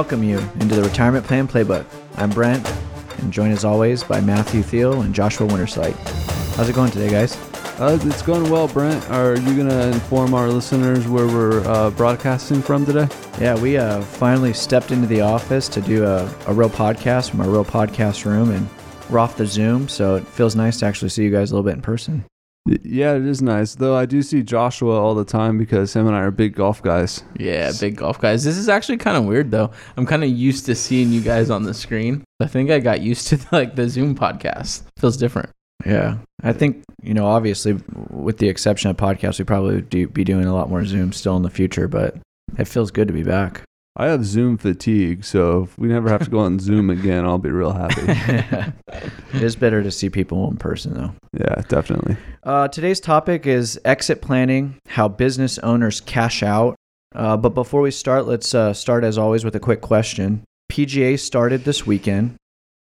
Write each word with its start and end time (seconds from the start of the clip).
welcome 0.00 0.24
you 0.24 0.38
into 0.60 0.74
the 0.74 0.82
Retirement 0.82 1.26
Plan 1.26 1.46
Playbook. 1.46 1.84
I'm 2.16 2.30
Brent, 2.30 2.66
and 3.18 3.30
joined 3.30 3.52
as 3.52 3.66
always 3.66 4.02
by 4.02 4.18
Matthew 4.18 4.62
Thiel 4.62 5.02
and 5.02 5.14
Joshua 5.14 5.46
Wintersight. 5.46 5.92
How's 6.56 6.70
it 6.70 6.74
going 6.74 6.90
today, 6.90 7.10
guys? 7.10 7.36
Uh, 7.78 7.98
it's 8.00 8.22
going 8.22 8.50
well, 8.50 8.66
Brent. 8.66 9.10
Are 9.10 9.36
you 9.36 9.54
going 9.54 9.68
to 9.68 9.88
inform 9.88 10.32
our 10.32 10.48
listeners 10.48 11.06
where 11.06 11.26
we're 11.26 11.60
uh, 11.68 11.90
broadcasting 11.90 12.62
from 12.62 12.86
today? 12.86 13.08
Yeah, 13.38 13.60
we 13.60 13.76
uh, 13.76 14.00
finally 14.00 14.54
stepped 14.54 14.90
into 14.90 15.06
the 15.06 15.20
office 15.20 15.68
to 15.68 15.82
do 15.82 16.06
a, 16.06 16.24
a 16.46 16.54
real 16.54 16.70
podcast 16.70 17.28
from 17.28 17.42
our 17.42 17.50
real 17.50 17.66
podcast 17.66 18.24
room, 18.24 18.52
and 18.52 18.66
we're 19.10 19.18
off 19.18 19.36
the 19.36 19.46
Zoom, 19.46 19.86
so 19.86 20.14
it 20.14 20.26
feels 20.26 20.56
nice 20.56 20.78
to 20.78 20.86
actually 20.86 21.10
see 21.10 21.24
you 21.24 21.30
guys 21.30 21.50
a 21.50 21.54
little 21.54 21.68
bit 21.68 21.74
in 21.74 21.82
person. 21.82 22.24
Y- 22.66 22.78
Yeah, 22.84 23.14
it 23.14 23.24
is 23.24 23.40
nice. 23.42 23.74
Though 23.74 23.96
I 23.96 24.06
do 24.06 24.22
see 24.22 24.42
Joshua 24.42 24.98
all 25.00 25.14
the 25.14 25.24
time 25.24 25.58
because 25.58 25.94
him 25.94 26.06
and 26.06 26.14
I 26.16 26.20
are 26.20 26.30
big 26.30 26.54
golf 26.54 26.82
guys. 26.82 27.22
Yeah, 27.38 27.72
big 27.80 27.96
golf 27.96 28.20
guys. 28.20 28.44
This 28.44 28.56
is 28.56 28.68
actually 28.68 28.98
kind 28.98 29.16
of 29.16 29.24
weird 29.24 29.50
though. 29.50 29.70
I'm 29.96 30.06
kind 30.06 30.22
of 30.24 30.30
used 30.30 30.66
to 30.66 30.74
seeing 30.74 31.10
you 31.12 31.20
guys 31.20 31.50
on 31.50 31.62
the 31.62 31.74
screen. 31.74 32.24
I 32.40 32.46
think 32.46 32.70
I 32.70 32.78
got 32.80 33.00
used 33.00 33.28
to 33.28 33.38
like 33.52 33.76
the 33.76 33.88
Zoom 33.88 34.14
podcast. 34.14 34.82
Feels 34.98 35.16
different. 35.16 35.50
Yeah, 35.86 36.18
I 36.42 36.52
think 36.52 36.82
you 37.02 37.14
know, 37.14 37.24
obviously, 37.26 37.78
with 38.10 38.36
the 38.36 38.48
exception 38.50 38.90
of 38.90 38.98
podcasts, 38.98 39.38
we 39.38 39.46
probably 39.46 39.80
do, 39.80 40.06
be 40.08 40.24
doing 40.24 40.44
a 40.44 40.54
lot 40.54 40.68
more 40.68 40.84
Zoom 40.84 41.12
still 41.12 41.36
in 41.38 41.42
the 41.42 41.48
future, 41.48 41.88
but 41.88 42.16
it 42.58 42.66
feels 42.68 42.90
good 42.90 43.08
to 43.08 43.14
be 43.14 43.22
back. 43.22 43.62
I 44.00 44.06
have 44.06 44.24
Zoom 44.24 44.56
fatigue, 44.56 45.24
so 45.24 45.64
if 45.64 45.78
we 45.78 45.86
never 45.86 46.08
have 46.08 46.24
to 46.24 46.30
go 46.30 46.38
on 46.38 46.58
Zoom 46.58 46.88
again, 46.88 47.26
I'll 47.26 47.36
be 47.36 47.50
real 47.50 47.74
happy. 47.74 48.00
it 49.34 49.42
is 49.42 49.56
better 49.56 49.82
to 49.82 49.90
see 49.90 50.08
people 50.08 50.48
in 50.50 50.56
person, 50.56 50.94
though. 50.94 51.12
Yeah, 51.38 51.56
definitely. 51.68 52.16
Uh, 52.42 52.68
today's 52.68 52.98
topic 52.98 53.46
is 53.46 53.78
exit 53.84 54.22
planning, 54.22 54.76
how 54.86 55.06
business 55.08 55.58
owners 55.58 56.00
cash 56.00 56.42
out. 56.42 56.76
Uh, 57.14 57.36
but 57.36 57.50
before 57.50 57.82
we 57.82 57.90
start, 57.90 58.24
let's 58.24 58.54
uh, 58.54 58.72
start 58.72 59.04
as 59.04 59.18
always 59.18 59.44
with 59.44 59.54
a 59.54 59.60
quick 59.60 59.82
question. 59.82 60.44
PGA 60.72 61.18
started 61.18 61.64
this 61.64 61.86
weekend. 61.86 62.36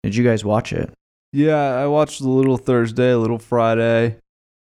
Did 0.03 0.17
you 0.17 0.25
guys 0.25 0.45
watch 0.45 0.73
it? 0.73 0.93
Yeah, 1.33 1.77
I 1.77 1.87
watched 1.87 2.23
a 2.23 2.29
little 2.29 2.57
Thursday, 2.57 3.13
a 3.13 3.19
little 3.19 3.39
Friday, 3.39 4.17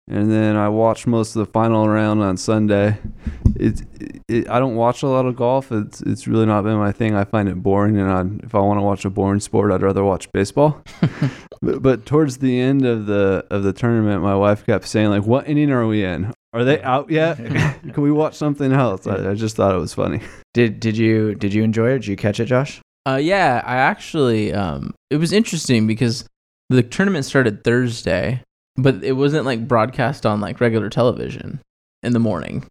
and 0.08 0.30
then 0.30 0.56
I 0.56 0.69
watched 0.69 1.06
most 1.06 1.34
of 1.34 1.47
the 1.47 1.50
final 1.50 1.88
round 1.88 2.22
on 2.22 2.36
Sunday. 2.36 2.98
It, 3.56 3.83
it, 4.28 4.48
I 4.50 4.58
don't 4.58 4.74
watch 4.74 5.02
a 5.02 5.08
lot 5.08 5.24
of 5.24 5.36
golf. 5.36 5.72
It's 5.72 6.02
it's 6.02 6.27
really 6.27 6.44
not 6.44 6.64
been 6.64 6.77
my 6.77 6.92
thing. 6.92 7.14
I 7.14 7.24
find 7.24 7.48
it 7.48 7.62
boring, 7.62 7.96
and 7.96 8.11
I, 8.11 8.44
if 8.44 8.55
I 8.55 8.61
want 8.61 8.78
to 8.78 8.83
watch 8.83 9.05
a 9.05 9.11
boring 9.11 9.41
sport, 9.41 9.72
I'd 9.72 9.83
rather 9.83 10.05
watch 10.05 10.30
baseball. 10.33 10.83
but, 11.62 11.83
but 11.83 12.06
towards 12.06 12.38
the 12.38 12.61
end 12.61 12.84
of 12.84 13.06
the 13.06 13.46
of 13.50 13.62
the 13.62 13.72
tournament, 13.72 14.22
my 14.22 14.34
wife 14.34 14.66
kept 14.66 14.86
saying 14.86 15.08
like, 15.08 15.24
"What 15.24 15.48
inning 15.48 15.70
are 15.70 15.86
we 15.86 16.05
in? 16.05 16.34
Are 16.52 16.64
they 16.64 16.83
out 16.83 17.11
yet? 17.11 17.36
Can 17.92 18.02
we 18.02 18.12
watch 18.12 18.34
something 18.34 18.72
else?" 18.72 19.06
I, 19.06 19.30
I 19.30 19.34
just 19.34 19.56
thought 19.56 19.74
it 19.74 19.78
was 19.78 19.94
funny. 19.94 20.20
Did 20.52 20.80
Did 20.80 20.98
you 20.98 21.34
Did 21.34 21.55
you 21.55 21.62
enjoy 21.62 21.91
it? 21.91 22.00
Did 22.00 22.08
you 22.08 22.16
catch 22.16 22.41
it, 22.41 22.46
Josh? 22.46 22.80
Uh, 23.06 23.16
yeah, 23.16 23.62
I 23.64 23.77
actually 23.77 24.52
um, 24.52 24.94
it 25.11 25.16
was 25.16 25.33
interesting 25.33 25.86
because 25.86 26.27
the 26.70 26.83
tournament 26.83 27.24
started 27.24 27.62
Thursday, 27.64 28.42
but 28.77 29.03
it 29.05 29.12
wasn't 29.12 29.44
like 29.44 29.69
broadcast 29.69 30.27
on 30.27 30.41
like 30.41 30.61
regular 30.61 30.89
television 30.89 31.61
in 32.03 32.12
the 32.12 32.19
morning. 32.19 32.67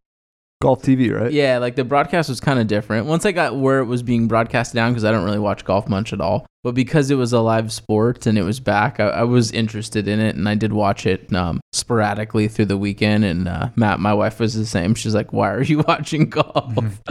Golf 0.62 0.82
TV, 0.82 1.14
right? 1.14 1.32
Yeah, 1.32 1.58
like 1.58 1.76
the 1.76 1.84
broadcast 1.84 2.30
was 2.30 2.40
kind 2.40 2.60
of 2.60 2.68
different. 2.68 3.06
Once 3.06 3.26
I 3.26 3.34
got 3.34 3.58
where 3.58 3.80
it 3.80 3.86
was 3.86 4.02
being 4.02 4.28
broadcast 4.28 4.74
down, 4.74 4.92
because 4.92 5.04
I 5.04 5.12
don't 5.12 5.26
really 5.26 5.40
watch 5.40 5.66
golf 5.66 5.90
much 5.90 6.14
at 6.14 6.22
all, 6.22 6.46
but 6.64 6.74
because 6.74 7.12
it 7.12 7.16
was 7.16 7.34
a 7.34 7.42
live 7.42 7.72
sport 7.72 8.26
and 8.26 8.38
it 8.38 8.44
was 8.44 8.60
back, 8.60 9.00
I, 9.00 9.10
I 9.10 9.24
was 9.24 9.52
interested 9.52 10.08
in 10.08 10.20
it 10.20 10.36
and 10.36 10.48
I 10.48 10.56
did 10.56 10.72
watch 10.72 11.06
it 11.06 11.34
um, 11.34 11.60
sporadically 11.74 12.48
through 12.48 12.66
the 12.66 12.78
weekend. 12.78 13.26
And 13.26 13.48
uh, 13.48 13.70
Matt, 13.76 14.00
my 14.00 14.14
wife, 14.14 14.40
was 14.40 14.54
the 14.54 14.66
same. 14.66 14.96
She's 14.96 15.14
like, 15.14 15.34
"Why 15.34 15.52
are 15.52 15.62
you 15.62 15.80
watching 15.88 16.30
golf?" 16.30 16.74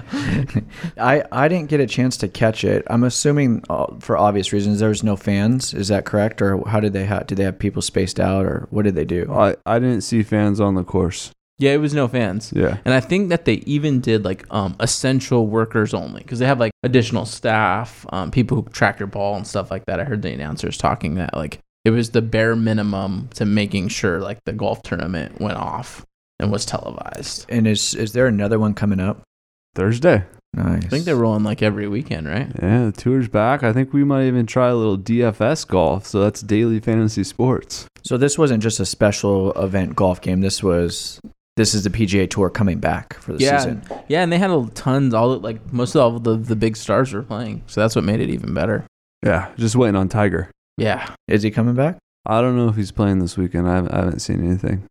I 0.99 1.23
I 1.31 1.49
didn't 1.49 1.69
get 1.69 1.81
a 1.81 1.87
chance 1.87 2.17
to 2.19 2.29
catch 2.29 2.65
it. 2.65 2.85
I'm 2.89 3.05
assuming 3.05 3.63
uh, 3.69 3.87
for 4.01 4.17
obvious 4.17 4.53
reasons 4.53 4.81
there 4.81 4.89
was 4.89 5.03
no 5.03 5.17
fans. 5.17 5.75
Is 5.75 5.89
that 5.89 6.07
correct, 6.07 6.41
or 6.41 6.67
how 6.67 6.81
did 6.81 6.95
they 6.95 7.05
have? 7.05 7.27
Did 7.27 7.39
they 7.39 7.45
have 7.45 7.59
people 7.59 7.83
spaced 7.83 8.19
out, 8.19 8.47
or 8.47 8.67
what 8.71 8.83
did 8.85 8.95
they 8.95 9.05
do? 9.05 9.31
I 9.33 9.57
I 9.67 9.79
didn't 9.79 10.03
see 10.03 10.23
fans 10.23 10.61
on 10.61 10.75
the 10.75 10.85
course. 10.85 11.31
Yeah, 11.63 11.73
it 11.73 11.79
was 11.79 11.95
no 11.95 12.09
fans. 12.09 12.53
Yeah. 12.55 12.79
And 12.85 12.93
I 12.93 13.01
think 13.01 13.29
that 13.29 13.45
they 13.45 13.55
even 13.55 14.01
did 14.01 14.25
like 14.25 14.45
um, 14.51 14.75
essential 14.81 15.47
workers 15.47 15.95
only 15.95 16.23
because 16.23 16.41
they 16.41 16.47
have 16.47 16.59
like 16.59 16.73
additional 16.83 17.25
staff, 17.25 18.05
um, 18.11 18.31
people 18.31 18.57
who 18.57 18.69
track 18.71 18.99
your 18.99 19.07
ball 19.07 19.37
and 19.37 19.47
stuff 19.47 19.71
like 19.71 19.87
that. 19.87 20.01
I 20.01 20.05
heard 20.05 20.23
the 20.23 20.33
announcers 20.33 20.77
talking 20.77 21.15
that 21.15 21.35
like 21.35 21.61
it 21.85 21.91
was 21.91 22.11
the 22.11 22.23
bare 22.23 22.57
minimum 22.57 23.29
to 23.35 23.45
making 23.45 23.89
sure 23.89 24.21
like 24.21 24.39
the 24.45 24.53
golf 24.53 24.83
tournament 24.83 25.41
went 25.41 25.57
off 25.57 26.05
and 26.41 26.51
was 26.51 26.67
televised. 26.67 27.47
And 27.49 27.67
is 27.67 27.95
is 27.95 28.13
there 28.13 28.27
another 28.27 28.59
one 28.59 28.75
coming 28.75 29.01
up? 29.01 29.23
Thursday. 29.75 30.25
Nice. 30.55 30.85
I 30.85 30.89
think 30.89 31.05
they're 31.07 31.17
rolling 31.17 31.45
like 31.45 31.63
every 31.63 31.89
weekend, 31.89 32.27
right? 32.27 32.51
Yeah, 32.61 32.87
the 32.87 32.93
tour's 32.93 33.29
back. 33.29 33.63
I 33.63 33.73
think 33.73 33.95
we 33.95 34.05
might 34.05 34.27
even 34.27 34.45
try 34.45 34.69
a 34.69 34.75
little 34.75 34.99
DFS 34.99 35.67
golf. 35.67 36.07
So 36.07 36.21
that's 36.21 36.43
daily 36.43 36.79
fantasy 36.79 37.25
sports. 37.25 37.87
So 38.03 38.19
this 38.19 38.37
wasn't 38.37 38.63
just 38.63 38.79
a 38.79 38.85
special 38.85 39.53
event 39.53 39.97
golf 39.97 40.21
game. 40.21 40.43
This 40.43 40.63
was 40.63 41.21
this 41.57 41.75
is 41.75 41.85
the 41.85 41.91
PGA 41.91 42.29
Tour 42.29 42.49
coming 42.51 42.79
back 42.81 43.15
for 43.15 43.33
the 43.35 43.39
Yeah. 43.43 43.59
season. 43.59 43.83
Yeah, 44.09 44.23
and 44.23 44.33
they 44.33 44.39
had 44.39 44.51
a 44.51 44.67
tons. 44.75 45.13
All 45.15 45.37
like 45.39 45.73
most 45.73 45.95
of 45.95 46.01
all 46.15 46.19
the 46.19 46.37
the 46.37 46.57
big 46.57 46.77
stars 46.77 47.13
were 47.13 47.23
playing, 47.23 47.63
so 47.67 47.81
that's 47.81 47.95
what 47.97 48.05
made 48.05 48.21
it 48.21 48.31
even 48.31 48.55
better. 48.55 48.85
Yeah, 49.25 49.51
just 49.57 49.77
waiting 49.77 49.97
on 49.97 50.09
Tiger. 50.09 50.51
Yeah, 50.79 51.09
Is 51.29 51.43
he 51.43 51.51
coming 51.51 51.75
back? 51.75 51.99
I 52.27 52.41
don't 52.41 52.57
know 52.57 52.69
if 52.69 52.77
he's 52.77 52.91
playing 52.93 53.19
this 53.19 53.37
weekend. 53.37 53.69
I 53.69 53.75
haven't, 53.75 53.93
I 53.93 53.99
haven't 53.99 54.21
seen 54.21 54.45
anything. 54.47 54.85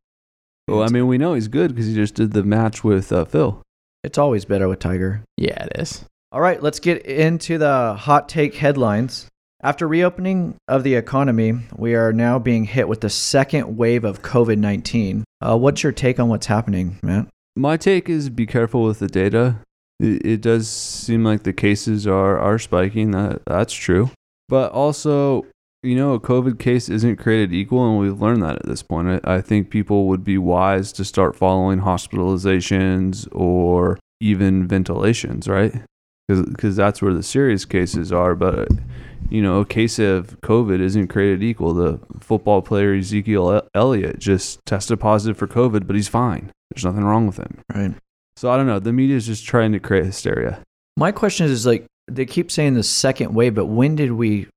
Well, 0.68 0.84
I 0.84 0.88
mean, 0.88 1.08
we 1.08 1.18
know 1.18 1.34
he's 1.34 1.48
good 1.48 1.70
because 1.74 1.88
he 1.88 1.96
just 1.96 2.14
did 2.16 2.34
the 2.34 2.44
match 2.44 2.84
with 2.84 3.12
uh, 3.12 3.26
Phil. 3.26 3.62
It's 4.04 4.18
always 4.18 4.46
better 4.46 4.68
with 4.70 4.80
Tiger. 4.80 5.24
yeah, 5.38 5.64
it 5.66 5.72
is. 5.76 6.06
All 6.32 6.40
right, 6.40 6.62
let's 6.62 6.80
get 6.80 7.06
into 7.06 7.58
the 7.58 7.94
hot 7.96 8.30
take 8.30 8.56
headlines. 8.56 9.28
After 9.64 9.88
reopening 9.88 10.56
of 10.68 10.84
the 10.84 10.96
economy, 10.96 11.54
we 11.76 11.94
are 11.94 12.12
now 12.12 12.40
being 12.40 12.66
hit 12.66 12.88
with 12.88 13.02
the 13.02 13.12
second 13.12 13.78
wave 13.78 14.04
of 14.04 14.24
COVID 14.24 14.58
19. 14.58 15.24
Uh, 15.40 15.58
what's 15.58 15.84
your 15.84 15.92
take 15.92 16.20
on 16.20 16.30
what's 16.30 16.48
happening, 16.48 16.98
Matt? 17.04 17.28
My 17.56 17.78
take 17.78 18.10
is 18.10 18.30
be 18.30 18.48
careful 18.48 18.84
with 18.84 18.98
the 18.98 19.08
data. 19.08 19.58
It, 20.00 20.26
it 20.26 20.42
does 20.42 20.68
seem 20.68 21.24
like 21.24 21.44
the 21.44 21.54
cases 21.54 22.08
are, 22.08 22.40
are 22.40 22.58
spiking. 22.58 23.12
That 23.12 23.44
That's 23.46 23.74
true. 23.74 24.10
But 24.50 24.72
also, 24.72 25.46
you 25.84 25.96
know, 25.96 26.14
a 26.14 26.20
COVID 26.20 26.58
case 26.58 26.90
isn't 26.90 27.18
created 27.18 27.54
equal, 27.54 27.88
and 27.88 28.00
we've 28.00 28.20
learned 28.20 28.42
that 28.42 28.56
at 28.56 28.66
this 28.66 28.82
point. 28.82 29.22
I, 29.24 29.36
I 29.36 29.42
think 29.42 29.70
people 29.70 30.08
would 30.08 30.24
be 30.24 30.40
wise 30.40 30.92
to 30.94 31.06
start 31.06 31.36
following 31.36 31.82
hospitalizations 31.82 33.28
or 33.32 34.00
even 34.20 34.68
ventilations, 34.68 35.48
right? 35.48 35.84
Because 36.28 36.76
that's 36.76 37.00
where 37.00 37.14
the 37.14 37.22
serious 37.22 37.66
cases 37.66 38.12
are. 38.12 38.34
But, 38.34 38.70
you 39.32 39.42
know, 39.42 39.62
a 39.62 39.66
case 39.66 39.98
of 39.98 40.40
COVID 40.42 40.80
isn't 40.82 41.08
created 41.08 41.42
equal. 41.42 41.74
The 41.74 42.00
football 42.20 42.62
player 42.62 42.94
Ezekiel 42.94 43.68
Elliott 43.74 44.20
just 44.20 44.60
tested 44.66 45.00
positive 45.00 45.38
for 45.38 45.48
COVID, 45.48 45.88
but 45.88 45.96
he's 45.96 46.10
fine. 46.10 46.52
There's 46.70 46.86
nothing 46.86 47.04
wrong 47.04 47.26
with 47.26 47.38
him. 47.38 47.60
Right. 47.74 47.94
So 48.36 48.52
I 48.52 48.58
don't 48.58 48.68
know. 48.68 48.80
The 48.80 48.94
media 48.94 49.16
is 49.16 49.26
just 49.26 49.46
trying 49.46 49.72
to 49.72 49.80
create 49.80 50.06
hysteria. 50.06 50.62
My 50.98 51.12
question 51.12 51.46
is, 51.46 51.52
is 51.52 51.66
like, 51.66 51.86
they 52.08 52.26
keep 52.26 52.52
saying 52.52 52.74
the 52.74 52.84
second 52.84 53.34
wave, 53.34 53.56
but 53.56 53.68
when 53.68 53.96
did 53.96 54.12
we 54.12 54.48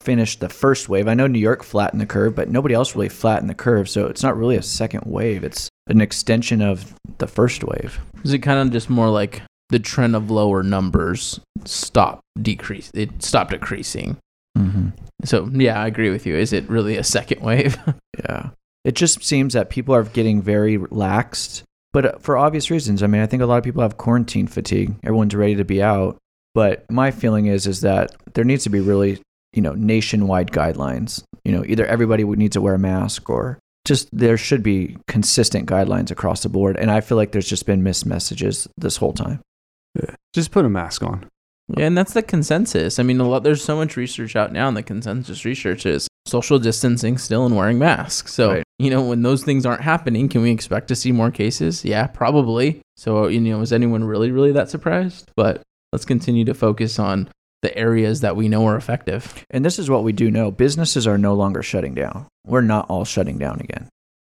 finish 0.00 0.38
the 0.38 0.48
first 0.48 0.88
wave? 0.88 1.08
I 1.08 1.14
know 1.14 1.26
New 1.26 1.40
York 1.40 1.64
flattened 1.64 2.00
the 2.00 2.06
curve, 2.06 2.36
but 2.36 2.48
nobody 2.48 2.74
else 2.74 2.94
really 2.94 3.08
flattened 3.08 3.50
the 3.50 3.54
curve. 3.54 3.88
So 3.88 4.06
it's 4.06 4.22
not 4.22 4.36
really 4.36 4.56
a 4.56 4.62
second 4.62 5.02
wave. 5.04 5.42
It's 5.42 5.68
an 5.88 6.00
extension 6.00 6.62
of 6.62 6.94
the 7.18 7.26
first 7.26 7.64
wave. 7.64 7.98
Is 8.22 8.32
it 8.32 8.38
kind 8.38 8.60
of 8.60 8.70
just 8.70 8.88
more 8.88 9.08
like 9.08 9.42
the 9.70 9.78
trend 9.78 10.14
of 10.14 10.30
lower 10.30 10.62
numbers 10.62 11.40
stop 11.64 12.20
decrease? 12.40 12.90
It 12.94 13.22
stopped 13.22 13.50
decreasing. 13.50 14.16
Mm-hmm. 14.56 14.88
So 15.24 15.48
yeah, 15.52 15.80
I 15.80 15.86
agree 15.86 16.10
with 16.10 16.26
you. 16.26 16.36
Is 16.36 16.52
it 16.52 16.68
really 16.68 16.96
a 16.96 17.04
second 17.04 17.42
wave? 17.42 17.78
Yeah. 18.24 18.48
It 18.82 18.94
just 18.94 19.22
seems 19.22 19.52
that 19.52 19.68
people 19.68 19.94
are 19.94 20.04
getting 20.04 20.40
very 20.40 20.78
relaxed, 20.78 21.64
but 21.92 22.06
uh, 22.06 22.18
for 22.18 22.38
obvious 22.38 22.70
reasons. 22.70 23.02
I 23.02 23.06
mean, 23.08 23.20
I 23.20 23.26
think 23.26 23.42
a 23.42 23.46
lot 23.46 23.58
of 23.58 23.64
people 23.64 23.82
have 23.82 23.98
quarantine 23.98 24.46
fatigue. 24.46 24.94
Everyone's 25.04 25.34
ready 25.34 25.54
to 25.56 25.66
be 25.66 25.82
out. 25.82 26.16
But 26.54 26.90
my 26.90 27.10
feeling 27.10 27.44
is 27.44 27.66
is 27.66 27.82
that 27.82 28.16
there 28.32 28.42
needs 28.42 28.64
to 28.64 28.70
be 28.70 28.80
really, 28.80 29.20
you 29.52 29.60
know, 29.60 29.74
nationwide 29.74 30.50
guidelines. 30.50 31.22
You 31.44 31.52
know, 31.52 31.62
either 31.66 31.84
everybody 31.84 32.24
would 32.24 32.38
need 32.38 32.52
to 32.52 32.62
wear 32.62 32.72
a 32.72 32.78
mask 32.78 33.28
or 33.28 33.58
just 33.84 34.08
there 34.12 34.38
should 34.38 34.62
be 34.62 34.96
consistent 35.06 35.68
guidelines 35.68 36.10
across 36.10 36.42
the 36.42 36.48
board. 36.48 36.78
And 36.78 36.90
I 36.90 37.02
feel 37.02 37.18
like 37.18 37.32
there's 37.32 37.48
just 37.48 37.66
been 37.66 37.82
missed 37.82 38.06
messages 38.06 38.66
this 38.78 38.96
whole 38.96 39.12
time. 39.12 39.40
Just 40.32 40.50
put 40.50 40.64
a 40.64 40.68
mask 40.68 41.02
on. 41.02 41.26
yeah, 41.76 41.86
and 41.86 41.96
that's 41.98 42.12
the 42.12 42.22
consensus. 42.22 42.98
I 42.98 43.02
mean, 43.02 43.18
a 43.20 43.28
lot. 43.28 43.42
There's 43.42 43.64
so 43.64 43.76
much 43.76 43.96
research 43.96 44.36
out 44.36 44.52
now, 44.52 44.68
and 44.68 44.76
the 44.76 44.82
consensus 44.82 45.44
research 45.44 45.86
is 45.86 46.08
social 46.26 46.58
distancing 46.58 47.18
still 47.18 47.46
and 47.46 47.56
wearing 47.56 47.78
masks. 47.78 48.32
So 48.34 48.50
Right. 48.52 48.64
you 48.78 48.90
know, 48.90 49.02
when 49.02 49.22
those 49.22 49.44
things 49.44 49.64
aren't 49.66 49.82
happening, 49.82 50.28
can 50.28 50.42
we 50.42 50.50
expect 50.50 50.88
to 50.88 50.96
see 50.96 51.12
more 51.12 51.30
cases? 51.30 51.84
Yeah, 51.84 52.06
probably. 52.08 52.80
So 52.96 53.26
you 53.28 53.40
know, 53.40 53.60
is 53.60 53.72
anyone 53.72 54.04
really, 54.04 54.30
really 54.30 54.52
that 54.52 54.70
surprised? 54.70 55.30
But 55.36 55.62
let's 55.92 56.04
continue 56.04 56.44
to 56.44 56.54
focus 56.54 56.98
on 56.98 57.28
the 57.62 57.76
areas 57.76 58.20
that 58.20 58.36
we 58.36 58.48
know 58.48 58.66
are 58.66 58.76
effective. 58.76 59.44
And 59.50 59.64
this 59.64 59.78
is 59.78 59.88
what 59.88 60.04
we 60.04 60.12
do 60.12 60.30
know 60.30 60.50
businesses 60.50 61.06
are 61.06 61.16
no 61.18 61.34
longer 61.34 61.62
shutting 61.62 61.94
down. 61.94 62.26
We're 62.46 62.60
not 62.60 62.88
all 62.90 63.04
shutting 63.04 63.38
down 63.38 63.60
again. 63.60 63.88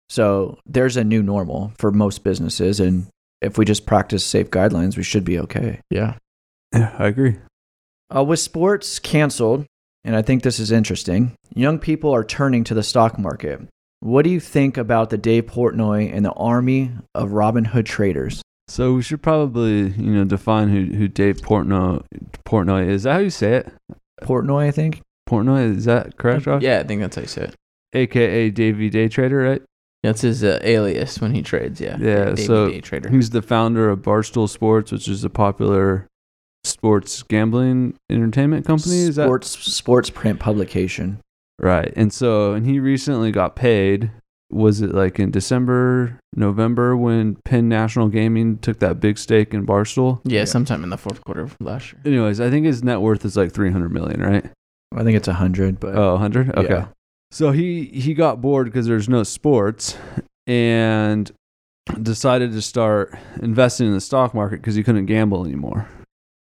So 0.09 0.59
there's 0.65 0.97
a 0.97 1.05
new 1.05 1.23
normal 1.23 1.73
for 1.79 1.91
most 1.91 2.23
businesses. 2.23 2.79
And 2.79 3.07
if 3.41 3.59
we 3.59 3.65
just 3.65 3.87
practice 3.87 4.25
safe 4.25 4.51
guidelines, 4.51 4.97
we 4.97 5.03
should 5.03 5.25
be 5.25 5.39
okay. 5.41 5.81
Yeah. 5.91 6.15
Yeah, 6.73 6.95
I 6.99 7.07
agree. 7.07 7.37
Uh, 8.15 8.25
with 8.25 8.41
sports 8.41 8.99
canceled, 8.99 9.67
and 10.05 10.15
I 10.17 10.23
think 10.23 10.43
this 10.43 10.59
is 10.59 10.71
interesting, 10.71 11.35
young 11.55 11.79
people 11.79 12.15
are 12.15 12.25
turning 12.25 12.65
to 12.65 12.75
the 12.75 12.83
stock 12.83 13.19
market. 13.19 13.61
What 14.01 14.23
do 14.23 14.31
you 14.31 14.41
think 14.41 14.77
about 14.77 15.11
the 15.11 15.19
Dave 15.19 15.47
Portnoy 15.47 16.15
and 16.15 16.25
the 16.25 16.33
army 16.33 16.93
of 17.15 17.31
Robinhood 17.31 17.87
traders? 17.87 18.43
So 18.69 18.95
we 18.95 19.03
should 19.03 19.23
probably, 19.23 19.91
you 19.91 20.13
know, 20.13 20.25
define 20.25 20.69
who 20.69 20.97
who 20.97 21.09
Dave 21.09 21.39
Portnoy 21.39 22.03
Portnoy 22.45 22.89
is. 22.89 22.97
Is 22.97 23.03
that 23.05 23.13
how 23.13 23.19
you 23.19 23.31
say 23.31 23.55
it? 23.55 23.73
Portnoy, 24.23 24.69
I 24.69 24.71
think. 24.71 25.01
Portnoy 25.29 25.77
is 25.77 25.85
that 25.87 26.17
correct, 26.17 26.45
Josh? 26.45 26.63
Yeah, 26.63 26.81
I 26.81 26.85
think 26.85 27.01
that's 27.01 27.17
how 27.17 27.23
you 27.23 27.29
say 27.29 27.43
it. 27.45 27.55
AKA 27.93 28.51
Davey 28.51 28.91
Day 28.91 29.09
Trader, 29.09 29.39
right? 29.39 29.63
That's 30.07 30.21
his 30.21 30.45
uh, 30.45 30.61
alias 30.63 31.21
when 31.21 31.35
he 31.35 31.43
trades. 31.43 31.81
Yeah. 31.81 31.97
Yeah, 31.99 32.25
Davey 32.27 32.45
so 32.45 32.71
Day 32.71 32.81
trader. 32.81 33.11
He's 33.11 33.31
the 33.31 33.43
founder 33.43 33.89
of 33.91 34.01
Barstool 34.03 34.49
Sports, 34.49 34.93
which 34.93 35.09
is 35.09 35.25
a 35.25 35.31
popular 35.31 36.07
sports 36.65 37.23
gambling 37.23 37.97
entertainment 38.11 38.67
company. 38.67 38.97
Is 39.01 39.17
that 39.17 39.25
sports 39.27 39.49
sports 39.75 40.11
print 40.11 40.39
publication? 40.41 41.21
right? 41.59 41.93
And 41.97 42.13
so, 42.13 42.53
and 42.53 42.67
he 42.67 42.79
recently 42.81 43.33
got 43.33 43.57
paid. 43.57 44.11
Was 44.51 44.81
it 44.81 44.95
like 44.95 45.19
in 45.19 45.33
December, 45.33 46.21
November 46.37 46.97
when 46.97 47.37
Penn 47.45 47.69
National 47.69 48.09
Gaming 48.09 48.59
took 48.59 48.79
that 48.79 49.01
big 49.01 49.19
stake 49.19 49.53
in 49.53 49.67
Barstool? 49.67 50.21
Yeah, 50.25 50.41
Yeah. 50.41 50.45
sometime 50.45 50.85
in 50.85 50.91
the 50.91 50.97
fourth 50.99 51.25
quarter 51.25 51.41
of 51.43 51.57
last 51.61 51.93
year. 51.93 52.01
Anyways, 52.05 52.41
I 52.41 52.49
think 52.51 52.65
his 52.65 52.85
net 52.85 53.01
worth 53.01 53.25
is 53.25 53.37
like 53.37 53.51
300 53.53 53.91
million, 53.93 54.21
right? 54.21 54.45
I 54.95 55.03
think 55.03 55.17
it's 55.17 55.27
a 55.29 55.35
hundred, 55.35 55.81
but 55.81 55.97
Oh, 55.97 56.13
100? 56.13 56.57
Okay. 56.57 56.69
Yeah. 56.75 56.87
So 57.31 57.51
he 57.51 57.85
he 57.87 58.15
got 58.15 58.41
bored 58.41 58.67
because 58.67 58.87
there's 58.87 59.09
no 59.09 59.23
sports 59.23 59.97
and 60.47 61.31
decided 62.03 62.53
to 62.53 62.63
start 62.63 63.15
investing 63.43 63.87
in 63.87 63.93
the 63.93 64.01
stock 64.01 64.35
market 64.35 64.57
because 64.57 64.75
he 64.75 64.83
couldn't 64.83 65.07
gamble 65.07 65.45
anymore. 65.45 65.89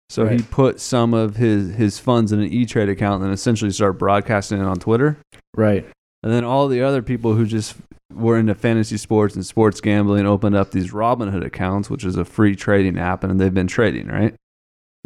So 0.09 0.27
he 0.27 0.43
put 0.43 0.79
some 0.79 1.13
of 1.13 1.37
his 1.37 1.73
his 1.73 1.97
funds 1.97 2.31
in 2.31 2.39
an 2.39 2.47
E-Trade 2.47 2.89
account 2.89 3.23
and 3.23 3.33
essentially 3.33 3.71
started 3.71 3.97
broadcasting 3.97 4.59
it 4.59 4.65
on 4.65 4.77
Twitter. 4.77 5.17
right. 5.55 5.85
And 6.21 6.31
then 6.31 6.45
all 6.45 6.69
the 6.69 6.81
other 6.81 7.01
people 7.01 7.33
who 7.33 7.45
just 7.45 7.75
were 8.13 8.37
into 8.37 8.55
fantasy 8.55 8.95
sports 8.97 9.35
and 9.35 9.45
sports 9.45 9.81
gambling 9.81 10.25
opened 10.25 10.55
up 10.55 10.71
these 10.71 10.91
Robinhood 10.91 11.43
accounts, 11.43 11.89
which 11.89 12.05
is 12.05 12.15
a 12.15 12.23
free 12.23 12.55
trading 12.55 12.97
app, 12.97 13.23
and 13.23 13.39
they've 13.39 13.53
been 13.53 13.67
trading, 13.67 14.07
right? 14.07 14.33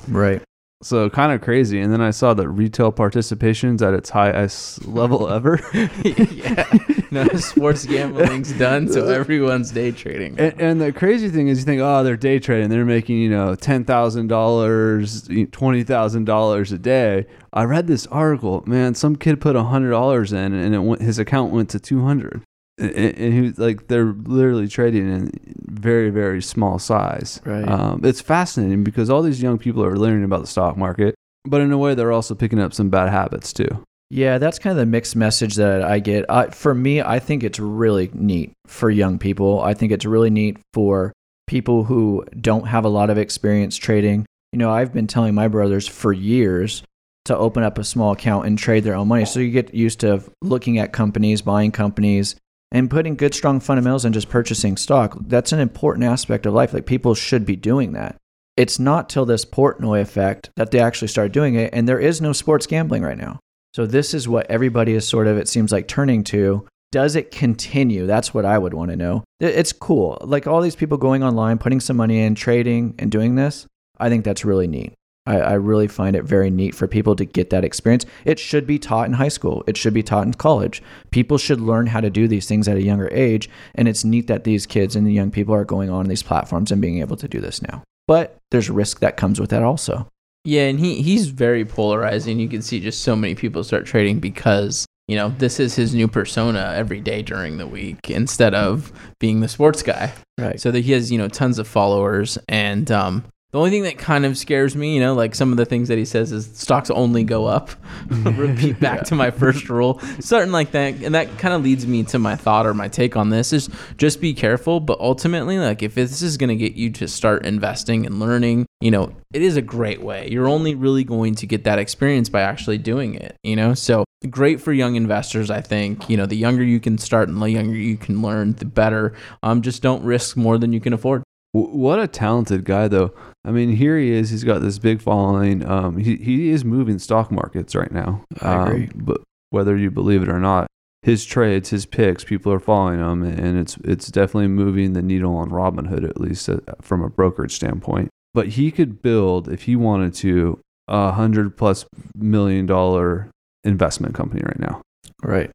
Right. 0.07 0.43
So 0.83 1.09
kind 1.09 1.31
of 1.31 1.41
crazy. 1.41 1.79
And 1.79 1.91
then 1.91 2.01
I 2.01 2.11
saw 2.11 2.35
that 2.35 2.47
retail 2.47 2.91
participation's 2.91 3.81
at 3.81 3.95
its 3.95 4.11
highest 4.11 4.85
level 4.85 5.27
ever. 5.33 5.59
yeah. 6.03 6.71
No, 7.09 7.25
sports 7.29 7.85
gambling's 7.85 8.51
done, 8.53 8.87
so 8.91 9.07
everyone's 9.07 9.71
day 9.71 9.91
trading. 9.91 10.37
And, 10.39 10.61
and 10.61 10.81
the 10.81 10.91
crazy 10.91 11.29
thing 11.29 11.47
is, 11.47 11.59
you 11.59 11.65
think, 11.65 11.81
oh, 11.81 12.03
they're 12.03 12.17
day 12.17 12.37
trading. 12.37 12.69
They're 12.69 12.85
making, 12.85 13.17
you 13.17 13.29
know, 13.29 13.55
ten 13.55 13.85
thousand 13.85 14.27
dollars, 14.27 15.27
twenty 15.51 15.83
thousand 15.83 16.25
dollars 16.25 16.71
a 16.71 16.77
day. 16.77 17.25
I 17.53 17.63
read 17.63 17.87
this 17.87 18.05
article. 18.07 18.63
Man, 18.67 18.93
some 18.93 19.15
kid 19.15 19.41
put 19.41 19.55
hundred 19.55 19.91
dollars 19.91 20.31
in, 20.33 20.53
and 20.53 20.75
it 20.75 20.79
went, 20.79 21.01
his 21.01 21.17
account 21.17 21.51
went 21.53 21.69
to 21.69 21.79
two 21.79 22.03
hundred. 22.03 22.43
And, 22.77 23.33
he 23.33 23.41
was 23.41 23.57
like, 23.57 23.87
they're 23.87 24.13
literally 24.13 24.67
trading 24.67 25.11
in 25.11 25.31
very, 25.67 26.09
very 26.09 26.41
small 26.41 26.77
size. 26.77 27.41
Right. 27.43 27.67
Um, 27.67 28.01
it's 28.03 28.21
fascinating 28.21 28.83
because 28.83 29.09
all 29.09 29.21
these 29.21 29.41
young 29.41 29.57
people 29.57 29.83
are 29.83 29.97
learning 29.97 30.23
about 30.23 30.41
the 30.41 30.47
stock 30.47 30.77
market, 30.77 31.15
but 31.45 31.61
in 31.61 31.71
a 31.71 31.77
way, 31.77 31.95
they're 31.95 32.11
also 32.11 32.35
picking 32.35 32.59
up 32.59 32.73
some 32.73 32.89
bad 32.89 33.09
habits 33.09 33.51
too. 33.51 33.83
Yeah, 34.09 34.37
that's 34.37 34.59
kind 34.59 34.71
of 34.71 34.77
the 34.77 34.85
mixed 34.85 35.15
message 35.15 35.55
that 35.55 35.81
I 35.81 35.99
get. 35.99 36.29
I, 36.29 36.49
for 36.49 36.73
me, 36.73 37.01
I 37.01 37.19
think 37.19 37.43
it's 37.43 37.59
really 37.59 38.09
neat 38.13 38.53
for 38.65 38.89
young 38.89 39.19
people. 39.19 39.59
I 39.61 39.73
think 39.73 39.91
it's 39.91 40.05
really 40.05 40.29
neat 40.29 40.57
for 40.73 41.11
people 41.47 41.83
who 41.83 42.25
don't 42.39 42.67
have 42.67 42.85
a 42.85 42.89
lot 42.89 43.09
of 43.09 43.17
experience 43.17 43.75
trading. 43.75 44.25
You 44.53 44.59
know, 44.59 44.71
I've 44.71 44.93
been 44.93 45.07
telling 45.07 45.35
my 45.35 45.47
brothers 45.47 45.87
for 45.87 46.13
years 46.13 46.83
to 47.25 47.35
open 47.35 47.63
up 47.63 47.77
a 47.77 47.83
small 47.83 48.13
account 48.13 48.45
and 48.45 48.57
trade 48.57 48.85
their 48.85 48.95
own 48.95 49.09
money. 49.09 49.25
So 49.25 49.41
you 49.41 49.51
get 49.51 49.73
used 49.73 49.99
to 50.01 50.23
looking 50.41 50.77
at 50.77 50.93
companies, 50.93 51.41
buying 51.41 51.73
companies, 51.73 52.37
and 52.71 52.89
putting 52.89 53.15
good, 53.15 53.33
strong 53.33 53.59
fundamentals 53.59 54.05
and 54.05 54.13
just 54.13 54.29
purchasing 54.29 54.77
stock. 54.77 55.17
That's 55.21 55.51
an 55.51 55.59
important 55.59 56.05
aspect 56.05 56.45
of 56.45 56.53
life. 56.53 56.73
Like 56.73 56.85
people 56.85 57.15
should 57.15 57.45
be 57.45 57.55
doing 57.55 57.93
that. 57.93 58.17
It's 58.55 58.79
not 58.79 59.09
till 59.09 59.25
this 59.25 59.45
Portnoy 59.45 60.01
effect 60.01 60.49
that 60.55 60.71
they 60.71 60.79
actually 60.79 61.07
start 61.09 61.31
doing 61.31 61.55
it. 61.55 61.73
And 61.73 61.87
there 61.87 61.99
is 61.99 62.21
no 62.21 62.33
sports 62.33 62.67
gambling 62.67 63.03
right 63.03 63.17
now. 63.17 63.39
So 63.73 63.85
this 63.85 64.13
is 64.13 64.27
what 64.27 64.49
everybody 64.49 64.93
is 64.93 65.07
sort 65.07 65.27
of, 65.27 65.37
it 65.37 65.47
seems 65.47 65.71
like, 65.71 65.87
turning 65.87 66.23
to. 66.25 66.67
Does 66.91 67.15
it 67.15 67.31
continue? 67.31 68.07
That's 68.07 68.33
what 68.33 68.45
I 68.45 68.57
would 68.57 68.73
want 68.73 68.91
to 68.91 68.97
know. 68.97 69.23
It's 69.39 69.73
cool. 69.73 70.17
Like 70.21 70.47
all 70.47 70.61
these 70.61 70.75
people 70.75 70.97
going 70.97 71.23
online, 71.23 71.59
putting 71.59 71.79
some 71.79 71.97
money 71.97 72.21
in, 72.21 72.33
trading, 72.33 72.95
and 72.97 73.11
doing 73.11 73.35
this. 73.35 73.67
I 73.99 74.09
think 74.09 74.25
that's 74.25 74.45
really 74.45 74.67
neat. 74.67 74.93
I, 75.27 75.39
I 75.39 75.53
really 75.53 75.87
find 75.87 76.15
it 76.15 76.23
very 76.23 76.49
neat 76.49 76.73
for 76.73 76.87
people 76.87 77.15
to 77.17 77.25
get 77.25 77.49
that 77.49 77.65
experience. 77.65 78.05
It 78.25 78.39
should 78.39 78.65
be 78.65 78.79
taught 78.79 79.07
in 79.07 79.13
high 79.13 79.27
school. 79.27 79.63
It 79.67 79.77
should 79.77 79.93
be 79.93 80.03
taught 80.03 80.25
in 80.25 80.33
college. 80.33 80.81
People 81.11 81.37
should 81.37 81.61
learn 81.61 81.87
how 81.87 81.99
to 81.99 82.09
do 82.09 82.27
these 82.27 82.47
things 82.47 82.67
at 82.67 82.77
a 82.77 82.83
younger 82.83 83.09
age. 83.11 83.49
And 83.75 83.87
it's 83.87 84.03
neat 84.03 84.27
that 84.27 84.45
these 84.45 84.65
kids 84.65 84.95
and 84.95 85.05
the 85.05 85.13
young 85.13 85.29
people 85.29 85.53
are 85.53 85.65
going 85.65 85.89
on 85.89 86.07
these 86.07 86.23
platforms 86.23 86.71
and 86.71 86.81
being 86.81 86.99
able 86.99 87.17
to 87.17 87.27
do 87.27 87.39
this 87.39 87.61
now. 87.61 87.83
But 88.07 88.37
there's 88.51 88.69
risk 88.69 89.01
that 89.01 89.17
comes 89.17 89.39
with 89.39 89.49
that 89.49 89.63
also. 89.63 90.07
Yeah, 90.45 90.67
and 90.67 90.79
he 90.79 91.01
he's 91.01 91.27
very 91.27 91.65
polarizing. 91.65 92.39
You 92.39 92.47
can 92.47 92.61
see 92.61 92.79
just 92.79 93.01
so 93.01 93.17
many 93.17 93.35
people 93.35 93.65
start 93.65 93.85
trading 93.85 94.21
because 94.21 94.85
you 95.09 95.17
know 95.17 95.27
this 95.37 95.59
is 95.59 95.75
his 95.75 95.93
new 95.93 96.07
persona 96.07 96.71
every 96.73 97.01
day 97.01 97.21
during 97.21 97.57
the 97.57 97.67
week 97.67 98.09
instead 98.09 98.53
of 98.53 98.93
being 99.19 99.41
the 99.41 99.49
sports 99.49 99.83
guy. 99.83 100.13
Right. 100.37 100.57
So 100.61 100.71
that 100.71 100.85
he 100.85 100.93
has 100.93 101.11
you 101.11 101.17
know 101.17 101.27
tons 101.27 101.59
of 101.59 101.67
followers, 101.67 102.37
and 102.47 102.89
um, 102.89 103.25
the 103.57 103.61
only 103.61 103.71
thing 103.71 103.83
that 103.83 103.97
kind 103.97 104.23
of 104.23 104.37
scares 104.37 104.75
me, 104.75 104.93
you 104.93 104.99
know, 104.99 105.15
like 105.15 105.33
some 105.33 105.49
of 105.49 105.57
the 105.57 105.65
things 105.65 105.87
that 105.87 105.97
he 105.97 106.05
says 106.05 106.31
is 106.31 106.45
stocks 106.53 106.91
only 106.91 107.23
go 107.23 107.45
up. 107.45 107.71
Repeat 108.07 108.79
back 108.79 109.03
to 109.05 109.15
my 109.15 109.31
first 109.31 109.67
rule, 109.67 109.99
something 110.19 110.51
like 110.51 110.73
that, 110.73 110.93
and 111.01 111.15
that 111.15 111.39
kind 111.39 111.55
of 111.55 111.63
leads 111.63 111.87
me 111.87 112.03
to 112.03 112.19
my 112.19 112.35
thought 112.35 112.67
or 112.67 112.75
my 112.75 112.87
take 112.87 113.15
on 113.15 113.31
this 113.31 113.51
is 113.51 113.67
just 113.97 114.21
be 114.21 114.35
careful. 114.35 114.79
But 114.79 114.99
ultimately, 114.99 115.57
like 115.57 115.81
if 115.81 115.95
this 115.95 116.21
is 116.21 116.37
going 116.37 116.49
to 116.49 116.55
get 116.55 116.73
you 116.73 116.91
to 116.91 117.07
start 117.07 117.47
investing 117.47 118.05
and 118.05 118.19
learning, 118.19 118.67
you 118.79 118.91
know, 118.91 119.11
it 119.33 119.41
is 119.41 119.57
a 119.57 119.61
great 119.63 120.03
way. 120.03 120.29
You're 120.29 120.47
only 120.47 120.75
really 120.75 121.03
going 121.03 121.33
to 121.33 121.47
get 121.47 121.63
that 121.63 121.79
experience 121.79 122.29
by 122.29 122.41
actually 122.41 122.77
doing 122.77 123.15
it, 123.15 123.37
you 123.43 123.55
know. 123.55 123.73
So 123.73 124.05
great 124.29 124.61
for 124.61 124.71
young 124.71 124.95
investors, 124.95 125.49
I 125.49 125.61
think. 125.61 126.11
You 126.11 126.17
know, 126.17 126.27
the 126.27 126.37
younger 126.37 126.63
you 126.63 126.79
can 126.79 126.99
start 126.99 127.27
and 127.27 127.41
the 127.41 127.49
younger 127.49 127.75
you 127.75 127.97
can 127.97 128.21
learn, 128.21 128.53
the 128.53 128.65
better. 128.65 129.13
Um, 129.41 129.63
just 129.63 129.81
don't 129.81 130.03
risk 130.03 130.37
more 130.37 130.59
than 130.59 130.73
you 130.73 130.79
can 130.79 130.93
afford. 130.93 131.23
W- 131.57 131.77
What 131.77 131.99
a 131.99 132.07
talented 132.07 132.63
guy, 132.65 132.87
though. 132.87 133.13
I 133.45 133.51
mean, 133.51 133.75
here 133.75 133.97
he 133.97 134.11
is. 134.11 134.29
He's 134.29 134.43
got 134.43 134.59
this 134.61 134.79
big 134.79 135.01
following. 135.01 135.65
Um, 135.65 135.97
he 135.97 136.17
he 136.17 136.49
is 136.49 136.63
moving 136.65 136.99
stock 136.99 137.31
markets 137.31 137.75
right 137.75 137.91
now. 137.91 138.23
I 138.41 138.55
Um, 138.55 138.89
but 138.95 139.21
whether 139.49 139.77
you 139.77 139.89
believe 139.91 140.21
it 140.23 140.29
or 140.29 140.39
not, 140.39 140.67
his 141.01 141.23
trades, 141.25 141.69
his 141.69 141.85
picks, 141.85 142.23
people 142.23 142.51
are 142.51 142.59
following 142.59 142.99
him, 142.99 143.23
and 143.23 143.57
it's 143.57 143.77
it's 143.83 144.09
definitely 144.11 144.49
moving 144.49 144.93
the 144.93 145.01
needle 145.01 145.35
on 145.35 145.49
Robinhood, 145.49 146.03
at 146.07 146.19
least 146.19 146.49
uh, 146.49 146.57
from 146.81 147.01
a 147.01 147.09
brokerage 147.09 147.55
standpoint. 147.55 148.09
But 148.33 148.49
he 148.49 148.71
could 148.71 149.01
build, 149.01 149.47
if 149.47 149.63
he 149.63 149.75
wanted 149.75 150.13
to, 150.15 150.59
a 150.87 151.11
hundred 151.13 151.57
plus 151.57 151.85
million 152.15 152.65
dollar 152.65 153.31
investment 153.63 154.13
company 154.15 154.41
right 154.45 154.59
now 154.59 154.81
Right. 155.23 155.49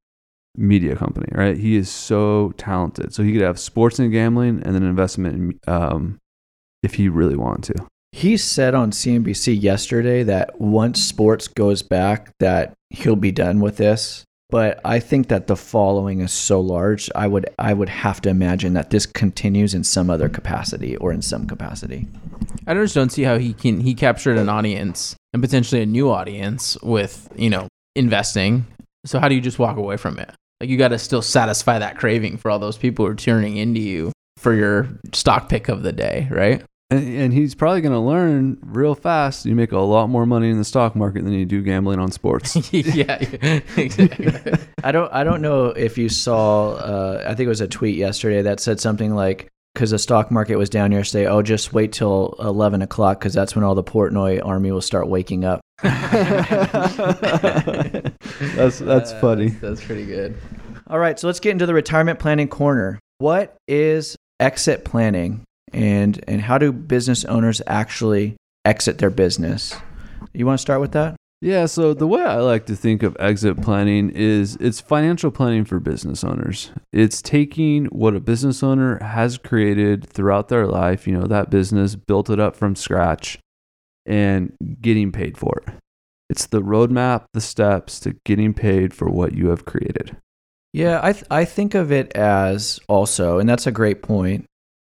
Media 0.56 0.97
company, 0.97 1.28
right? 1.32 1.56
He 1.56 1.76
is 1.76 1.90
so 1.90 2.52
talented. 2.56 3.14
So 3.14 3.23
he 3.23 3.32
could 3.32 3.42
have 3.42 3.59
sports 3.59 3.99
and 3.99 4.12
gambling 4.12 4.62
and 4.64 4.75
then 4.75 4.82
investment 4.82 5.35
in, 5.35 5.73
um, 5.73 6.18
if 6.82 6.94
he 6.94 7.09
really 7.09 7.37
wanted 7.37 7.75
to. 7.75 7.87
He 8.12 8.37
said 8.37 8.75
on 8.75 8.90
CNBC 8.90 9.61
yesterday 9.61 10.23
that 10.25 10.61
once 10.61 11.02
sports 11.02 11.49
goes 11.49 11.82
back, 11.82 12.30
that 12.40 12.75
he'll 12.90 13.16
be 13.16 13.32
done 13.32 13.61
with 13.61 13.78
this. 13.78 14.25
But 14.50 14.80
I 14.85 15.00
think 15.00 15.28
that 15.28 15.47
the 15.47 15.56
following 15.56 16.21
is 16.21 16.30
so 16.30 16.61
large, 16.61 17.11
I 17.14 17.26
would 17.26 17.49
I 17.59 17.73
would 17.73 17.88
have 17.88 18.21
to 18.21 18.28
imagine 18.28 18.75
that 18.75 18.90
this 18.90 19.06
continues 19.06 19.73
in 19.73 19.82
some 19.82 20.11
other 20.11 20.28
capacity 20.28 20.94
or 20.97 21.11
in 21.11 21.23
some 21.23 21.47
capacity. 21.47 22.06
I 22.66 22.75
just 22.75 22.94
don't 22.94 23.09
see 23.09 23.23
how 23.23 23.38
he 23.38 23.54
can 23.54 23.80
he 23.80 23.94
captured 23.94 24.37
an 24.37 24.50
audience 24.50 25.16
and 25.32 25.42
potentially 25.42 25.80
a 25.80 25.87
new 25.87 26.11
audience 26.11 26.76
with 26.82 27.30
you 27.35 27.49
know 27.49 27.66
investing. 27.97 28.66
So 29.06 29.18
how 29.18 29.28
do 29.28 29.35
you 29.35 29.40
just 29.40 29.59
walk 29.59 29.78
away 29.78 29.97
from 29.97 30.18
it? 30.18 30.30
Like 30.62 30.69
you 30.69 30.76
got 30.76 30.88
to 30.88 30.99
still 31.00 31.23
satisfy 31.23 31.81
that 31.81 31.99
craving 31.99 32.37
for 32.37 32.49
all 32.49 32.61
those 32.61 32.78
people 32.78 33.04
who 33.04 33.11
are 33.11 33.16
tuning 33.16 33.57
into 33.57 33.81
you 33.81 34.12
for 34.37 34.54
your 34.54 34.87
stock 35.12 35.49
pick 35.49 35.69
of 35.69 35.83
the 35.83 35.90
day, 35.90 36.28
right? 36.31 36.62
And, 36.88 37.16
and 37.16 37.33
he's 37.33 37.57
probably 37.57 37.81
going 37.81 37.95
to 37.95 37.99
learn 37.99 38.59
real 38.62 38.95
fast. 38.95 39.45
You 39.45 39.57
make 39.57 39.73
a 39.73 39.81
lot 39.81 40.07
more 40.07 40.25
money 40.25 40.50
in 40.50 40.59
the 40.59 40.64
stock 40.64 40.95
market 40.95 41.25
than 41.25 41.33
you 41.33 41.47
do 41.47 41.62
gambling 41.62 41.99
on 41.99 42.12
sports. 42.12 42.54
yeah, 42.73 43.16
exactly. 43.76 44.52
I 44.85 44.92
don't 44.92 45.12
I 45.12 45.25
don't 45.25 45.42
know 45.42 45.71
if 45.71 45.99
you 45.99 46.09
saw 46.09 46.75
uh, 46.75 47.25
I 47.26 47.35
think 47.35 47.47
it 47.47 47.49
was 47.49 47.61
a 47.61 47.66
tweet 47.66 47.97
yesterday 47.97 48.42
that 48.42 48.61
said 48.61 48.78
something 48.78 49.16
like 49.16 49.49
because 49.75 49.90
the 49.90 49.99
stock 49.99 50.31
market 50.31 50.59
was 50.59 50.71
down 50.71 50.92
yesterday. 50.92 51.26
Oh, 51.26 51.42
just 51.42 51.73
wait 51.73 51.92
till 51.92 52.37
eleven 52.38 52.83
o'clock 52.83 53.19
because 53.19 53.35
that's 53.35 53.57
when 53.57 53.64
all 53.64 53.75
the 53.75 53.83
Portnoy 53.83 54.40
army 54.47 54.71
will 54.71 54.81
start 54.81 55.09
waking 55.09 55.45
up. 55.45 55.61
that's 58.56 58.78
that's 58.78 59.12
Uh, 59.12 59.18
funny. 59.20 59.48
That's, 59.48 59.60
that's 59.60 59.84
pretty 59.84 60.06
good. 60.06 60.36
All 60.88 60.98
right, 60.98 61.18
so 61.18 61.26
let's 61.26 61.40
get 61.40 61.52
into 61.52 61.66
the 61.66 61.74
retirement 61.74 62.18
planning 62.18 62.48
corner. 62.48 62.98
What 63.18 63.56
is 63.68 64.16
exit 64.40 64.84
planning 64.84 65.42
and 65.72 66.22
and 66.28 66.40
how 66.40 66.58
do 66.58 66.72
business 66.72 67.24
owners 67.24 67.62
actually 67.66 68.36
exit 68.64 68.98
their 68.98 69.10
business? 69.10 69.74
You 70.32 70.46
want 70.46 70.58
to 70.58 70.62
start 70.62 70.80
with 70.80 70.92
that? 70.92 71.16
Yeah, 71.40 71.66
so 71.66 71.92
the 71.92 72.06
way 72.06 72.22
I 72.22 72.36
like 72.36 72.66
to 72.66 72.76
think 72.76 73.02
of 73.02 73.16
exit 73.18 73.60
planning 73.60 74.10
is 74.10 74.56
it's 74.60 74.80
financial 74.80 75.32
planning 75.32 75.64
for 75.64 75.80
business 75.80 76.22
owners. 76.22 76.70
It's 76.92 77.20
taking 77.20 77.86
what 77.86 78.14
a 78.14 78.20
business 78.20 78.62
owner 78.62 79.02
has 79.02 79.38
created 79.38 80.08
throughout 80.08 80.48
their 80.48 80.68
life, 80.68 81.04
you 81.08 81.18
know, 81.18 81.26
that 81.26 81.50
business, 81.50 81.96
built 81.96 82.30
it 82.30 82.38
up 82.38 82.54
from 82.54 82.76
scratch, 82.76 83.40
and 84.06 84.52
getting 84.80 85.12
paid 85.12 85.37
for 85.37 85.62
it. 85.66 85.75
It's 86.30 86.47
the 86.47 86.62
roadmap, 86.62 87.25
the 87.35 87.40
steps 87.40 88.00
to 88.00 88.16
getting 88.25 88.54
paid 88.54 88.94
for 88.94 89.09
what 89.09 89.35
you 89.35 89.49
have 89.49 89.64
created. 89.64 90.16
Yeah, 90.73 91.00
I 91.02 91.12
th- 91.12 91.26
I 91.30 91.44
think 91.44 91.75
of 91.75 91.92
it 91.92 92.12
as 92.16 92.80
also, 92.88 93.38
and 93.38 93.49
that's 93.49 93.66
a 93.66 93.73
great 93.73 94.02
point. 94.02 94.47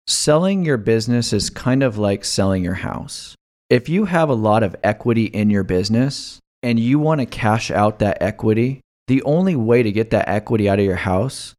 Selling 0.07 0.65
your 0.65 0.77
business 0.77 1.33
is 1.33 1.49
kind 1.49 1.83
of 1.83 1.97
like 1.97 2.25
selling 2.25 2.63
your 2.63 2.75
house. 2.75 3.35
If 3.71 3.89
you 3.89 4.05
have 4.05 4.29
a 4.29 4.35
lot 4.35 4.63
of 4.63 4.77
equity 4.83 5.25
in 5.25 5.49
your 5.49 5.63
business 5.63 6.41
and 6.63 6.79
you 6.79 6.99
want 6.99 7.21
to 7.21 7.27
cash 7.27 7.71
out 7.71 8.01
that 8.01 8.19
equity, 8.21 8.81
the 9.07 9.23
only 9.23 9.57
way 9.57 9.83
to 9.83 9.93
get 9.93 10.11
that 10.11 10.29
equity 10.29 10.69
out 10.69 10.79
of 10.79 10.85
your 10.85 10.97
house 10.97 11.55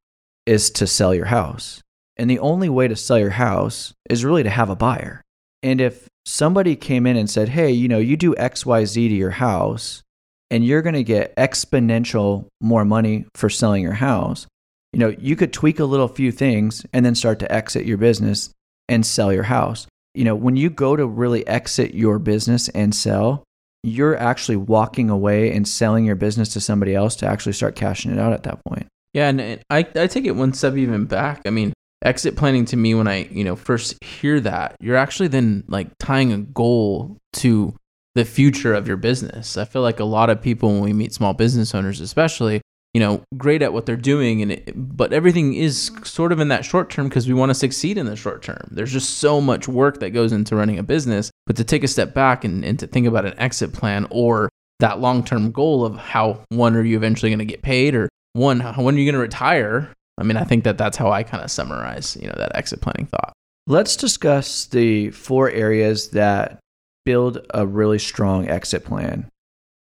is 0.46 0.70
to 0.72 0.86
sell 0.86 1.16
your 1.16 1.26
house. 1.26 1.82
And 2.18 2.30
the 2.30 2.40
only 2.40 2.70
way 2.70 2.88
to 2.88 2.96
sell 2.96 3.18
your 3.18 3.32
house 3.32 3.94
is 4.10 4.26
really 4.26 4.44
to 4.44 4.50
have 4.50 4.70
a 4.70 4.76
buyer. 4.76 5.24
And 5.64 5.82
if 5.82 6.08
somebody 6.26 6.76
came 6.76 7.06
in 7.06 7.18
and 7.18 7.30
said, 7.30 7.50
"Hey, 7.50 7.72
you 7.72 7.88
know, 7.88 8.00
you 8.00 8.18
do 8.18 8.36
XYZ 8.36 9.10
to 9.10 9.16
your 9.16 9.32
house 9.32 10.02
and 10.50 10.66
you're 10.66 10.82
going 10.82 10.96
to 10.96 11.04
get 11.04 11.36
exponential 11.36 12.48
more 12.60 12.86
money 12.86 13.26
for 13.36 13.50
selling 13.50 13.84
your 13.84 13.94
house." 13.94 14.48
You 14.94 15.00
know, 15.00 15.16
you 15.18 15.36
could 15.36 15.54
tweak 15.54 15.80
a 15.80 15.86
little 15.86 16.10
few 16.10 16.32
things 16.32 16.86
and 16.92 17.06
then 17.06 17.16
start 17.16 17.40
to 17.40 17.52
exit 17.52 17.86
your 17.86 17.98
business 17.98 18.50
and 18.90 19.06
sell 19.06 19.32
your 19.32 19.44
house. 19.44 19.88
You 20.14 20.26
know, 20.26 20.36
when 20.36 20.58
you 20.58 20.70
go 20.70 20.98
to 20.98 21.08
really 21.08 21.48
exit 21.48 21.94
your 21.94 22.20
business 22.20 22.68
and 22.70 22.94
sell, 22.94 23.44
you're 23.84 24.18
actually 24.18 24.58
walking 24.58 25.10
away 25.10 25.56
and 25.56 25.68
selling 25.68 26.06
your 26.06 26.16
business 26.16 26.50
to 26.54 26.60
somebody 26.60 26.94
else 26.94 27.16
to 27.18 27.26
actually 27.26 27.54
start 27.54 27.76
cashing 27.76 28.12
it 28.12 28.20
out 28.20 28.34
at 28.34 28.44
that 28.44 28.64
point. 28.66 28.88
Yeah, 29.14 29.30
and 29.30 29.62
I, 29.70 29.80
I 29.96 30.08
take 30.08 30.26
it 30.26 30.36
one 30.36 30.54
step 30.54 30.76
even 30.76 31.06
back. 31.06 31.42
I 31.46 31.50
mean, 31.50 31.74
exit 32.04 32.36
planning 32.36 32.66
to 32.66 32.78
me 32.78 32.96
when 32.96 33.08
I, 33.08 33.26
you 33.26 33.44
know, 33.44 33.56
first 33.56 34.02
hear 34.04 34.40
that, 34.42 34.76
you're 34.80 34.96
actually 34.96 35.28
then 35.28 35.64
like 35.68 35.90
tying 36.00 36.32
a 36.34 36.38
goal 36.40 37.18
to 37.34 37.76
the 38.16 38.26
future 38.26 38.74
of 38.74 38.88
your 38.88 38.98
business. 38.98 39.58
I 39.58 39.66
feel 39.66 39.82
like 39.82 40.00
a 40.00 40.06
lot 40.06 40.30
of 40.30 40.42
people 40.42 40.70
when 40.70 40.82
we 40.82 40.94
meet 40.94 41.14
small 41.14 41.34
business 41.34 41.74
owners 41.74 42.02
especially, 42.02 42.62
you 42.94 43.00
know, 43.00 43.24
great 43.38 43.62
at 43.62 43.72
what 43.72 43.86
they're 43.86 43.96
doing 43.96 44.42
and 44.42 44.52
it, 44.52 44.74
but 44.76 45.14
everything 45.14 45.54
is 45.54 45.92
sort 46.04 46.32
of 46.32 46.40
in 46.40 46.50
that 46.50 46.66
short 46.66 46.90
term 46.90 47.08
because 47.08 47.28
we 47.28 47.34
want 47.34 47.50
to 47.50 47.56
succeed 47.56 47.98
in 47.98 48.06
the 48.06 48.16
short 48.16 48.42
term. 48.42 48.68
There's 48.72 48.92
just 48.92 49.20
so 49.20 49.40
much 49.40 49.68
work 49.68 50.00
that 50.00 50.10
goes 50.10 50.34
into 50.34 50.56
running 50.56 50.80
a 50.80 50.84
business, 50.84 51.32
but 51.48 51.56
to 51.56 51.64
take 51.64 51.84
a 51.84 51.88
step 51.88 52.14
back 52.14 52.44
and, 52.44 52.66
and 52.66 52.78
to 52.80 52.88
think 52.88 53.08
about 53.08 53.26
an 53.26 53.40
exit 53.40 53.72
plan 53.72 54.08
or 54.10 54.50
that 54.80 55.00
long-term 55.00 55.52
goal 55.52 55.86
of 55.86 55.96
how 55.96 56.44
one 56.50 56.76
are 56.76 56.84
you 56.84 56.98
eventually 56.98 57.30
going 57.30 57.40
to 57.40 57.46
get 57.46 57.62
paid 57.62 57.96
or 57.96 58.10
one 58.34 58.60
when 58.60 58.96
are 58.96 58.98
you 58.98 59.06
going 59.06 59.14
to 59.14 59.20
retire 59.20 59.90
i 60.18 60.24
mean 60.24 60.38
i 60.38 60.44
think 60.44 60.64
that 60.64 60.78
that's 60.78 60.98
how 60.98 61.12
i 61.12 61.24
kind 61.24 61.44
of 61.44 61.52
summarize 61.52 62.18
you 62.20 62.28
know 62.28 62.36
that 62.38 62.56
exit 62.56 62.82
planning 62.82 63.06
thought 63.06 63.34
Let's 63.68 63.96
discuss 63.96 64.66
the 64.66 65.12
four 65.12 65.50
areas 65.50 66.10
that 66.10 66.60
build 67.06 67.46
a 67.54 67.66
really 67.66 68.00
strong 68.00 68.48
exit 68.50 68.84
plan. 68.84 69.30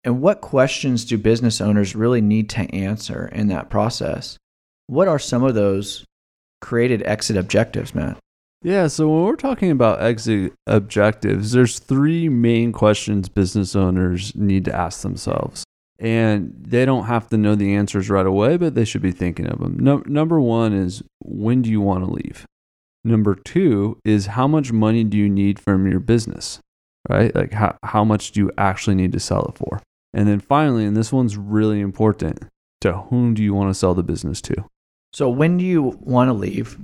And 0.03 0.21
what 0.21 0.41
questions 0.41 1.05
do 1.05 1.17
business 1.17 1.61
owners 1.61 1.95
really 1.95 2.21
need 2.21 2.49
to 2.51 2.75
answer 2.75 3.29
in 3.33 3.49
that 3.49 3.71
process? 3.71 4.37
What 4.89 5.09
are 5.09 5.19
some 5.19 5.45
of 5.45 5.55
those 5.55 6.05
created 6.61 7.03
exit 7.05 7.37
objectives, 7.37 7.95
Matt? 7.95 8.19
Yeah, 8.63 8.89
so 8.89 9.09
when 9.09 9.25
we're 9.25 9.37
talking 9.37 9.71
about 9.71 10.03
exit 10.03 10.53
objectives, 10.67 11.53
there's 11.53 11.79
three 11.79 12.29
main 12.29 12.73
questions 12.73 13.29
business 13.29 13.77
owners 13.77 14.35
need 14.35 14.65
to 14.65 14.75
ask 14.75 15.03
themselves. 15.03 15.65
And 16.01 16.55
they 16.59 16.87
don't 16.87 17.05
have 17.05 17.29
to 17.29 17.37
know 17.37 17.55
the 17.55 17.75
answers 17.75 18.09
right 18.09 18.27
away, 18.27 18.57
but 18.57 18.75
they 18.75 18.87
should 18.87 19.03
be 19.03 19.13
thinking 19.13 19.47
of 19.47 19.59
them. 19.59 19.77
No, 19.79 20.03
number 20.07 20.41
one 20.41 20.73
is 20.73 21.03
when 21.21 21.61
do 21.61 21.71
you 21.71 21.83
want 21.83 22.05
to 22.05 22.11
leave? 22.11 22.47
Number 23.05 23.35
two 23.35 23.99
is 24.05 24.27
how 24.27 24.49
much 24.49 24.73
money 24.73 25.05
do 25.05 25.19
you 25.19 25.29
need 25.29 25.61
from 25.61 25.87
your 25.87 26.01
business, 26.01 26.61
right? 27.09 27.35
Like 27.35 27.53
how, 27.53 27.77
how 27.83 28.05
much 28.05 28.33
do 28.33 28.41
you 28.41 28.51
actually 28.57 28.97
need 28.97 29.13
to 29.13 29.21
sell 29.21 29.45
it 29.45 29.59
for? 29.59 29.83
And 30.13 30.27
then 30.27 30.41
finally, 30.41 30.85
and 30.85 30.97
this 30.97 31.13
one's 31.13 31.37
really 31.37 31.81
important, 31.81 32.45
to 32.81 32.93
whom 32.95 33.35
do 33.35 33.43
you 33.43 33.55
want 33.55 33.71
to 33.71 33.79
sell 33.79 33.95
the 33.95 34.03
business 34.03 34.41
to? 34.43 34.65
So, 35.13 35.29
when 35.29 35.57
do 35.57 35.65
you 35.65 35.99
want 36.01 36.29
to 36.29 36.35
leave? 36.35 36.79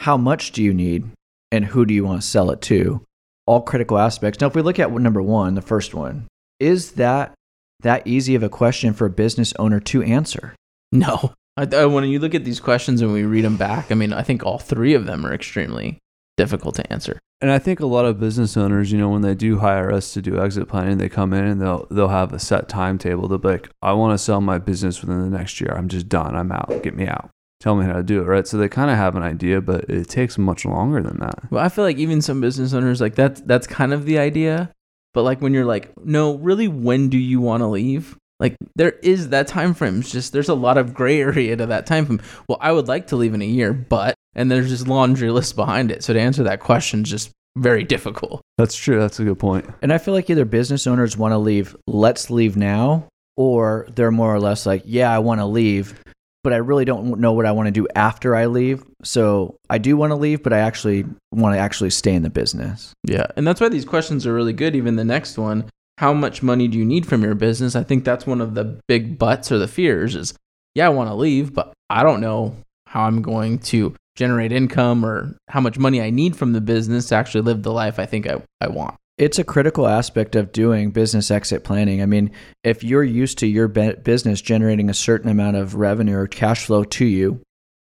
How 0.00 0.16
much 0.16 0.52
do 0.52 0.62
you 0.62 0.72
need? 0.72 1.10
And 1.50 1.64
who 1.64 1.84
do 1.84 1.92
you 1.92 2.04
want 2.04 2.22
to 2.22 2.26
sell 2.26 2.50
it 2.50 2.60
to? 2.62 3.04
All 3.46 3.60
critical 3.60 3.98
aspects. 3.98 4.40
Now, 4.40 4.46
if 4.46 4.54
we 4.54 4.62
look 4.62 4.78
at 4.78 4.90
number 4.90 5.22
one, 5.22 5.54
the 5.54 5.62
first 5.62 5.94
one, 5.94 6.26
is 6.60 6.92
that 6.92 7.34
that 7.82 8.06
easy 8.06 8.34
of 8.34 8.42
a 8.42 8.48
question 8.48 8.92
for 8.92 9.06
a 9.06 9.10
business 9.10 9.52
owner 9.58 9.80
to 9.80 10.02
answer? 10.02 10.54
no 10.90 11.32
I, 11.56 11.66
I, 11.74 11.86
when 11.86 12.04
you 12.04 12.18
look 12.18 12.34
at 12.34 12.44
these 12.44 12.60
questions 12.60 13.02
and 13.02 13.12
we 13.12 13.24
read 13.24 13.44
them 13.44 13.56
back 13.56 13.90
i 13.90 13.94
mean 13.94 14.12
i 14.12 14.22
think 14.22 14.44
all 14.44 14.58
three 14.58 14.94
of 14.94 15.06
them 15.06 15.24
are 15.26 15.32
extremely 15.32 15.98
difficult 16.36 16.74
to 16.76 16.92
answer 16.92 17.18
And 17.42 17.50
I 17.50 17.58
think 17.58 17.80
a 17.80 17.86
lot 17.86 18.04
of 18.04 18.20
business 18.20 18.56
owners, 18.56 18.92
you 18.92 18.98
know, 18.98 19.08
when 19.08 19.22
they 19.22 19.34
do 19.34 19.58
hire 19.58 19.90
us 19.92 20.12
to 20.14 20.22
do 20.22 20.40
exit 20.40 20.68
planning, 20.68 20.98
they 20.98 21.08
come 21.08 21.32
in 21.32 21.44
and 21.44 21.60
they'll 21.60 21.86
they'll 21.90 22.08
have 22.08 22.32
a 22.32 22.38
set 22.38 22.68
timetable. 22.68 23.26
They'll 23.26 23.38
be 23.38 23.48
like, 23.48 23.68
I 23.82 23.92
want 23.94 24.14
to 24.16 24.24
sell 24.24 24.40
my 24.40 24.58
business 24.58 25.00
within 25.00 25.20
the 25.22 25.36
next 25.38 25.60
year. 25.60 25.74
I'm 25.76 25.88
just 25.88 26.08
done. 26.08 26.36
I'm 26.36 26.52
out. 26.52 26.82
Get 26.84 26.94
me 26.94 27.06
out. 27.08 27.30
Tell 27.60 27.74
me 27.74 27.84
how 27.84 27.94
to 27.94 28.02
do 28.02 28.20
it, 28.20 28.26
right? 28.26 28.46
So 28.46 28.58
they 28.58 28.68
kind 28.68 28.90
of 28.90 28.96
have 28.96 29.16
an 29.16 29.24
idea, 29.24 29.60
but 29.60 29.90
it 29.90 30.08
takes 30.08 30.38
much 30.38 30.64
longer 30.64 31.02
than 31.02 31.18
that. 31.18 31.50
Well, 31.50 31.64
I 31.64 31.68
feel 31.68 31.84
like 31.84 31.98
even 31.98 32.22
some 32.22 32.40
business 32.40 32.72
owners 32.74 33.00
like 33.00 33.16
that's 33.16 33.40
that's 33.42 33.66
kind 33.66 33.92
of 33.92 34.04
the 34.04 34.18
idea. 34.18 34.70
But 35.14 35.22
like 35.22 35.40
when 35.40 35.52
you're 35.52 35.64
like, 35.64 35.92
no, 36.04 36.36
really, 36.36 36.68
when 36.68 37.08
do 37.08 37.18
you 37.18 37.40
want 37.40 37.60
to 37.60 37.66
leave? 37.66 38.16
Like 38.40 38.56
there 38.74 38.92
is 39.02 39.28
that 39.28 39.46
time 39.46 39.74
frame. 39.74 40.00
It's 40.00 40.10
just 40.10 40.32
there's 40.32 40.48
a 40.48 40.54
lot 40.54 40.78
of 40.78 40.94
gray 40.94 41.20
area 41.20 41.56
to 41.56 41.66
that 41.66 41.86
time 41.86 42.06
frame. 42.06 42.22
Well, 42.48 42.58
I 42.60 42.72
would 42.72 42.88
like 42.88 43.08
to 43.08 43.16
leave 43.16 43.34
in 43.34 43.42
a 43.42 43.46
year, 43.46 43.72
but 43.72 44.14
and 44.34 44.50
there's 44.50 44.70
this 44.70 44.86
laundry 44.86 45.30
list 45.30 45.56
behind 45.56 45.90
it. 45.90 46.02
So 46.02 46.12
to 46.12 46.20
answer 46.20 46.42
that 46.44 46.60
question 46.60 47.02
is 47.02 47.10
just 47.10 47.30
very 47.56 47.84
difficult. 47.84 48.40
That's 48.58 48.76
true. 48.76 48.98
That's 48.98 49.20
a 49.20 49.24
good 49.24 49.38
point. 49.38 49.68
And 49.82 49.92
I 49.92 49.98
feel 49.98 50.14
like 50.14 50.30
either 50.30 50.44
business 50.44 50.86
owners 50.86 51.16
want 51.16 51.32
to 51.32 51.38
leave, 51.38 51.76
let's 51.86 52.30
leave 52.30 52.56
now, 52.56 53.08
or 53.36 53.86
they're 53.94 54.10
more 54.10 54.34
or 54.34 54.40
less 54.40 54.66
like, 54.66 54.82
yeah, 54.86 55.14
I 55.14 55.18
want 55.18 55.40
to 55.40 55.46
leave, 55.46 56.01
but 56.44 56.52
I 56.52 56.56
really 56.56 56.84
don't 56.84 57.18
know 57.18 57.32
what 57.32 57.46
I 57.46 57.52
want 57.52 57.68
to 57.68 57.72
do 57.72 57.86
after 57.94 58.34
I 58.34 58.46
leave. 58.46 58.84
So 59.02 59.56
I 59.70 59.78
do 59.78 59.96
want 59.96 60.10
to 60.10 60.16
leave, 60.16 60.42
but 60.42 60.52
I 60.52 60.58
actually 60.58 61.04
want 61.32 61.54
to 61.54 61.58
actually 61.58 61.90
stay 61.90 62.14
in 62.14 62.22
the 62.22 62.30
business. 62.30 62.92
Yeah, 63.04 63.26
and 63.36 63.46
that's 63.46 63.60
why 63.60 63.68
these 63.68 63.84
questions 63.84 64.26
are 64.26 64.34
really 64.34 64.52
good. 64.52 64.74
Even 64.74 64.96
the 64.96 65.04
next 65.04 65.38
one, 65.38 65.70
how 65.98 66.12
much 66.12 66.42
money 66.42 66.68
do 66.68 66.78
you 66.78 66.84
need 66.84 67.06
from 67.06 67.22
your 67.22 67.34
business? 67.34 67.76
I 67.76 67.82
think 67.82 68.04
that's 68.04 68.26
one 68.26 68.40
of 68.40 68.54
the 68.54 68.80
big 68.88 69.18
buts 69.18 69.52
or 69.52 69.58
the 69.58 69.68
fears 69.68 70.16
is, 70.16 70.34
yeah, 70.74 70.86
I 70.86 70.90
want 70.90 71.10
to 71.10 71.14
leave, 71.14 71.54
but 71.54 71.72
I 71.90 72.02
don't 72.02 72.20
know 72.20 72.56
how 72.86 73.04
I'm 73.04 73.22
going 73.22 73.58
to 73.58 73.94
generate 74.16 74.52
income 74.52 75.04
or 75.04 75.36
how 75.48 75.60
much 75.60 75.78
money 75.78 76.02
I 76.02 76.10
need 76.10 76.36
from 76.36 76.52
the 76.52 76.60
business 76.60 77.08
to 77.08 77.14
actually 77.14 77.42
live 77.42 77.62
the 77.62 77.72
life 77.72 77.98
I 77.98 78.06
think 78.06 78.26
I, 78.26 78.42
I 78.60 78.68
want. 78.68 78.96
It's 79.18 79.38
a 79.38 79.44
critical 79.44 79.86
aspect 79.86 80.36
of 80.36 80.52
doing 80.52 80.90
business 80.90 81.30
exit 81.30 81.64
planning. 81.64 82.02
I 82.02 82.06
mean, 82.06 82.30
if 82.64 82.82
you're 82.82 83.04
used 83.04 83.38
to 83.38 83.46
your 83.46 83.68
business 83.68 84.40
generating 84.40 84.88
a 84.88 84.94
certain 84.94 85.30
amount 85.30 85.56
of 85.56 85.74
revenue 85.74 86.16
or 86.16 86.26
cash 86.26 86.64
flow 86.64 86.84
to 86.84 87.04
you, 87.04 87.42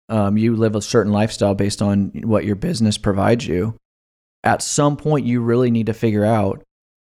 um, 0.09 0.37
you 0.37 0.55
live 0.55 0.75
a 0.75 0.81
certain 0.81 1.11
lifestyle 1.11 1.53
based 1.53 1.81
on 1.81 2.11
what 2.23 2.45
your 2.45 2.55
business 2.55 2.97
provides 2.97 3.45
you. 3.45 3.75
At 4.43 4.61
some 4.61 4.95
point, 4.95 5.25
you 5.25 5.41
really 5.41 5.69
need 5.69 5.87
to 5.87 5.93
figure 5.93 6.23
out 6.23 6.63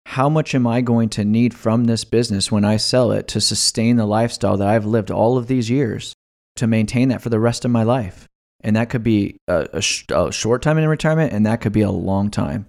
how 0.06 0.28
much 0.28 0.54
am 0.54 0.66
I 0.66 0.82
going 0.82 1.08
to 1.10 1.24
need 1.24 1.54
from 1.54 1.84
this 1.84 2.04
business 2.04 2.52
when 2.52 2.64
I 2.64 2.76
sell 2.76 3.12
it 3.12 3.28
to 3.28 3.40
sustain 3.40 3.96
the 3.96 4.04
lifestyle 4.04 4.56
that 4.58 4.68
I've 4.68 4.84
lived 4.84 5.10
all 5.10 5.38
of 5.38 5.46
these 5.46 5.70
years 5.70 6.12
to 6.56 6.66
maintain 6.66 7.08
that 7.08 7.22
for 7.22 7.30
the 7.30 7.40
rest 7.40 7.64
of 7.64 7.70
my 7.70 7.82
life. 7.82 8.26
And 8.60 8.76
that 8.76 8.90
could 8.90 9.02
be 9.02 9.38
a, 9.48 9.68
a, 9.72 9.80
sh- 9.80 10.04
a 10.10 10.30
short 10.30 10.60
time 10.60 10.76
in 10.76 10.86
retirement, 10.88 11.32
and 11.32 11.46
that 11.46 11.60
could 11.60 11.72
be 11.72 11.80
a 11.80 11.90
long 11.90 12.30
time. 12.30 12.66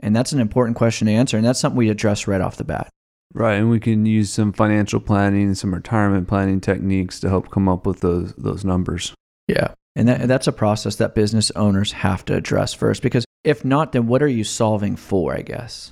And 0.00 0.14
that's 0.14 0.32
an 0.32 0.40
important 0.40 0.76
question 0.76 1.06
to 1.06 1.12
answer. 1.12 1.36
And 1.36 1.44
that's 1.44 1.58
something 1.58 1.76
we 1.76 1.90
address 1.90 2.26
right 2.26 2.40
off 2.40 2.56
the 2.56 2.64
bat. 2.64 2.88
Right, 3.34 3.54
and 3.54 3.68
we 3.68 3.78
can 3.78 4.06
use 4.06 4.30
some 4.30 4.52
financial 4.52 5.00
planning, 5.00 5.54
some 5.54 5.74
retirement 5.74 6.28
planning 6.28 6.60
techniques 6.60 7.20
to 7.20 7.28
help 7.28 7.50
come 7.50 7.68
up 7.68 7.84
with 7.84 8.00
those 8.00 8.32
those 8.34 8.64
numbers. 8.64 9.12
Yeah. 9.46 9.74
And 9.96 10.08
that, 10.08 10.28
that's 10.28 10.46
a 10.46 10.52
process 10.52 10.96
that 10.96 11.14
business 11.14 11.50
owners 11.52 11.92
have 11.92 12.24
to 12.26 12.34
address 12.34 12.72
first. 12.72 13.02
Because 13.02 13.24
if 13.44 13.64
not, 13.64 13.92
then 13.92 14.06
what 14.06 14.22
are 14.22 14.28
you 14.28 14.44
solving 14.44 14.96
for, 14.96 15.34
I 15.34 15.42
guess? 15.42 15.90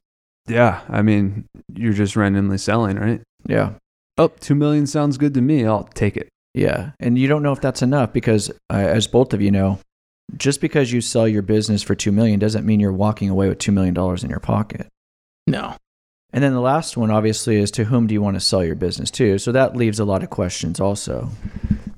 Yeah, 0.49 0.81
I 0.89 1.03
mean, 1.03 1.47
you're 1.75 1.93
just 1.93 2.17
randomly 2.17 2.59
selling, 2.59 2.97
right? 2.97 3.21
Yeah. 3.47 3.73
Oh, 4.17 4.29
two 4.29 4.55
million 4.55 4.87
sounds 4.87 5.19
good 5.19 5.35
to 5.35 5.43
me. 5.43 5.67
I'll 5.67 5.85
take 5.85 6.17
it. 6.17 6.29
Yeah. 6.55 6.93
And 7.01 7.19
you 7.19 7.29
don't 7.29 7.43
know 7.43 7.53
if 7.53 7.61
that's 7.61 7.83
enough 7.83 8.13
because, 8.13 8.51
uh, 8.71 8.77
as 8.77 9.07
both 9.07 9.35
of 9.35 9.43
you 9.43 9.51
know, 9.51 9.79
just 10.37 10.61
because 10.61 10.93
you 10.93 11.01
sell 11.01 11.29
your 11.29 11.43
business 11.43 11.83
for 11.83 11.95
2 11.95 12.11
million 12.13 12.39
doesn't 12.39 12.67
mean 12.67 12.81
you're 12.81 12.93
walking 12.93 13.31
away 13.31 13.49
with 13.49 13.59
$2 13.59 13.73
million 13.73 13.97
in 14.23 14.31
your 14.31 14.41
pocket. 14.41 14.89
No. 15.47 15.77
And 16.33 16.43
then 16.43 16.53
the 16.53 16.61
last 16.61 16.97
one, 16.97 17.11
obviously, 17.11 17.57
is 17.57 17.71
to 17.73 17.85
whom 17.85 18.07
do 18.07 18.15
you 18.15 18.21
want 18.21 18.35
to 18.35 18.41
sell 18.41 18.65
your 18.65 18.75
business 18.75 19.11
to? 19.13 19.39
So 19.39 19.53
that 19.53 19.77
leaves 19.77 20.01
a 20.01 20.05
lot 20.05 20.23
of 20.23 20.31
questions 20.31 20.81
also. 20.81 21.31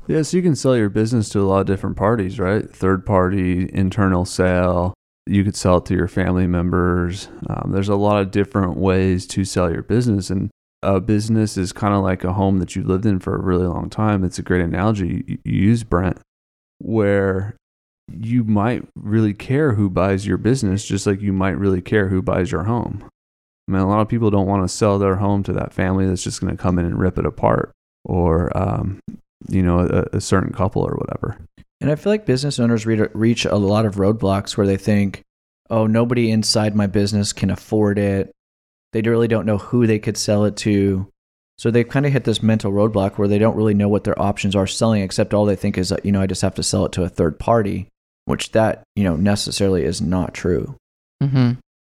Yeah, 0.07 0.23
so 0.23 0.37
you 0.37 0.43
can 0.43 0.57
sell 0.57 0.77
your 0.77 0.89
business 0.89 1.29
to 1.31 1.41
a 1.41 1.43
lot 1.43 1.61
of 1.61 1.67
different 1.67 1.97
parties, 1.97 2.39
right? 2.39 2.69
Third 2.69 3.05
party, 3.05 3.69
internal 3.73 4.25
sale. 4.25 4.95
you 5.27 5.45
could 5.45 5.57
sell 5.57 5.79
it 5.79 5.87
to 5.87 5.95
your 5.95 6.09
family 6.09 6.47
members. 6.47 7.29
Um, 7.49 7.73
there's 7.73 7.89
a 7.89 7.97
lot 7.97 8.23
of 8.23 8.31
different 8.31 8.77
ways 8.77 9.27
to 9.29 9.45
sell 9.45 9.71
your 9.71 9.83
business, 9.83 10.31
and 10.31 10.51
a 10.83 11.01
business 11.01 11.57
is 11.59 11.73
kind 11.73 11.93
of 11.93 12.03
like 12.03 12.25
a 12.25 12.33
home 12.33 12.59
that 12.59 12.77
you 12.77 12.83
lived 12.83 13.05
in 13.05 13.19
for 13.19 13.35
a 13.35 13.43
really 13.43 13.67
long 13.67 13.91
time. 13.91 14.25
It's 14.25 14.39
a 14.39 14.43
great 14.43 14.63
analogy 14.63 15.25
you, 15.27 15.39
you 15.45 15.61
use, 15.69 15.85
Brent, 15.85 16.19
where 16.79 17.57
you 18.11 18.45
might 18.45 18.87
really 18.95 19.35
care 19.35 19.73
who 19.73 19.91
buys 19.91 20.27
your 20.27 20.39
business, 20.39 20.85
just 20.85 21.07
like 21.07 21.21
you 21.21 21.33
might 21.33 21.59
really 21.59 21.83
care 21.83 22.09
who 22.09 22.23
buys 22.23 22.51
your 22.51 22.65
home. 22.65 23.05
I 23.69 23.73
mean, 23.73 23.81
a 23.83 23.89
lot 23.89 24.01
of 24.01 24.09
people 24.09 24.31
don't 24.31 24.47
want 24.47 24.65
to 24.65 24.75
sell 24.75 24.99
their 24.99 25.17
home 25.17 25.43
to 25.45 25.53
that 25.55 25.73
family 25.73 26.07
that's 26.07 26.25
just 26.25 26.41
going 26.41 26.57
to 26.57 26.63
come 26.63 26.79
in 26.79 26.87
and 26.87 26.99
rip 26.99 27.19
it 27.19 27.27
apart, 27.27 27.73
or 28.05 28.57
um, 28.57 29.01
you 29.49 29.63
know, 29.63 29.81
a, 29.81 30.17
a 30.17 30.21
certain 30.21 30.53
couple 30.53 30.83
or 30.83 30.95
whatever. 30.95 31.39
And 31.81 31.91
I 31.91 31.95
feel 31.95 32.13
like 32.13 32.27
business 32.27 32.59
owners 32.59 32.87
re- 32.87 33.09
reach 33.13 33.45
a 33.45 33.57
lot 33.57 33.87
of 33.87 33.97
roadblocks 33.97 34.57
where 34.57 34.67
they 34.67 34.77
think, 34.77 35.23
oh, 35.71 35.87
nobody 35.87 36.31
inside 36.31 36.75
my 36.75 36.87
business 36.87 37.33
can 37.33 37.51
afford 37.51 37.99
it. 37.99 38.33
They 38.93 39.03
really 39.03 39.29
don't 39.29 39.47
know 39.47 39.59
who 39.59 39.87
they 39.87 39.99
could 39.99 40.17
sell 40.17 40.45
it 40.45 40.57
to. 40.59 41.09
So 41.59 41.71
they 41.71 41.85
kind 41.85 42.07
of 42.07 42.13
hit 42.13 42.25
this 42.25 42.43
mental 42.43 42.73
roadblock 42.73 43.19
where 43.19 43.29
they 43.29 43.39
don't 43.39 43.57
really 43.57 43.75
know 43.75 43.89
what 43.89 44.05
their 44.05 44.21
options 44.21 44.57
are 44.57 44.67
selling, 44.67 45.03
except 45.03 45.35
all 45.35 45.45
they 45.45 45.57
think 45.57 45.77
is, 45.77 45.93
you 46.05 46.13
know, 46.13 46.23
I 46.23 46.27
just 46.27 46.43
have 46.43 46.55
to 46.55 46.63
sell 46.63 46.87
it 46.87 46.93
to 46.93 47.03
a 47.03 47.09
third 47.09 47.39
party, 47.39 47.89
which 48.29 48.53
that, 48.53 48.83
you 48.95 49.05
know, 49.05 49.17
necessarily 49.17 49.85
is 49.85 50.01
not 50.01 50.35
true. 50.35 50.77
Mm-hmm. 51.23 51.53